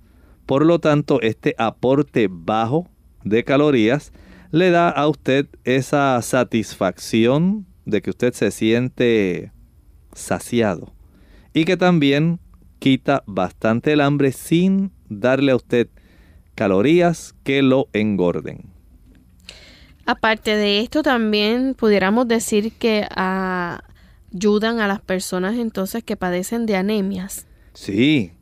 por 0.47 0.65
lo 0.65 0.79
tanto, 0.79 1.21
este 1.21 1.55
aporte 1.59 2.29
bajo 2.31 2.91
de 3.25 3.45
calorías 3.45 4.13
le 4.51 4.71
da 4.71 4.91
a 4.91 5.09
usted 5.09 5.47
esa 5.65 6.21
satisfacción 6.23 7.67
de 7.85 8.03
que 8.03 8.11
usted 8.11 8.33
se 8.35 8.51
siente 8.51 9.53
saciado 10.13 10.93
y 11.55 11.65
que 11.65 11.77
también 11.77 12.39
quita 12.79 13.23
bastante 13.27 13.93
el 13.93 14.01
hambre 14.01 14.33
sin 14.33 14.93
darle 15.09 15.53
a 15.53 15.57
usted 15.57 15.89
calorías 16.55 17.35
que 17.45 17.63
lo 17.63 17.89
engorden. 17.93 18.73
Aparte 20.05 20.57
de 20.57 20.81
esto, 20.81 21.03
también 21.03 21.75
pudiéramos 21.75 22.27
decir 22.27 22.73
que 22.73 23.07
ayudan 23.15 24.81
a 24.81 24.89
las 24.89 25.01
personas 25.01 25.57
entonces 25.57 26.03
que 26.03 26.17
padecen 26.17 26.67
de 26.67 26.77
anemias. 26.77 27.47
Sí, 27.73 28.33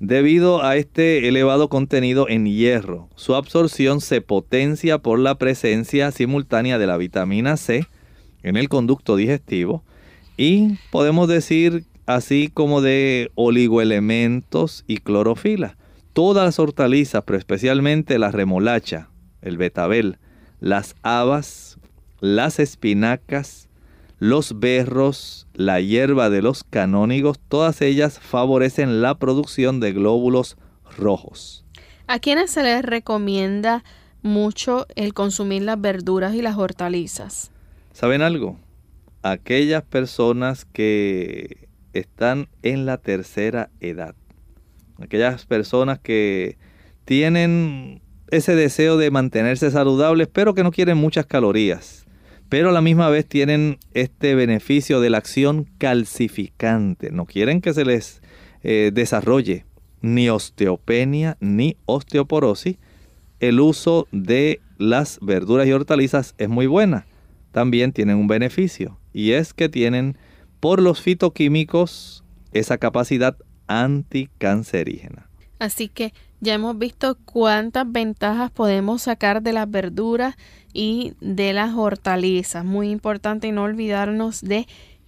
Debido 0.00 0.64
a 0.64 0.76
este 0.76 1.28
elevado 1.28 1.68
contenido 1.68 2.26
en 2.26 2.46
hierro, 2.46 3.10
su 3.16 3.34
absorción 3.34 4.00
se 4.00 4.22
potencia 4.22 4.96
por 4.96 5.18
la 5.18 5.34
presencia 5.34 6.10
simultánea 6.10 6.78
de 6.78 6.86
la 6.86 6.96
vitamina 6.96 7.58
C 7.58 7.86
en 8.42 8.56
el 8.56 8.70
conducto 8.70 9.14
digestivo 9.16 9.84
y 10.38 10.78
podemos 10.90 11.28
decir 11.28 11.84
así 12.06 12.48
como 12.48 12.80
de 12.80 13.30
oligoelementos 13.34 14.84
y 14.86 14.96
clorofila. 14.96 15.76
Todas 16.14 16.46
las 16.46 16.58
hortalizas, 16.58 17.22
pero 17.26 17.38
especialmente 17.38 18.18
la 18.18 18.30
remolacha, 18.30 19.10
el 19.42 19.58
betabel, 19.58 20.16
las 20.60 20.96
habas, 21.02 21.78
las 22.20 22.58
espinacas, 22.58 23.68
los 24.20 24.60
berros, 24.60 25.48
la 25.54 25.80
hierba 25.80 26.30
de 26.30 26.42
los 26.42 26.62
canónigos, 26.62 27.40
todas 27.48 27.82
ellas 27.82 28.20
favorecen 28.20 29.02
la 29.02 29.18
producción 29.18 29.80
de 29.80 29.92
glóbulos 29.92 30.56
rojos. 30.96 31.64
¿A 32.06 32.20
quienes 32.20 32.52
se 32.52 32.62
les 32.62 32.82
recomienda 32.82 33.82
mucho 34.22 34.86
el 34.94 35.14
consumir 35.14 35.62
las 35.62 35.80
verduras 35.80 36.34
y 36.34 36.42
las 36.42 36.56
hortalizas? 36.56 37.50
¿Saben 37.92 38.22
algo? 38.22 38.56
aquellas 39.22 39.82
personas 39.82 40.64
que 40.64 41.68
están 41.92 42.48
en 42.62 42.86
la 42.86 42.98
tercera 42.98 43.70
edad. 43.80 44.14
Aquellas 45.00 45.46
personas 45.46 45.98
que 45.98 46.58
tienen 47.04 48.02
ese 48.30 48.54
deseo 48.54 48.96
de 48.96 49.10
mantenerse 49.10 49.70
saludables, 49.70 50.28
pero 50.28 50.54
que 50.54 50.62
no 50.62 50.70
quieren 50.70 50.98
muchas 50.98 51.26
calorías. 51.26 52.06
Pero 52.50 52.70
a 52.70 52.72
la 52.72 52.80
misma 52.80 53.08
vez 53.08 53.26
tienen 53.26 53.78
este 53.94 54.34
beneficio 54.34 55.00
de 55.00 55.08
la 55.08 55.18
acción 55.18 55.68
calcificante. 55.78 57.12
No 57.12 57.24
quieren 57.24 57.60
que 57.60 57.72
se 57.72 57.84
les 57.84 58.22
eh, 58.64 58.90
desarrolle 58.92 59.64
ni 60.02 60.28
osteopenia 60.28 61.36
ni 61.40 61.76
osteoporosis. 61.86 62.76
El 63.38 63.60
uso 63.60 64.08
de 64.10 64.60
las 64.78 65.20
verduras 65.22 65.68
y 65.68 65.72
hortalizas 65.72 66.34
es 66.38 66.48
muy 66.48 66.66
buena. 66.66 67.06
También 67.52 67.92
tienen 67.92 68.16
un 68.16 68.26
beneficio 68.26 68.98
y 69.12 69.30
es 69.30 69.54
que 69.54 69.68
tienen 69.68 70.18
por 70.58 70.82
los 70.82 71.00
fitoquímicos 71.00 72.24
esa 72.52 72.78
capacidad 72.78 73.36
anticancerígena. 73.68 75.30
Así 75.60 75.88
que 75.88 76.12
ya 76.40 76.54
hemos 76.54 76.78
visto 76.78 77.16
cuántas 77.24 77.90
ventajas 77.90 78.50
podemos 78.50 79.02
sacar 79.02 79.42
de 79.42 79.52
las 79.52 79.70
verduras 79.70 80.36
y 80.72 81.14
de 81.20 81.52
las 81.52 81.74
hortalizas. 81.74 82.64
Muy 82.64 82.90
importante 82.90 83.52
no 83.52 83.64
olvidarnos 83.64 84.40
de 84.40 84.66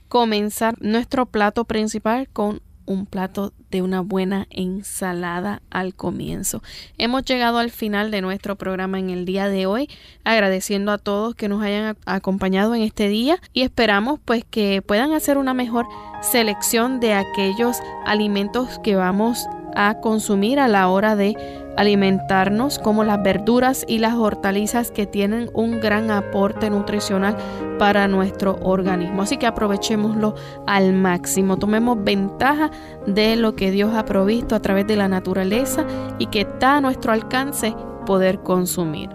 comenzar 0.09 0.75
nuestro 0.81 1.27
plato 1.27 1.65
principal 1.65 2.29
con 2.29 2.61
un 2.93 3.07
plato 3.07 3.53
de 3.71 3.83
una 3.83 4.01
buena 4.01 4.47
ensalada 4.51 5.63
al 5.71 5.95
comienzo. 5.95 6.63
Hemos 6.99 7.25
llegado 7.25 7.59
al 7.59 7.71
final 7.71 8.11
de 8.11 8.21
nuestro 8.21 8.57
programa 8.57 8.99
en 8.99 9.11
el 9.11 9.25
día 9.25 9.49
de 9.49 9.67
hoy, 9.67 9.89
agradeciendo 10.25 10.93
a 10.93 10.99
todos 10.99 11.35
que 11.35 11.49
nos 11.49 11.63
hayan 11.63 11.97
acompañado 12.07 12.75
en 12.75 12.83
este 12.83 13.09
día 13.09 13.39
y 13.53 13.63
esperamos 13.63 14.21
pues 14.25 14.45
que 14.45 14.83
puedan 14.83 15.13
hacer 15.13 15.39
una 15.39 15.55
mejor 15.55 15.87
selección 16.21 17.01
de 17.01 17.15
aquellos 17.15 17.79
alimentos 18.05 18.79
que 18.81 18.95
vamos 18.95 19.47
a 19.75 20.01
consumir 20.01 20.61
a 20.61 20.69
la 20.69 20.89
hora 20.89 21.17
de 21.17 21.35
alimentarnos, 21.77 22.79
como 22.79 23.05
las 23.05 23.23
verduras 23.23 23.85
y 23.89 23.99
las 23.99 24.15
hortalizas 24.15 24.91
que 24.91 25.07
tienen 25.07 25.51
un 25.55 25.81
gran 25.81 26.11
aporte 26.11 26.71
nutricional 26.71 27.37
para 27.79 28.09
nuestro 28.09 28.59
organismo. 28.63 29.23
Así 29.23 29.37
que 29.37 29.47
aprovechémoslo 29.47 30.35
al 30.67 30.93
máximo, 30.93 31.57
tomemos 31.57 32.03
ventaja 32.03 32.71
de 33.07 33.37
lo 33.37 33.55
que 33.57 33.71
Dios 33.71 33.95
ha 33.95 34.05
provisto 34.05 34.55
a 34.55 34.61
través 34.61 34.87
de 34.87 34.97
la 34.97 35.09
naturaleza 35.09 35.87
y 36.19 36.27
que 36.27 36.43
está 36.43 36.77
a 36.77 36.81
nuestro 36.81 37.13
alcance 37.13 37.75
poder 38.07 38.41
consumir. 38.41 39.11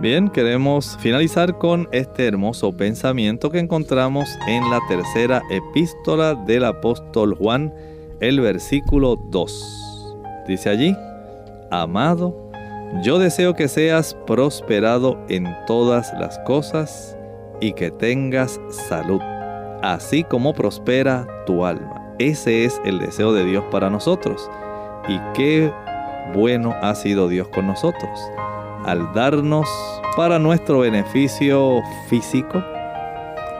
Bien, 0.00 0.28
queremos 0.28 0.96
finalizar 1.00 1.58
con 1.58 1.88
este 1.90 2.24
hermoso 2.26 2.72
pensamiento 2.72 3.50
que 3.50 3.58
encontramos 3.58 4.28
en 4.46 4.70
la 4.70 4.80
tercera 4.86 5.42
epístola 5.50 6.36
del 6.36 6.64
apóstol 6.64 7.34
Juan, 7.34 7.74
el 8.20 8.40
versículo 8.40 9.16
2. 9.16 10.14
Dice 10.46 10.70
allí, 10.70 10.96
amado, 11.70 12.34
yo 13.02 13.18
deseo 13.18 13.54
que 13.54 13.68
seas 13.68 14.14
prosperado 14.26 15.18
en 15.28 15.46
todas 15.66 16.12
las 16.18 16.38
cosas 16.40 17.16
y 17.60 17.72
que 17.72 17.90
tengas 17.90 18.60
salud, 18.70 19.20
así 19.82 20.24
como 20.24 20.54
prospera 20.54 21.26
tu 21.46 21.64
alma. 21.64 22.14
Ese 22.18 22.64
es 22.64 22.80
el 22.84 22.98
deseo 22.98 23.32
de 23.32 23.44
Dios 23.44 23.64
para 23.70 23.90
nosotros. 23.90 24.50
Y 25.08 25.18
qué 25.34 25.72
bueno 26.34 26.74
ha 26.82 26.94
sido 26.94 27.28
Dios 27.28 27.48
con 27.48 27.66
nosotros 27.66 28.18
al 28.84 29.12
darnos 29.12 29.68
para 30.16 30.38
nuestro 30.38 30.80
beneficio 30.80 31.82
físico 32.08 32.62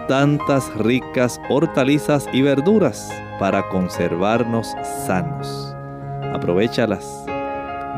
tantas 0.09 0.74
ricas 0.76 1.40
hortalizas 1.50 2.26
y 2.32 2.42
verduras 2.42 3.12
para 3.38 3.68
conservarnos 3.68 4.74
sanos 5.06 5.74
aprovechalas. 6.32 7.27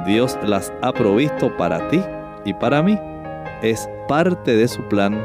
Dios 0.07 0.39
las 0.43 0.73
ha 0.83 0.93
provisto 0.93 1.57
para 1.57 1.89
ti 1.89 2.01
y 2.45 2.55
para 2.55 2.83
mí. 2.83 2.99
Es 3.63 3.89
parte 4.09 4.57
de 4.57 4.67
su 4.69 4.83
plan 4.89 5.23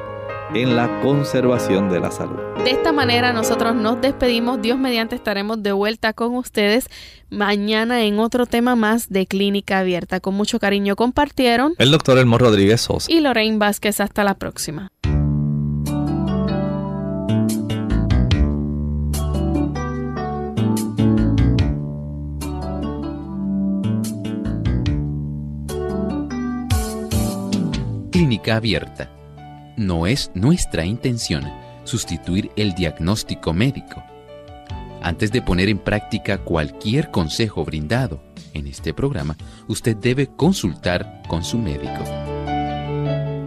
en 0.53 0.75
la 0.75 1.01
conservación 1.01 1.89
de 1.89 1.99
la 1.99 2.11
salud. 2.11 2.37
De 2.63 2.71
esta 2.71 2.91
manera 2.91 3.33
nosotros 3.33 3.75
nos 3.75 4.01
despedimos. 4.01 4.61
Dios 4.61 4.77
mediante 4.77 5.15
estaremos 5.15 5.63
de 5.63 5.71
vuelta 5.71 6.13
con 6.13 6.35
ustedes 6.35 6.89
mañana 7.29 8.03
en 8.03 8.19
otro 8.19 8.45
tema 8.45 8.75
más 8.75 9.09
de 9.09 9.25
Clínica 9.25 9.79
Abierta. 9.79 10.19
Con 10.19 10.35
mucho 10.35 10.59
cariño 10.59 10.95
compartieron 10.95 11.73
el 11.77 11.91
doctor 11.91 12.17
Elmo 12.17 12.37
Rodríguez 12.37 12.81
Sosa 12.81 13.11
y 13.11 13.21
Lorraine 13.21 13.57
Vázquez. 13.57 13.99
Hasta 13.99 14.23
la 14.23 14.35
próxima. 14.35 14.91
Clínica 28.25 28.55
Abierta. 28.55 29.11
No 29.77 30.07
es 30.07 30.31
nuestra 30.33 30.83
intención 30.83 31.43
sustituir 31.83 32.49
el 32.55 32.73
diagnóstico 32.73 33.53
médico. 33.53 34.03
Antes 35.03 35.31
de 35.31 35.43
poner 35.43 35.69
en 35.69 35.77
práctica 35.77 36.39
cualquier 36.39 37.11
consejo 37.11 37.63
brindado 37.63 38.23
en 38.55 38.65
este 38.65 38.95
programa, 38.95 39.37
usted 39.67 39.95
debe 39.95 40.25
consultar 40.25 41.21
con 41.27 41.43
su 41.43 41.59
médico. 41.59 42.03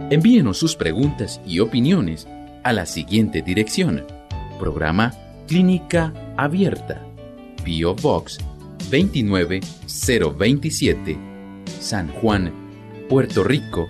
Envíenos 0.09 0.57
sus 0.57 0.77
preguntas 0.77 1.41
y 1.45 1.59
opiniones 1.59 2.25
a 2.63 2.71
la 2.71 2.85
siguiente 2.85 3.41
dirección. 3.41 4.05
Programa 4.59 5.11
Clínica 5.45 6.13
Abierta. 6.37 7.05
Bio 7.65 7.95
Box 7.95 8.37
29027, 8.89 11.17
San 11.81 12.07
Juan, 12.13 12.53
Puerto 13.09 13.43
Rico 13.43 13.89